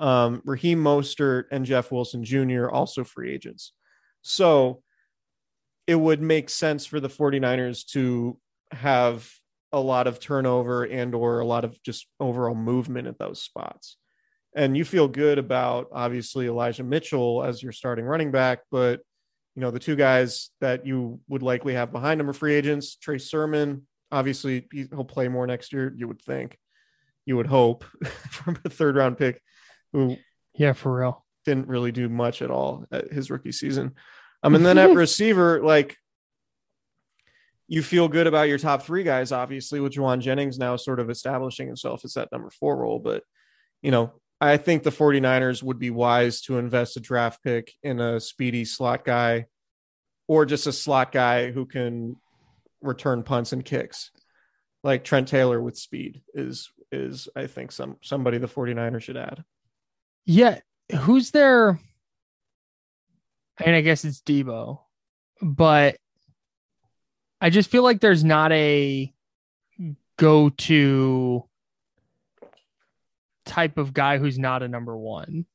Um, 0.00 0.42
Raheem 0.44 0.82
Mostert 0.82 1.44
and 1.52 1.64
Jeff 1.64 1.92
Wilson 1.92 2.24
Jr. 2.24 2.68
also 2.68 3.04
free 3.04 3.32
agents. 3.32 3.72
So 4.24 4.82
it 5.86 5.94
would 5.94 6.20
make 6.20 6.50
sense 6.50 6.86
for 6.86 6.98
the 6.98 7.08
49ers 7.08 7.86
to 7.92 8.38
have 8.72 9.30
a 9.70 9.80
lot 9.80 10.06
of 10.06 10.18
turnover 10.18 10.84
and 10.84 11.14
or 11.14 11.40
a 11.40 11.46
lot 11.46 11.64
of 11.64 11.80
just 11.82 12.06
overall 12.18 12.54
movement 12.54 13.06
at 13.06 13.18
those 13.18 13.40
spots 13.40 13.96
and 14.54 14.76
you 14.76 14.84
feel 14.84 15.08
good 15.08 15.38
about 15.38 15.88
obviously 15.92 16.46
Elijah 16.46 16.84
Mitchell 16.84 17.42
as 17.42 17.62
your 17.62 17.72
starting 17.72 18.04
running 18.04 18.30
back, 18.30 18.60
but 18.70 19.00
you 19.56 19.60
know 19.60 19.70
the 19.70 19.78
two 19.78 19.96
guys 19.96 20.50
that 20.60 20.86
you 20.86 21.20
would 21.28 21.42
likely 21.42 21.74
have 21.74 21.92
behind 21.92 22.20
him 22.20 22.30
are 22.30 22.34
free 22.34 22.54
agents. 22.54 22.96
Trey 22.96 23.18
Sermon, 23.18 23.86
obviously 24.10 24.66
he- 24.72 24.86
he'll 24.90 25.04
play 25.04 25.28
more 25.28 25.46
next 25.46 25.72
year. 25.72 25.92
You 25.96 26.08
would 26.08 26.22
think, 26.22 26.56
you 27.26 27.36
would 27.36 27.46
hope, 27.46 27.84
from 28.30 28.56
a 28.64 28.68
third 28.68 28.96
round 28.96 29.18
pick 29.18 29.40
who 29.92 30.16
yeah, 30.54 30.72
for 30.72 31.00
real. 31.00 31.24
didn't 31.44 31.68
really 31.68 31.92
do 31.92 32.08
much 32.08 32.40
at 32.42 32.50
all 32.50 32.84
at 32.92 33.12
his 33.12 33.30
rookie 33.30 33.52
season. 33.52 33.92
Um, 34.44 34.54
and 34.54 34.64
then 34.64 34.78
at 34.78 34.90
receiver, 34.94 35.62
like 35.62 35.96
you 37.66 37.82
feel 37.82 38.08
good 38.08 38.26
about 38.26 38.48
your 38.48 38.58
top 38.58 38.82
three 38.82 39.02
guys, 39.02 39.32
obviously, 39.32 39.80
with 39.80 39.94
Jauan 39.94 40.20
Jennings 40.20 40.58
now 40.58 40.76
sort 40.76 41.00
of 41.00 41.10
establishing 41.10 41.66
himself 41.66 42.04
as 42.04 42.14
that 42.14 42.30
number 42.30 42.50
four 42.50 42.76
role. 42.76 42.98
But, 42.98 43.24
you 43.82 43.90
know, 43.90 44.12
I 44.40 44.58
think 44.58 44.82
the 44.82 44.90
49ers 44.90 45.62
would 45.62 45.78
be 45.78 45.90
wise 45.90 46.42
to 46.42 46.58
invest 46.58 46.96
a 46.98 47.00
draft 47.00 47.42
pick 47.42 47.72
in 47.82 48.00
a 48.00 48.20
speedy 48.20 48.64
slot 48.66 49.04
guy 49.04 49.46
or 50.28 50.44
just 50.44 50.66
a 50.66 50.72
slot 50.72 51.12
guy 51.12 51.50
who 51.50 51.64
can 51.64 52.16
return 52.82 53.22
punts 53.22 53.52
and 53.52 53.64
kicks. 53.64 54.10
Like 54.82 55.04
Trent 55.04 55.28
Taylor 55.28 55.62
with 55.62 55.78
speed 55.78 56.20
is 56.34 56.70
is 56.92 57.28
I 57.34 57.46
think 57.46 57.72
some 57.72 57.96
somebody 58.02 58.36
the 58.36 58.46
49ers 58.46 59.02
should 59.02 59.16
add. 59.16 59.44
Yeah. 60.26 60.60
Who's 60.94 61.30
there? 61.30 61.80
Mean, 63.60 63.74
I 63.74 63.80
guess 63.82 64.04
it's 64.04 64.20
Deebo, 64.20 64.80
but 65.40 65.96
I 67.40 67.50
just 67.50 67.70
feel 67.70 67.82
like 67.82 68.00
there's 68.00 68.24
not 68.24 68.50
a 68.52 69.12
go 70.16 70.48
to 70.48 71.44
type 73.44 73.78
of 73.78 73.92
guy 73.92 74.18
who's 74.18 74.38
not 74.38 74.62
a 74.62 74.68
number 74.68 74.96
one. 74.96 75.46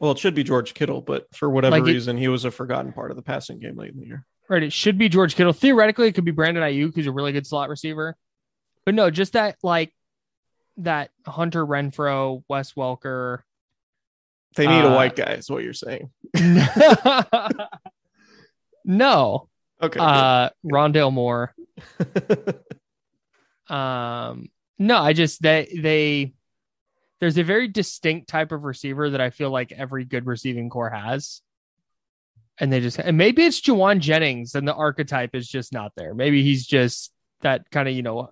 Well, 0.00 0.12
it 0.12 0.18
should 0.18 0.34
be 0.34 0.44
George 0.44 0.74
Kittle, 0.74 1.00
but 1.00 1.26
for 1.34 1.48
whatever 1.48 1.78
Like 1.78 1.88
it- 1.88 1.92
reason, 1.94 2.16
he 2.16 2.28
was 2.28 2.44
a 2.44 2.50
forgotten 2.50 2.92
part 2.92 3.10
of 3.10 3.16
the 3.16 3.22
passing 3.22 3.58
game 3.58 3.76
late 3.76 3.92
in 3.92 4.00
the 4.00 4.06
year. 4.06 4.26
Right. 4.48 4.62
It 4.62 4.72
should 4.72 4.96
be 4.98 5.08
George 5.08 5.34
Kittle. 5.34 5.52
Theoretically, 5.52 6.06
it 6.08 6.12
could 6.14 6.24
be 6.24 6.30
Brandon 6.30 6.62
Aiyuk, 6.62 6.94
who's 6.94 7.06
a 7.08 7.12
really 7.12 7.32
good 7.32 7.46
slot 7.46 7.68
receiver. 7.68 8.16
But 8.84 8.94
no, 8.94 9.10
just 9.10 9.32
that 9.32 9.56
like 9.62 9.92
that 10.78 11.10
Hunter 11.26 11.66
Renfrow, 11.66 12.44
Wes 12.48 12.74
Welker. 12.74 13.40
They 14.56 14.66
need 14.66 14.80
a 14.84 14.88
Uh, 14.92 14.94
white 14.94 15.14
guy, 15.16 15.32
is 15.34 15.50
what 15.50 15.62
you're 15.62 15.72
saying. 15.72 16.10
no. 18.84 19.48
Okay. 19.82 20.00
Uh 20.00 20.50
Rondale 20.64 21.12
Moore. 21.12 21.54
Um 23.68 24.48
no, 24.78 24.98
I 24.98 25.12
just 25.12 25.42
they 25.42 25.68
they 25.82 26.34
there's 27.18 27.36
a 27.36 27.42
very 27.42 27.66
distinct 27.66 28.28
type 28.28 28.52
of 28.52 28.62
receiver 28.62 29.10
that 29.10 29.20
I 29.20 29.30
feel 29.30 29.50
like 29.50 29.72
every 29.72 30.04
good 30.04 30.24
receiving 30.26 30.70
corps 30.70 30.90
has. 30.90 31.40
And 32.60 32.72
they 32.72 32.80
just 32.80 32.98
and 33.00 33.16
maybe 33.18 33.42
it's 33.44 33.60
Jauan 33.60 33.98
Jennings 33.98 34.54
and 34.54 34.68
the 34.68 34.74
archetype 34.74 35.34
is 35.34 35.48
just 35.48 35.72
not 35.72 35.92
there. 35.96 36.14
Maybe 36.14 36.44
he's 36.44 36.64
just 36.64 37.12
that 37.40 37.68
kind 37.72 37.88
of, 37.88 37.94
you 37.94 38.02
know, 38.02 38.30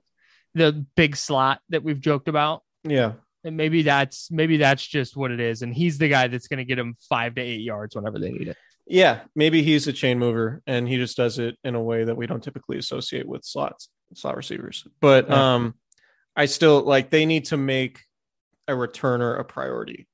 the 0.54 0.86
big 0.94 1.16
slot 1.16 1.60
that 1.70 1.82
we've 1.82 2.00
joked 2.00 2.28
about. 2.28 2.62
yeah. 2.84 3.14
And 3.44 3.56
maybe 3.56 3.82
that's 3.82 4.30
maybe 4.30 4.56
that's 4.56 4.84
just 4.86 5.16
what 5.16 5.30
it 5.30 5.38
is. 5.40 5.62
And 5.62 5.74
he's 5.74 5.98
the 5.98 6.08
guy 6.08 6.28
that's 6.28 6.48
gonna 6.48 6.64
get 6.64 6.78
him 6.78 6.96
five 7.08 7.34
to 7.36 7.42
eight 7.42 7.60
yards 7.60 7.94
whenever 7.94 8.18
they 8.18 8.30
need 8.30 8.48
it. 8.48 8.56
Yeah. 8.86 9.20
Maybe 9.34 9.62
he's 9.62 9.86
a 9.86 9.92
chain 9.92 10.18
mover 10.18 10.62
and 10.66 10.88
he 10.88 10.96
just 10.96 11.16
does 11.16 11.38
it 11.38 11.56
in 11.64 11.74
a 11.74 11.82
way 11.82 12.04
that 12.04 12.16
we 12.16 12.26
don't 12.26 12.42
typically 12.42 12.78
associate 12.78 13.26
with 13.26 13.44
slots, 13.44 13.88
slot 14.14 14.36
receivers. 14.36 14.86
But 15.00 15.28
Yeah. 15.28 15.54
um 15.54 15.74
I 16.36 16.46
still 16.46 16.82
like 16.82 17.10
they 17.10 17.26
need 17.26 17.44
to 17.46 17.56
make 17.56 18.00
a 18.66 18.72
returner 18.72 19.38
a 19.38 19.44
priority. 19.44 20.08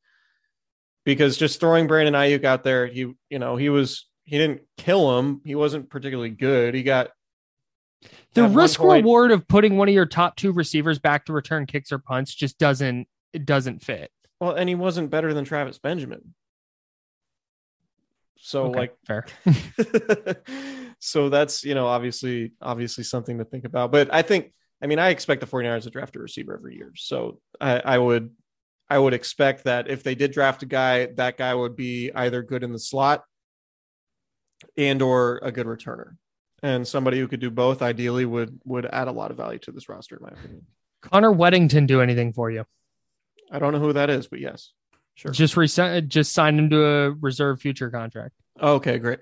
Because 1.05 1.37
just 1.37 1.61
throwing 1.61 1.87
Brandon 1.87 2.15
Aiyuk 2.15 2.45
out 2.45 2.63
there, 2.65 2.87
he 2.87 3.13
you 3.31 3.39
know, 3.39 3.57
he 3.57 3.69
was 3.71 4.07
he 4.25 4.39
didn't 4.39 4.63
kill 4.77 5.19
him. 5.19 5.41
He 5.45 5.55
wasn't 5.55 5.89
particularly 5.91 6.31
good. 6.31 6.75
He 6.75 6.83
got 6.83 7.11
The 8.35 8.47
risk 8.49 8.79
point- 8.79 9.03
reward 9.05 9.31
of 9.33 9.49
putting 9.49 9.77
one 9.77 9.89
of 9.89 9.95
your 9.95 10.07
top 10.07 10.37
two 10.37 10.53
receivers 10.53 10.99
back 10.99 11.25
to 11.27 11.33
return 11.33 11.67
kicks 11.67 11.91
or 11.91 11.99
punts 11.99 12.35
just 12.35 12.59
doesn't 12.59 13.09
it 13.33 13.47
doesn't 13.47 13.83
fit. 13.83 14.11
Well, 14.41 14.53
and 14.53 14.69
he 14.69 14.75
wasn't 14.75 15.11
better 15.11 15.35
than 15.35 15.45
Travis 15.45 15.79
Benjamin. 15.79 16.35
So 18.37 18.67
Okay, 18.67 18.79
like 18.79 18.97
fair. 19.07 19.27
so 20.99 21.29
that's, 21.29 21.63
you 21.63 21.75
know, 21.75 21.87
obviously 21.87 22.53
obviously 22.61 23.05
something 23.05 23.39
to 23.39 23.45
think 23.45 23.65
about. 23.65 23.93
But 23.93 24.13
I 24.13 24.23
think 24.23 24.53
I 24.83 24.87
mean, 24.87 24.99
I 24.99 25.11
expect 25.11 25.43
the 25.43 25.47
49ers 25.47 25.83
to 25.83 25.91
draft 25.91 26.17
a 26.17 26.21
receiver 26.21 26.55
every 26.55 26.77
year. 26.77 26.93
So 26.97 27.39
I, 27.61 27.81
I 27.81 27.99
would 27.99 28.31
I 28.89 28.99
would 28.99 29.15
expect 29.15 29.65
that 29.65 29.89
if 29.89 30.03
they 30.03 30.15
did 30.15 30.33
draft 30.33 30.63
a 30.63 30.67
guy, 30.67 31.07
that 31.17 31.37
guy 31.37 31.55
would 31.55 31.77
be 31.77 32.11
either 32.15 32.43
good 32.43 32.65
in 32.65 32.73
the 32.73 32.79
slot 32.79 33.25
and 34.77 35.03
or 35.03 35.39
a 35.43 35.53
good 35.53 35.67
returner. 35.67 36.17
And 36.63 36.87
somebody 36.87 37.19
who 37.19 37.29
could 37.29 37.41
do 37.41 37.51
both 37.51 37.83
ideally 37.83 38.25
would 38.25 38.59
would 38.65 38.87
add 38.87 39.09
a 39.09 39.13
lot 39.13 39.31
of 39.31 39.37
value 39.37 39.59
to 39.61 39.73
this 39.73 39.89
roster, 39.89 40.17
in 40.17 40.23
my 40.23 40.29
opinion. 40.29 40.67
Connor 41.03 41.33
Wedington 41.33 41.87
do 41.87 42.01
anything 42.01 42.33
for 42.33 42.51
you? 42.51 42.65
I 43.51 43.59
don't 43.59 43.73
know 43.73 43.81
who 43.81 43.93
that 43.95 44.11
is, 44.11 44.27
but 44.29 44.41
yes. 44.41 44.73
Sure. 45.15 45.33
Just 45.33 45.57
resign 45.57 46.09
just 46.09 46.33
sign 46.33 46.59
him 46.59 46.71
to 46.71 46.85
a 46.85 47.11
reserve 47.11 47.61
future 47.61 47.91
contract. 47.91 48.33
Okay, 48.61 48.99
great. 48.99 49.19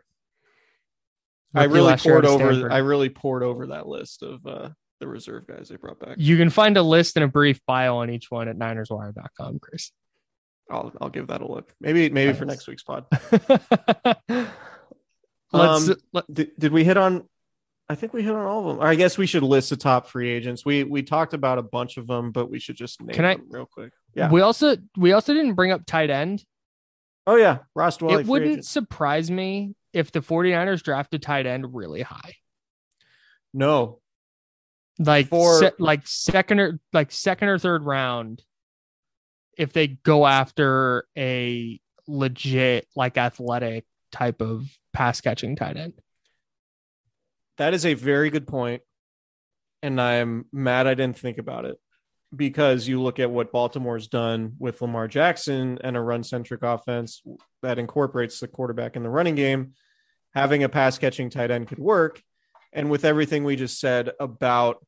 I 1.55 1.65
really 1.65 1.97
poured 1.97 2.27
over. 2.27 2.71
I 2.71 2.79
really 2.79 3.09
poured 3.09 3.43
over 3.43 3.69
that 3.69 3.89
list 3.89 4.23
of 4.23 4.47
uh, 4.47 4.69
the 5.01 5.09
reserve 5.09 5.47
guys 5.47 5.69
they 5.69 5.77
brought 5.77 5.99
back. 5.99 6.17
You 6.19 6.37
can 6.37 6.51
find 6.51 6.77
a 6.77 6.83
list 6.83 7.17
and 7.17 7.25
a 7.25 7.29
brief 7.29 7.59
bio 7.67 7.97
on 7.97 8.11
each 8.11 8.31
one 8.31 8.49
at 8.49 8.57
ninerswire.com, 8.57 9.59
Chris. 9.61 9.91
I'll 10.71 10.93
I'll 11.01 11.09
give 11.09 11.29
that 11.29 11.41
a 11.41 11.47
look. 11.51 11.73
Maybe 11.81 12.11
maybe 12.11 12.33
for 12.35 12.45
next 12.45 12.69
week's 12.69 12.83
pod. 12.83 13.07
Let's 15.51 15.89
Um, 15.89 15.97
let, 16.13 16.33
Did, 16.33 16.51
did 16.59 16.73
we 16.73 16.85
hit 16.85 16.97
on? 16.99 17.27
I 17.89 17.95
think 17.95 18.13
we 18.13 18.23
hit 18.23 18.35
on 18.35 18.45
all 18.45 18.61
of 18.61 18.67
them. 18.77 18.85
Or 18.85 18.87
I 18.87 18.95
guess 18.95 19.17
we 19.17 19.27
should 19.27 19.43
list 19.43 19.71
the 19.71 19.77
top 19.77 20.09
free 20.09 20.29
agents. 20.29 20.65
We 20.67 20.85
we 20.85 21.03
talked 21.03 21.33
about 21.33 21.57
a 21.59 21.63
bunch 21.63 21.97
of 21.97 22.07
them, 22.07 22.33
but 22.33 22.51
we 22.51 22.59
should 22.59 22.77
just 22.77 23.01
name 23.01 23.15
Can 23.15 23.25
I- 23.25 23.37
them 23.37 23.47
real 23.49 23.67
quick. 23.67 23.93
Yeah. 24.15 24.31
we 24.31 24.41
also 24.41 24.77
we 24.97 25.13
also 25.13 25.33
didn't 25.35 25.55
bring 25.55 25.71
up 25.71 25.87
tight 25.87 26.11
end. 26.11 26.45
oh 27.27 27.37
yeah, 27.37 27.59
Ross 27.75 27.99
Dwelley. 27.99 28.21
it 28.21 28.27
wouldn't 28.27 28.51
agent. 28.51 28.65
surprise 28.67 29.31
me 29.31 29.75
if 29.93 30.11
the 30.13 30.21
49ers 30.21 30.83
drafted 30.83 31.23
tight 31.23 31.47
end 31.47 31.75
really 31.75 32.03
high. 32.03 32.35
No, 33.55 34.01
like 34.99 35.29
For- 35.29 35.59
se- 35.61 35.73
like 35.79 36.07
second 36.07 36.61
or 36.61 36.81
like 36.93 37.13
second 37.13 37.49
or 37.49 37.59
third 37.59 37.85
round 37.85 38.43
if 39.57 39.73
they 39.73 39.87
go 39.89 40.27
after 40.27 41.07
a 41.17 41.81
legit 42.07 42.87
like 42.97 43.17
athletic 43.19 43.85
type 44.13 44.41
of 44.41 44.67
pass 44.93 45.21
catching 45.21 45.55
tight 45.57 45.77
end. 45.77 45.95
that 47.59 47.75
is 47.75 47.85
a 47.85 47.95
very 47.95 48.31
good 48.31 48.47
point, 48.47 48.83
and 49.83 50.01
I'm 50.01 50.47
mad 50.53 50.87
I 50.87 50.95
didn't 50.95 51.19
think 51.19 51.39
about 51.39 51.65
it 51.65 51.77
because 52.35 52.87
you 52.87 53.01
look 53.01 53.19
at 53.19 53.31
what 53.31 53.53
Baltimore's 53.53 54.09
done 54.09 54.55
with 54.59 54.81
Lamar 54.83 55.09
Jackson 55.09 55.79
and 55.83 55.97
a 55.97 56.01
run 56.01 56.23
centric 56.23 56.63
offense 56.63 57.23
that 57.63 57.79
incorporates 57.79 58.41
the 58.41 58.49
quarterback 58.49 58.97
in 58.97 59.03
the 59.03 59.11
running 59.11 59.35
game. 59.35 59.73
Having 60.35 60.63
a 60.63 60.69
pass 60.69 60.99
catching 60.99 61.31
tight 61.31 61.51
end 61.51 61.69
could 61.69 61.79
work. 61.79 62.23
And 62.73 62.91
with 62.91 63.05
everything 63.05 63.45
we 63.45 63.57
just 63.57 63.81
said 63.81 64.11
about 64.21 64.85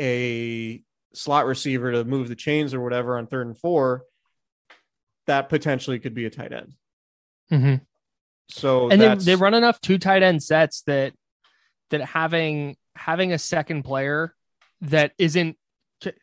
a 0.00 0.82
slot 1.14 1.46
receiver 1.46 1.90
to 1.90 2.04
move 2.04 2.28
the 2.28 2.36
chains 2.36 2.74
or 2.74 2.80
whatever 2.80 3.18
on 3.18 3.26
third 3.26 3.48
and 3.48 3.58
four, 3.58 4.04
that 5.26 5.48
potentially 5.48 5.98
could 5.98 6.14
be 6.14 6.26
a 6.26 6.30
tight 6.30 6.52
end. 6.52 6.74
Mm-hmm. 7.50 7.74
So 8.50 8.88
And 8.88 9.00
they, 9.00 9.14
they 9.16 9.34
run 9.34 9.54
enough 9.54 9.80
two 9.80 9.98
tight 9.98 10.22
end 10.22 10.42
sets 10.42 10.82
that 10.82 11.12
that 11.90 12.02
having 12.02 12.76
having 12.94 13.32
a 13.32 13.38
second 13.38 13.82
player 13.82 14.34
that 14.82 15.12
isn't 15.18 15.56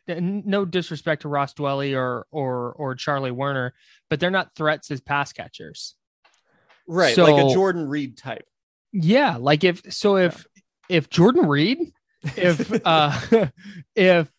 no 0.08 0.64
disrespect 0.64 1.22
to 1.22 1.28
Ross 1.28 1.54
Dwelley 1.54 1.96
or 1.96 2.26
or 2.30 2.72
or 2.72 2.94
Charlie 2.94 3.30
Woerner, 3.30 3.72
but 4.08 4.20
they're 4.20 4.30
not 4.30 4.54
threats 4.54 4.90
as 4.90 5.00
pass 5.00 5.32
catchers. 5.32 5.94
right, 6.86 7.14
so, 7.14 7.24
like 7.24 7.44
a 7.44 7.52
Jordan 7.54 7.88
Reed 7.88 8.16
type. 8.16 8.46
Yeah, 8.92 9.36
like 9.38 9.64
if 9.64 9.82
so 9.92 10.16
if 10.16 10.46
if 10.88 11.10
Jordan 11.10 11.46
Reed, 11.46 11.78
if 12.36 12.80
uh 12.84 13.18
if 13.94 14.30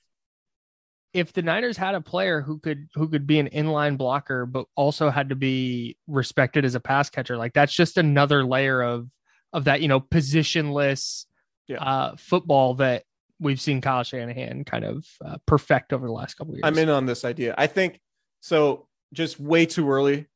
if 1.13 1.33
the 1.33 1.41
Niners 1.41 1.77
had 1.77 1.95
a 1.95 2.01
player 2.01 2.41
who 2.41 2.59
could 2.59 2.89
who 2.93 3.07
could 3.07 3.25
be 3.25 3.39
an 3.39 3.49
inline 3.49 3.97
blocker 3.97 4.45
but 4.45 4.65
also 4.75 5.09
had 5.09 5.29
to 5.29 5.35
be 5.35 5.97
respected 6.07 6.65
as 6.65 6.75
a 6.75 6.79
pass 6.79 7.09
catcher, 7.09 7.37
like 7.37 7.53
that's 7.53 7.73
just 7.73 7.97
another 7.97 8.43
layer 8.43 8.81
of 8.81 9.07
of 9.53 9.65
that, 9.65 9.81
you 9.81 9.87
know, 9.87 9.99
positionless 9.99 11.25
Yeah. 11.67 11.81
uh 11.81 12.15
football 12.17 12.75
that 12.75 13.03
we've 13.39 13.61
seen 13.61 13.81
Kyle 13.81 14.03
Shanahan 14.03 14.63
kind 14.63 14.85
of 14.85 15.05
uh, 15.23 15.37
perfect 15.45 15.93
over 15.93 16.07
the 16.07 16.13
last 16.13 16.35
couple 16.35 16.53
of 16.53 16.57
years. 16.57 16.63
I'm 16.65 16.77
in 16.77 16.89
on 16.89 17.05
this 17.05 17.25
idea. 17.25 17.55
I 17.57 17.67
think 17.67 17.99
so. 18.41 18.87
Just 19.13 19.39
way 19.39 19.65
too 19.65 19.89
early. 19.89 20.27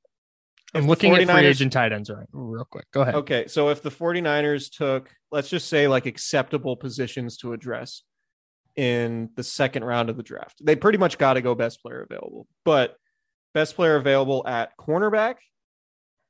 I'm 0.73 0.83
If 0.83 0.87
looking 0.87 1.13
at 1.13 1.17
free 1.17 1.25
49ers 1.25 1.43
agent 1.43 1.73
tight 1.73 1.91
ends 1.91 2.09
right 2.09 2.27
real 2.31 2.63
quick. 2.63 2.85
Go 2.91 3.01
ahead. 3.01 3.15
Okay, 3.15 3.47
so 3.47 3.69
if 3.69 3.81
the 3.81 3.91
49ers 3.91 4.71
took, 4.71 5.09
let's 5.31 5.49
just 5.49 5.67
say, 5.67 5.87
like 5.87 6.05
acceptable 6.05 6.77
positions 6.77 7.37
to 7.37 7.51
address 7.51 8.03
in 8.77 9.29
the 9.35 9.43
second 9.43 9.83
round 9.83 10.09
of 10.09 10.15
the 10.15 10.23
draft, 10.23 10.63
they 10.63 10.77
pretty 10.77 10.97
much 10.97 11.17
got 11.17 11.33
to 11.33 11.41
go 11.41 11.55
best 11.55 11.81
player 11.81 12.07
available. 12.09 12.47
But 12.63 12.95
best 13.53 13.75
player 13.75 13.97
available 13.97 14.47
at 14.47 14.77
cornerback, 14.77 15.35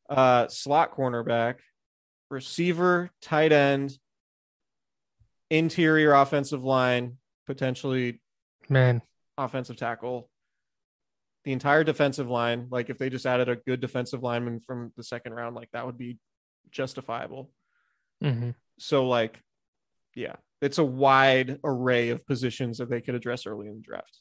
uh, 0.09 0.47
slot 0.47 0.95
cornerback, 0.97 1.57
receiver, 2.32 3.11
tight 3.22 3.51
end, 3.51 3.95
interior 5.52 6.14
offensive 6.14 6.64
line, 6.64 7.18
potentially 7.45 8.22
Man, 8.70 9.02
offensive 9.38 9.76
tackle, 9.76 10.30
the 11.43 11.52
entire 11.52 11.84
defensive 11.84 12.30
line. 12.30 12.68
Like 12.72 12.89
if 12.89 12.97
they 12.97 13.10
just 13.10 13.26
added 13.26 13.49
a 13.49 13.58
good 13.58 13.82
defensive 13.82 14.24
lineman 14.24 14.62
from 14.62 14.93
the 14.97 15.04
second 15.04 15.34
round, 15.34 15.56
like 15.56 15.70
that 15.74 15.86
would 15.86 15.97
be 15.97 16.18
justifiable. 16.72 17.52
Mhm. 18.24 18.56
So 18.80 19.08
like, 19.08 19.39
yeah, 20.16 20.36
it's 20.62 20.78
a 20.78 20.84
wide 20.84 21.60
array 21.64 22.10
of 22.10 22.26
positions 22.26 22.78
that 22.78 22.89
they 22.89 23.02
could 23.02 23.16
address 23.16 23.45
early 23.45 23.68
in 23.68 23.76
the 23.76 23.82
draft, 23.82 24.20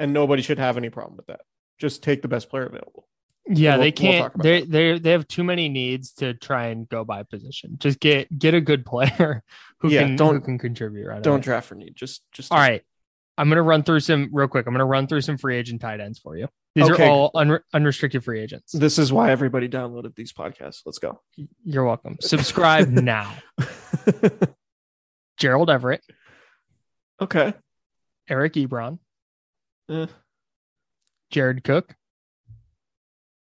and 0.00 0.12
nobody 0.12 0.42
should 0.42 0.58
have 0.58 0.76
any 0.78 0.88
problem 0.88 1.16
with 1.16 1.26
that. 1.26 1.42
Just 1.78 2.02
take 2.02 2.22
the 2.22 2.28
best 2.28 2.48
player 2.48 2.64
available. 2.66 3.06
Yeah, 3.48 3.72
We'll- 3.74 3.80
they 3.82 3.92
can't. 3.92 4.22
talk 4.22 4.34
about 4.36 4.44
they 4.44 4.62
they 4.62 4.98
they 5.00 5.10
have 5.10 5.26
too 5.26 5.42
many 5.42 5.68
needs 5.68 6.12
to 6.14 6.32
try 6.34 6.68
and 6.68 6.88
go 6.88 7.04
by 7.04 7.24
position. 7.24 7.76
Just 7.78 7.98
get 7.98 8.38
get 8.38 8.54
a 8.54 8.60
good 8.60 8.86
player 8.86 9.42
who 9.82 9.90
Yeah, 9.90 10.02
can 10.04 10.16
don't- 10.16 10.34
who 10.36 10.40
can 10.40 10.58
contribute 10.58 11.06
right. 11.06 11.22
Don't 11.22 11.34
away. 11.34 11.42
draft 11.42 11.68
for 11.68 11.74
need. 11.74 11.94
Just 11.94 12.22
just 12.32 12.50
All 12.52 12.58
right, 12.58 12.82
I'm 13.36 13.48
gonna 13.48 13.62
run 13.62 13.82
through 13.82 14.00
some 14.00 14.30
real 14.32 14.48
quick. 14.48 14.66
I'm 14.66 14.72
gonna 14.72 14.84
run 14.86 15.06
through 15.06 15.20
some 15.20 15.36
free 15.36 15.56
agent 15.56 15.80
tight 15.80 16.00
ends 16.00 16.18
for 16.18 16.36
you. 16.36 16.48
These 16.74 16.88
Okay. 16.88 17.06
are 17.06 17.10
all 17.10 17.30
unre- 17.32 17.60
unrestricted 17.74 18.24
free 18.24 18.40
agents. 18.40 18.72
This 18.72 18.98
is 18.98 19.12
why 19.12 19.30
everybody 19.30 19.68
downloaded 19.68 20.14
these 20.14 20.32
podcasts. 20.32 20.80
Let's 20.86 20.98
go. 20.98 21.20
You're 21.64 21.84
welcome. 21.84 22.16
Subscribe 22.20 22.88
now. 22.88 23.34
Gerald 25.38 25.68
Everett, 25.70 26.02
okay. 27.20 27.52
Eric 28.28 28.52
Ebron, 28.54 28.98
Eh, 29.90 30.06
Jared 31.30 31.64
Cook, 31.64 31.94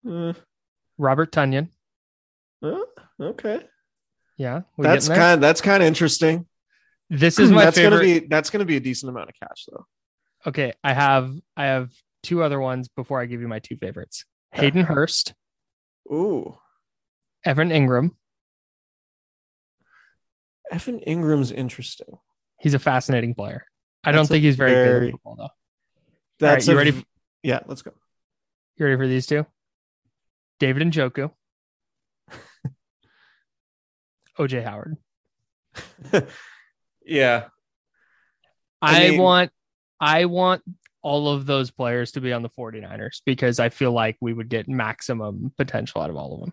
eh. 0.09 0.33
Robert 0.99 1.31
Tonyan. 1.33 1.69
Huh? 2.63 2.85
okay. 3.21 3.61
Yeah, 4.37 4.63
That's 4.79 5.09
kind 5.09 5.43
that's 5.43 5.61
kind 5.61 5.83
of 5.83 5.87
interesting. 5.87 6.47
This 7.09 7.39
is 7.39 7.51
my 7.51 7.65
that's 7.67 7.77
favorite. 7.77 7.99
gonna 8.01 8.21
be 8.21 8.27
that's 8.27 8.51
gonna 8.51 8.65
be 8.65 8.77
a 8.77 8.81
decent 8.81 9.09
amount 9.11 9.31
of 9.31 9.35
cash 9.41 9.65
though. 9.71 9.87
okay, 10.47 10.73
I 10.85 10.93
have 10.93 11.33
I 11.57 11.67
have 11.67 11.91
two 12.23 12.43
other 12.43 12.61
ones 12.61 12.89
before 12.89 13.21
I 13.21 13.27
give 13.27 13.41
you 13.41 13.49
my 13.49 13.61
two 13.61 13.77
favorites. 13.77 14.25
Hayden 14.53 14.83
Hurst, 14.85 15.33
Ooh. 16.13 16.57
Evan 17.45 17.71
Engram. 17.71 18.11
Evan 20.71 21.01
Engram's 21.07 21.53
interesting. 21.53 22.19
He's 22.61 22.75
a 22.75 22.79
fascinating 22.79 23.35
player. 23.35 23.65
I 24.05 24.11
That's 24.13 24.17
don't 24.21 24.27
think 24.27 24.43
he's 24.45 24.57
very, 24.57 24.73
good 24.73 24.85
very- 24.85 25.07
at 25.09 25.13
football 25.13 25.37
though. 25.37 25.49
That's 26.39 26.67
you 26.67 26.75
a 26.75 26.77
ready 26.77 26.91
v- 26.91 27.05
yeah, 27.43 27.61
let's 27.67 27.83
go. 27.83 27.93
You 28.77 28.85
ready 28.87 28.99
for 28.99 29.07
these 29.07 29.27
two? 29.27 29.47
David 30.61 30.83
Njoku, 30.89 31.31
OJ 34.39 34.63
Howard. 34.65 34.97
yeah. 37.05 37.45
I, 38.83 39.07
I 39.07 39.11
mean- 39.11 39.21
want 39.21 39.51
I 40.01 40.25
want 40.27 40.63
all 41.03 41.29
of 41.29 41.47
those 41.47 41.71
players 41.71 42.13
to 42.13 42.21
be 42.21 42.33
on 42.33 42.43
the 42.43 42.51
49ers 42.51 43.21
because 43.25 43.61
I 43.61 43.69
feel 43.69 43.93
like 43.93 44.17
we 44.21 44.33
would 44.33 44.49
get 44.49 44.69
maximum 44.69 45.53
potential 45.57 46.03
out 46.03 46.11
of 46.11 46.17
all 46.17 46.35
of 46.35 46.41
them. 46.41 46.53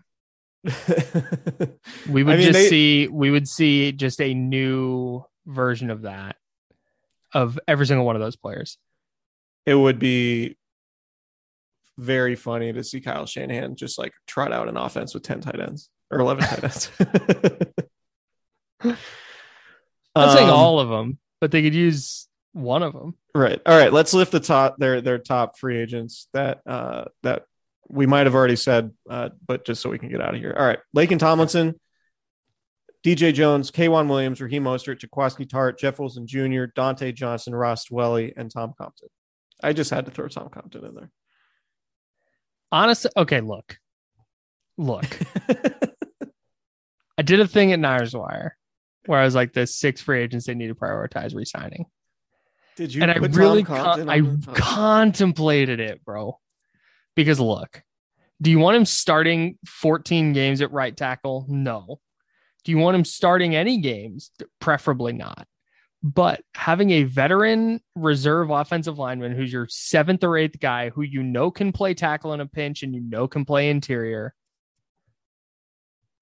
We 2.08 2.22
would 2.22 2.34
I 2.34 2.36
mean, 2.38 2.46
just 2.46 2.58
they- 2.58 2.68
see 2.68 3.08
we 3.08 3.30
would 3.30 3.48
see 3.48 3.92
just 3.92 4.20
a 4.20 4.32
new 4.34 5.24
version 5.46 5.90
of 5.90 6.02
that 6.02 6.36
of 7.34 7.58
every 7.66 7.86
single 7.86 8.06
one 8.06 8.16
of 8.16 8.22
those 8.22 8.36
players. 8.36 8.78
it 9.66 9.74
would 9.74 9.98
be 9.98 10.56
very 11.98 12.34
funny 12.36 12.72
to 12.72 12.82
see 12.84 13.00
Kyle 13.00 13.26
Shanahan 13.26 13.76
just 13.76 13.98
like 13.98 14.12
trot 14.26 14.52
out 14.52 14.68
an 14.68 14.76
offense 14.76 15.14
with 15.14 15.22
10 15.22 15.40
tight 15.42 15.60
ends 15.60 15.90
or 16.14 16.20
11 16.20 16.44
tight 16.44 16.64
ends. 16.64 16.90
I'm 18.80 18.96
not 20.16 20.32
saying 20.36 20.48
Um, 20.48 20.54
all 20.54 20.80
of 20.80 20.88
them, 20.88 21.18
but 21.40 21.50
they 21.50 21.62
could 21.62 21.74
use 21.74 22.28
one 22.52 22.82
of 22.82 22.92
them. 22.92 23.16
Right. 23.34 23.60
All 23.66 23.76
right. 23.76 23.92
Let's 23.92 24.14
lift 24.14 24.30
the 24.32 24.40
top 24.40 24.76
their 24.78 25.00
their 25.00 25.18
top 25.18 25.58
free 25.58 25.76
agents 25.78 26.28
that 26.32 26.60
uh 26.66 27.06
that 27.22 27.44
we 27.88 28.06
might 28.06 28.26
have 28.26 28.34
already 28.34 28.56
said, 28.56 28.92
uh, 29.10 29.30
but 29.46 29.64
just 29.66 29.82
so 29.82 29.90
we 29.90 29.98
can 29.98 30.08
get 30.08 30.20
out 30.20 30.34
of 30.34 30.40
here. 30.40 30.54
All 30.56 30.64
right. 30.64 30.78
Laken 30.96 31.18
Tomlinson, 31.18 31.78
DJ 33.04 33.34
Jones, 33.34 33.70
K'Waun 33.70 34.08
Williams, 34.08 34.40
Raheem 34.40 34.64
Mostert, 34.64 35.00
Jaquiski 35.00 35.46
Tartt, 35.46 35.78
Jeff 35.78 35.98
Wilson 35.98 36.26
Jr., 36.26 36.66
Dontae 36.74 37.14
Johnson, 37.14 37.54
Ross 37.54 37.86
Dwelley, 37.88 38.32
and 38.36 38.50
Tom 38.50 38.72
Compton. 38.78 39.08
I 39.62 39.72
just 39.74 39.90
had 39.90 40.06
to 40.06 40.10
throw 40.10 40.28
Tom 40.28 40.48
Compton 40.48 40.84
in 40.84 40.94
there. 40.94 41.10
Honestly, 42.72 43.10
okay, 43.16 43.40
look. 43.40 43.76
Look. 44.78 45.06
I 47.16 47.22
did 47.22 47.40
a 47.40 47.48
thing 47.48 47.72
at 47.72 47.78
Niners 47.78 48.14
Wire 48.14 48.56
where 49.06 49.20
I 49.20 49.24
was 49.24 49.34
like, 49.34 49.52
the 49.52 49.66
six 49.66 50.00
free 50.00 50.22
agents 50.22 50.46
they 50.46 50.54
need 50.54 50.68
to 50.68 50.74
prioritize 50.74 51.34
re-signing. 51.34 51.86
Did 52.76 52.92
you 52.92 53.02
and 53.02 53.10
I 53.10 53.16
really 53.16 53.62
con- 53.62 54.08
I 54.08 54.20
contemplated 54.54 55.78
it, 55.78 56.04
bro. 56.04 56.40
Because 57.14 57.38
look, 57.38 57.82
do 58.42 58.50
you 58.50 58.58
want 58.58 58.76
him 58.76 58.84
starting 58.84 59.58
14 59.66 60.32
games 60.32 60.60
at 60.60 60.72
right 60.72 60.96
tackle? 60.96 61.46
No. 61.48 62.00
Do 62.64 62.72
you 62.72 62.78
want 62.78 62.96
him 62.96 63.04
starting 63.04 63.54
any 63.54 63.78
games? 63.78 64.30
Preferably 64.60 65.12
not. 65.12 65.46
But 66.02 66.42
having 66.54 66.90
a 66.90 67.04
veteran 67.04 67.80
reserve 67.94 68.50
offensive 68.50 68.98
lineman 68.98 69.32
who's 69.32 69.52
your 69.52 69.68
seventh 69.70 70.24
or 70.24 70.36
eighth 70.36 70.58
guy 70.60 70.90
who 70.90 71.02
you 71.02 71.22
know 71.22 71.50
can 71.50 71.72
play 71.72 71.94
tackle 71.94 72.34
in 72.34 72.40
a 72.40 72.46
pinch 72.46 72.82
and 72.82 72.94
you 72.94 73.00
know 73.00 73.28
can 73.28 73.44
play 73.44 73.70
interior. 73.70 74.34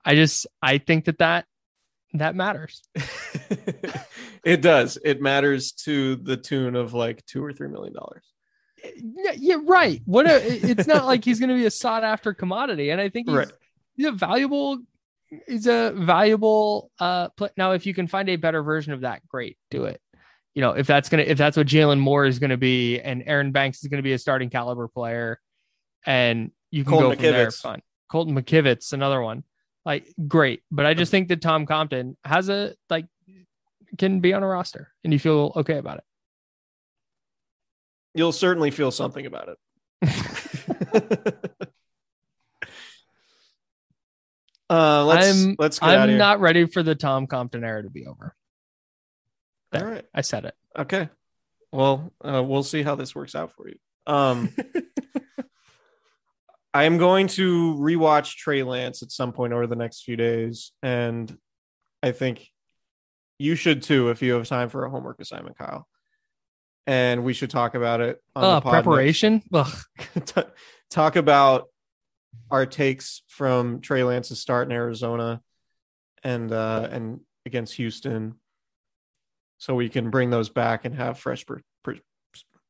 I 0.05 0.15
just 0.15 0.47
I 0.61 0.79
think 0.79 1.07
that 1.07 1.19
that 1.19 1.47
that 2.15 2.35
matters. 2.35 2.83
it 4.45 4.61
does. 4.61 4.99
It 5.03 5.21
matters 5.23 5.73
to 5.73 6.17
the 6.17 6.37
tune 6.37 6.77
of 6.77 6.95
like 6.95 7.25
two 7.27 7.45
or 7.45 7.53
three 7.53 7.69
million 7.69 7.95
dollars. 7.95 8.25
Yeah, 8.97 9.33
yeah, 9.37 9.57
right. 9.63 10.03
What 10.05 10.29
a, 10.29 10.43
it's 10.45 10.87
not 10.87 11.07
like 11.07 11.25
he's 11.25 11.39
going 11.39 11.51
to 11.51 11.55
be 11.55 11.67
a 11.67 11.71
sought 11.71 12.03
after 12.05 12.35
commodity, 12.35 12.91
and 12.91 13.01
I 13.01 13.09
think 13.09 13.29
he's, 13.29 13.37
Right. 13.37 13.53
he's 13.97 14.07
a 14.07 14.13
valuable. 14.13 14.79
He's 15.47 15.67
a 15.67 15.93
valuable. 15.93 16.91
Uh, 16.99 17.29
play. 17.31 17.51
now 17.57 17.73
if 17.73 17.87
you 17.87 17.95
can 17.95 18.07
find 18.07 18.29
a 18.29 18.37
better 18.37 18.63
version 18.63 18.93
of 18.93 19.03
that, 19.03 19.27
great, 19.29 19.57
do 19.71 19.85
it. 19.85 20.01
You 20.55 20.61
know, 20.61 20.73
if 20.73 20.87
that's 20.87 21.09
gonna, 21.09 21.23
if 21.23 21.39
that's 21.39 21.57
what 21.57 21.67
Jaylon 21.67 21.99
Moore 22.01 22.27
is 22.27 22.39
going 22.39 22.51
to 22.51 22.57
be, 22.59 23.01
and 23.01 23.23
Aaron 23.25 23.53
Banks 23.53 23.83
is 23.83 23.89
going 23.89 23.99
to 23.99 24.03
be 24.03 24.13
a 24.13 24.19
starting 24.19 24.51
caliber 24.51 24.89
player, 24.89 25.41
and 26.05 26.51
you 26.71 26.85
can 26.85 26.91
Colton 26.93 27.11
go 27.11 27.15
from 27.15 27.23
there. 27.23 27.51
Fun. 27.53 27.83
Colton 28.11 28.35
McKivitz, 28.35 28.93
another 28.93 29.23
one. 29.23 29.45
Like 29.85 30.13
great, 30.29 30.63
but 30.71 30.87
I 30.87 30.95
just 30.95 31.11
think 31.11 31.29
that 31.29 31.43
Tom 31.43 31.67
Compton 31.67 32.17
has 32.25 32.49
a 32.49 32.75
like 32.89 33.07
can 33.99 34.21
be 34.21 34.33
on 34.33 34.43
a 34.43 34.47
roster, 34.47 34.93
and 35.03 35.13
you 35.13 35.19
feel 35.19 35.53
okay 35.57 35.77
about 35.77 35.99
it. 35.99 36.05
You'll 38.15 38.33
certainly 38.33 38.71
feel 38.71 38.91
something 38.91 39.27
about 39.27 39.49
it. 39.49 39.59
uh, 44.71 45.05
let's 45.05 45.45
I'm 45.45 45.57
let's 45.59 45.79
get 45.79 45.89
I'm 45.89 46.17
not 46.17 46.41
ready 46.41 46.67
for 46.67 46.83
the 46.83 46.95
Tom 46.95 47.27
Compton 47.27 47.65
era 47.65 47.83
to 47.83 47.91
be 47.91 48.07
over. 48.07 48.35
All 49.75 49.85
right. 49.85 50.05
I 50.15 50.21
said 50.21 50.45
it. 50.45 50.55
Okay. 50.79 51.09
Well, 51.71 52.13
uh, 52.23 52.43
we'll 52.43 52.63
see 52.63 52.83
how 52.83 52.95
this 52.95 53.15
works 53.15 53.35
out 53.35 53.53
for 53.53 53.69
you. 53.69 53.77
Um, 54.07 54.55
I 56.75 56.85
am 56.85 56.97
going 56.99 57.27
to 57.29 57.75
rewatch 57.75 58.37
Trey 58.37 58.63
Lance 58.63 59.03
at 59.03 59.11
some 59.11 59.33
point 59.33 59.53
over 59.53 59.67
the 59.67 59.77
next 59.77 60.03
few 60.05 60.17
days, 60.17 60.73
and 60.83 61.37
I 62.03 62.13
think 62.13 62.49
you 63.39 63.55
should 63.57 63.83
too 63.83 64.09
if 64.11 64.23
you 64.23 64.35
have 64.35 64.49
time 64.49 64.69
for 64.69 64.85
a 64.85 64.91
homework 64.91 65.21
assignment, 65.21 65.59
Kyle. 65.59 65.87
And 66.87 67.25
we 67.25 67.33
should 67.33 67.51
talk 67.51 67.75
about 67.75 68.01
it. 68.01 68.21
On 68.35 68.43
Uh, 68.45 68.61
the 68.61 68.71
preparation. 68.71 69.43
Ugh. 69.53 69.73
talk 70.91 71.17
about 71.17 71.69
our 72.51 72.67
takes 72.67 73.23
from 73.29 73.81
Trey 73.81 74.03
Lance's 74.03 74.41
start 74.41 74.67
in 74.69 74.73
Arizona 74.73 75.41
and 76.25 76.53
uh 76.53 76.89
and 76.91 77.21
against 77.47 77.75
Houston 77.75 78.35
so 79.59 79.75
we 79.75 79.89
can 79.89 80.11
bring 80.11 80.31
those 80.31 80.49
back 80.49 80.85
and 80.85 80.95
have 80.95 81.19
fresh 81.19 81.45
per- 81.47 81.63
per- 81.83 81.99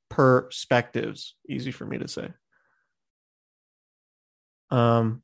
perspectives 0.09 1.35
easy 1.49 1.71
for 1.71 1.85
me 1.85 1.99
to 1.99 2.09
say 2.09 2.29
um 4.73 5.23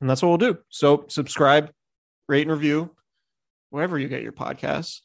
and 0.00 0.08
that's 0.08 0.22
what 0.22 0.28
we'll 0.28 0.52
do. 0.52 0.58
So 0.68 1.06
subscribe 1.08 1.70
rate 2.28 2.42
and 2.42 2.50
review 2.50 2.94
wherever 3.70 3.98
you 3.98 4.08
get 4.08 4.22
your 4.22 4.32
podcasts. 4.32 5.00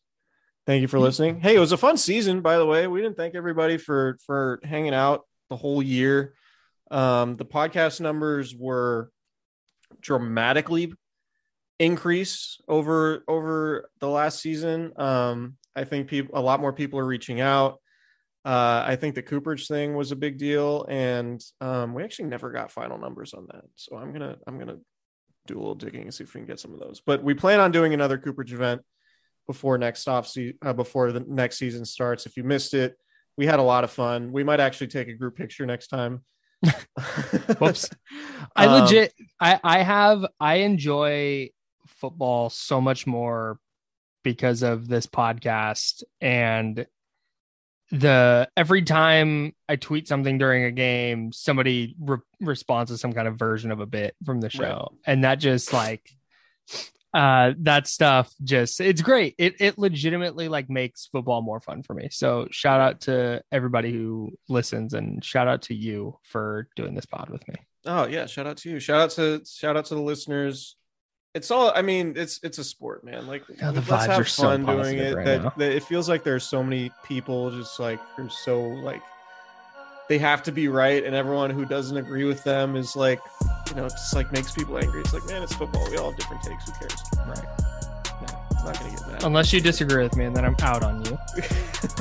Thank 0.67 0.81
you 0.81 0.87
for 0.87 0.99
listening. 0.99 1.39
Hey 1.39 1.55
it 1.55 1.59
was 1.59 1.71
a 1.71 1.77
fun 1.77 1.97
season 1.97 2.41
by 2.41 2.57
the 2.57 2.65
way. 2.65 2.87
We 2.87 3.01
didn't 3.01 3.17
thank 3.17 3.35
everybody 3.35 3.77
for 3.77 4.17
for 4.25 4.59
hanging 4.63 4.93
out 4.93 5.25
the 5.49 5.57
whole 5.57 5.81
year. 5.81 6.33
Um 6.91 7.35
the 7.35 7.45
podcast 7.45 7.99
numbers 7.99 8.55
were 8.55 9.09
dramatically 9.99 10.93
increase 11.79 12.59
over 12.67 13.23
over 13.27 13.89
the 13.99 14.09
last 14.09 14.39
season. 14.39 14.93
Um 14.97 15.57
i 15.75 15.83
think 15.83 16.07
people 16.07 16.37
a 16.37 16.41
lot 16.41 16.59
more 16.59 16.73
people 16.73 16.99
are 16.99 17.05
reaching 17.05 17.41
out 17.41 17.79
uh 18.45 18.83
i 18.85 18.95
think 18.95 19.15
the 19.15 19.21
cooperage 19.21 19.67
thing 19.67 19.95
was 19.95 20.11
a 20.11 20.15
big 20.15 20.37
deal 20.37 20.85
and 20.89 21.43
um 21.61 21.93
we 21.93 22.03
actually 22.03 22.27
never 22.27 22.51
got 22.51 22.71
final 22.71 22.97
numbers 22.97 23.33
on 23.33 23.45
that 23.51 23.65
so 23.75 23.95
i'm 23.97 24.11
gonna 24.11 24.35
i'm 24.47 24.57
gonna 24.57 24.77
do 25.47 25.57
a 25.57 25.59
little 25.59 25.75
digging 25.75 26.03
and 26.03 26.13
see 26.13 26.23
if 26.23 26.33
we 26.33 26.39
can 26.39 26.47
get 26.47 26.59
some 26.59 26.71
of 26.71 26.79
those. 26.79 27.01
But 27.03 27.23
we 27.23 27.33
plan 27.33 27.59
on 27.59 27.71
doing 27.71 27.95
another 27.95 28.19
cooperage 28.19 28.53
event 28.53 28.81
before 29.47 29.75
next 29.79 30.07
off 30.07 30.27
se- 30.27 30.53
uh, 30.61 30.73
before 30.73 31.11
the 31.11 31.21
next 31.21 31.57
season 31.57 31.83
starts. 31.83 32.27
If 32.27 32.37
you 32.37 32.43
missed 32.43 32.75
it 32.75 32.95
we 33.37 33.45
had 33.45 33.59
a 33.59 33.63
lot 33.63 33.83
of 33.83 33.91
fun. 33.91 34.31
We 34.31 34.43
might 34.43 34.59
actually 34.59 34.87
take 34.87 35.07
a 35.07 35.13
group 35.13 35.35
picture 35.35 35.65
next 35.65 35.87
time. 35.87 36.21
Whoops. 37.59 37.89
I 38.55 38.67
Um, 38.67 38.83
legit 38.83 39.13
I 39.39 39.59
I 39.63 39.83
have 39.83 40.25
I 40.39 40.55
enjoy 40.55 41.49
football 41.87 42.49
so 42.49 42.81
much 42.81 43.07
more 43.07 43.57
because 44.23 44.61
of 44.61 44.87
this 44.87 45.07
podcast 45.07 46.03
and 46.19 46.85
the 47.91 48.49
every 48.55 48.81
time 48.83 49.53
I 49.67 49.75
tweet 49.75 50.07
something 50.07 50.37
during 50.37 50.63
a 50.63 50.71
game, 50.71 51.31
somebody 51.31 51.95
re- 51.99 52.17
responds 52.39 52.91
to 52.91 52.97
some 52.97 53.13
kind 53.13 53.27
of 53.27 53.37
version 53.37 53.71
of 53.71 53.79
a 53.79 53.85
bit 53.85 54.15
from 54.25 54.39
the 54.39 54.49
show, 54.49 54.93
and 55.05 55.23
that 55.23 55.35
just 55.35 55.73
like 55.73 56.09
uh 57.13 57.51
that 57.59 57.87
stuff 57.87 58.33
just 58.43 58.79
it's 58.79 59.01
great. 59.01 59.35
It 59.37 59.59
it 59.59 59.77
legitimately 59.77 60.47
like 60.47 60.69
makes 60.69 61.07
football 61.07 61.41
more 61.41 61.59
fun 61.59 61.83
for 61.83 61.93
me. 61.93 62.07
So 62.09 62.47
shout 62.51 62.79
out 62.79 63.01
to 63.01 63.43
everybody 63.51 63.91
who 63.91 64.31
listens 64.47 64.93
and 64.93 65.23
shout 65.23 65.49
out 65.49 65.63
to 65.63 65.75
you 65.75 66.17
for 66.23 66.69
doing 66.77 66.95
this 66.95 67.05
pod 67.05 67.29
with 67.29 67.45
me. 67.49 67.55
Oh 67.85 68.07
yeah, 68.07 68.25
shout 68.27 68.47
out 68.47 68.57
to 68.57 68.69
you. 68.69 68.79
Shout 68.79 69.01
out 69.01 69.09
to 69.11 69.41
shout 69.45 69.75
out 69.75 69.85
to 69.85 69.95
the 69.95 70.01
listeners. 70.01 70.77
It's 71.33 71.49
all 71.49 71.71
I 71.75 71.81
mean, 71.81 72.13
it's 72.17 72.39
it's 72.43 72.57
a 72.57 72.63
sport, 72.63 73.03
man. 73.03 73.25
Like 73.27 73.43
Yeah, 73.57 73.71
the 73.71 73.79
let's 73.79 73.87
vibes 73.87 74.07
have 74.07 74.19
are 74.19 74.25
so 74.25 74.43
fun 74.43 74.65
doing 74.65 74.97
it. 74.97 75.15
right 75.15 75.25
that, 75.25 75.57
that 75.57 75.71
it 75.71 75.83
feels 75.83 76.09
like 76.09 76.23
there's 76.23 76.43
so 76.43 76.61
many 76.61 76.91
people 77.05 77.51
just 77.51 77.79
like 77.79 77.99
who 78.17 78.25
are 78.25 78.29
so 78.29 78.61
like 78.61 79.01
they 80.09 80.17
have 80.17 80.43
to 80.43 80.51
be 80.51 80.67
right 80.67 81.05
and 81.05 81.15
everyone 81.15 81.49
who 81.49 81.63
doesn't 81.65 81.95
agree 81.95 82.25
with 82.25 82.43
them 82.43 82.75
is 82.75 82.97
like 82.97 83.19
you 83.69 83.75
know, 83.77 83.85
it 83.85 83.91
just 83.91 84.13
like 84.13 84.31
makes 84.33 84.51
people 84.51 84.77
angry. 84.77 84.99
It's 84.99 85.13
like, 85.13 85.25
man, 85.27 85.41
it's 85.41 85.53
football. 85.53 85.89
We 85.89 85.95
all 85.95 86.11
have 86.11 86.19
different 86.19 86.43
takes. 86.43 86.65
Who 86.65 86.73
cares? 86.73 87.01
Right. 87.25 87.43
No, 88.21 88.57
I'm 88.59 88.65
not 88.65 88.79
gonna 88.79 88.91
get 88.91 89.07
mad. 89.07 89.23
Unless 89.23 89.53
you 89.53 89.61
disagree 89.61 90.03
with 90.03 90.17
me, 90.17 90.25
and 90.25 90.35
then 90.35 90.43
I'm 90.43 90.55
out 90.61 90.83
on 90.83 91.05
you. 91.05 91.17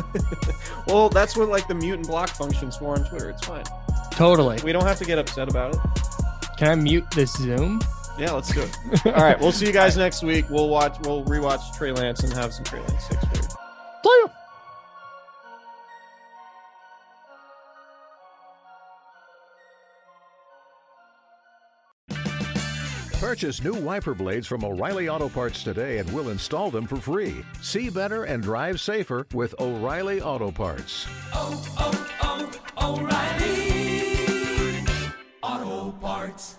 well, 0.88 1.08
that's 1.08 1.36
what 1.36 1.48
like 1.48 1.68
the 1.68 1.74
mute 1.76 1.94
and 1.98 2.06
block 2.06 2.30
functions 2.30 2.76
for 2.76 2.96
on 2.96 3.04
Twitter. 3.08 3.30
It's 3.30 3.46
fine. 3.46 3.62
Totally. 4.10 4.58
We 4.64 4.72
don't 4.72 4.84
have 4.84 4.98
to 4.98 5.04
get 5.04 5.18
upset 5.18 5.48
about 5.48 5.74
it. 5.74 5.80
Can 6.58 6.68
I 6.68 6.74
mute 6.74 7.08
this 7.12 7.32
Zoom? 7.34 7.80
Yeah, 8.20 8.32
let's 8.32 8.52
do 8.52 8.60
it. 8.60 8.76
All 9.06 9.22
right, 9.22 9.40
we'll 9.40 9.50
see 9.50 9.66
you 9.66 9.72
guys 9.72 9.96
next 9.96 10.22
week. 10.22 10.44
We'll 10.50 10.68
watch. 10.68 10.98
We'll 11.00 11.24
rewatch 11.24 11.74
Trey 11.76 11.90
Lance 11.90 12.22
and 12.22 12.32
have 12.34 12.52
some 12.52 12.64
Trey 12.64 12.80
Lance 12.80 13.04
six 13.04 13.24
for 13.24 13.36
you. 13.36 13.50
Purchase 23.20 23.62
new 23.62 23.74
wiper 23.74 24.14
blades 24.14 24.46
from 24.46 24.64
O'Reilly 24.64 25.08
Auto 25.08 25.28
Parts 25.28 25.62
today 25.62 25.98
and 25.98 26.10
we'll 26.12 26.30
install 26.30 26.70
them 26.70 26.86
for 26.86 26.96
free. 26.96 27.44
See 27.60 27.88
better 27.88 28.24
and 28.24 28.42
drive 28.42 28.80
safer 28.80 29.26
with 29.32 29.54
O'Reilly 29.60 30.20
Auto 30.20 30.50
Parts. 30.50 31.06
Oh, 31.32 31.62
oh, 31.78 32.50
oh, 32.78 32.98
O'Reilly 32.98 34.84
Auto 35.42 35.92
Parts. 36.00 36.56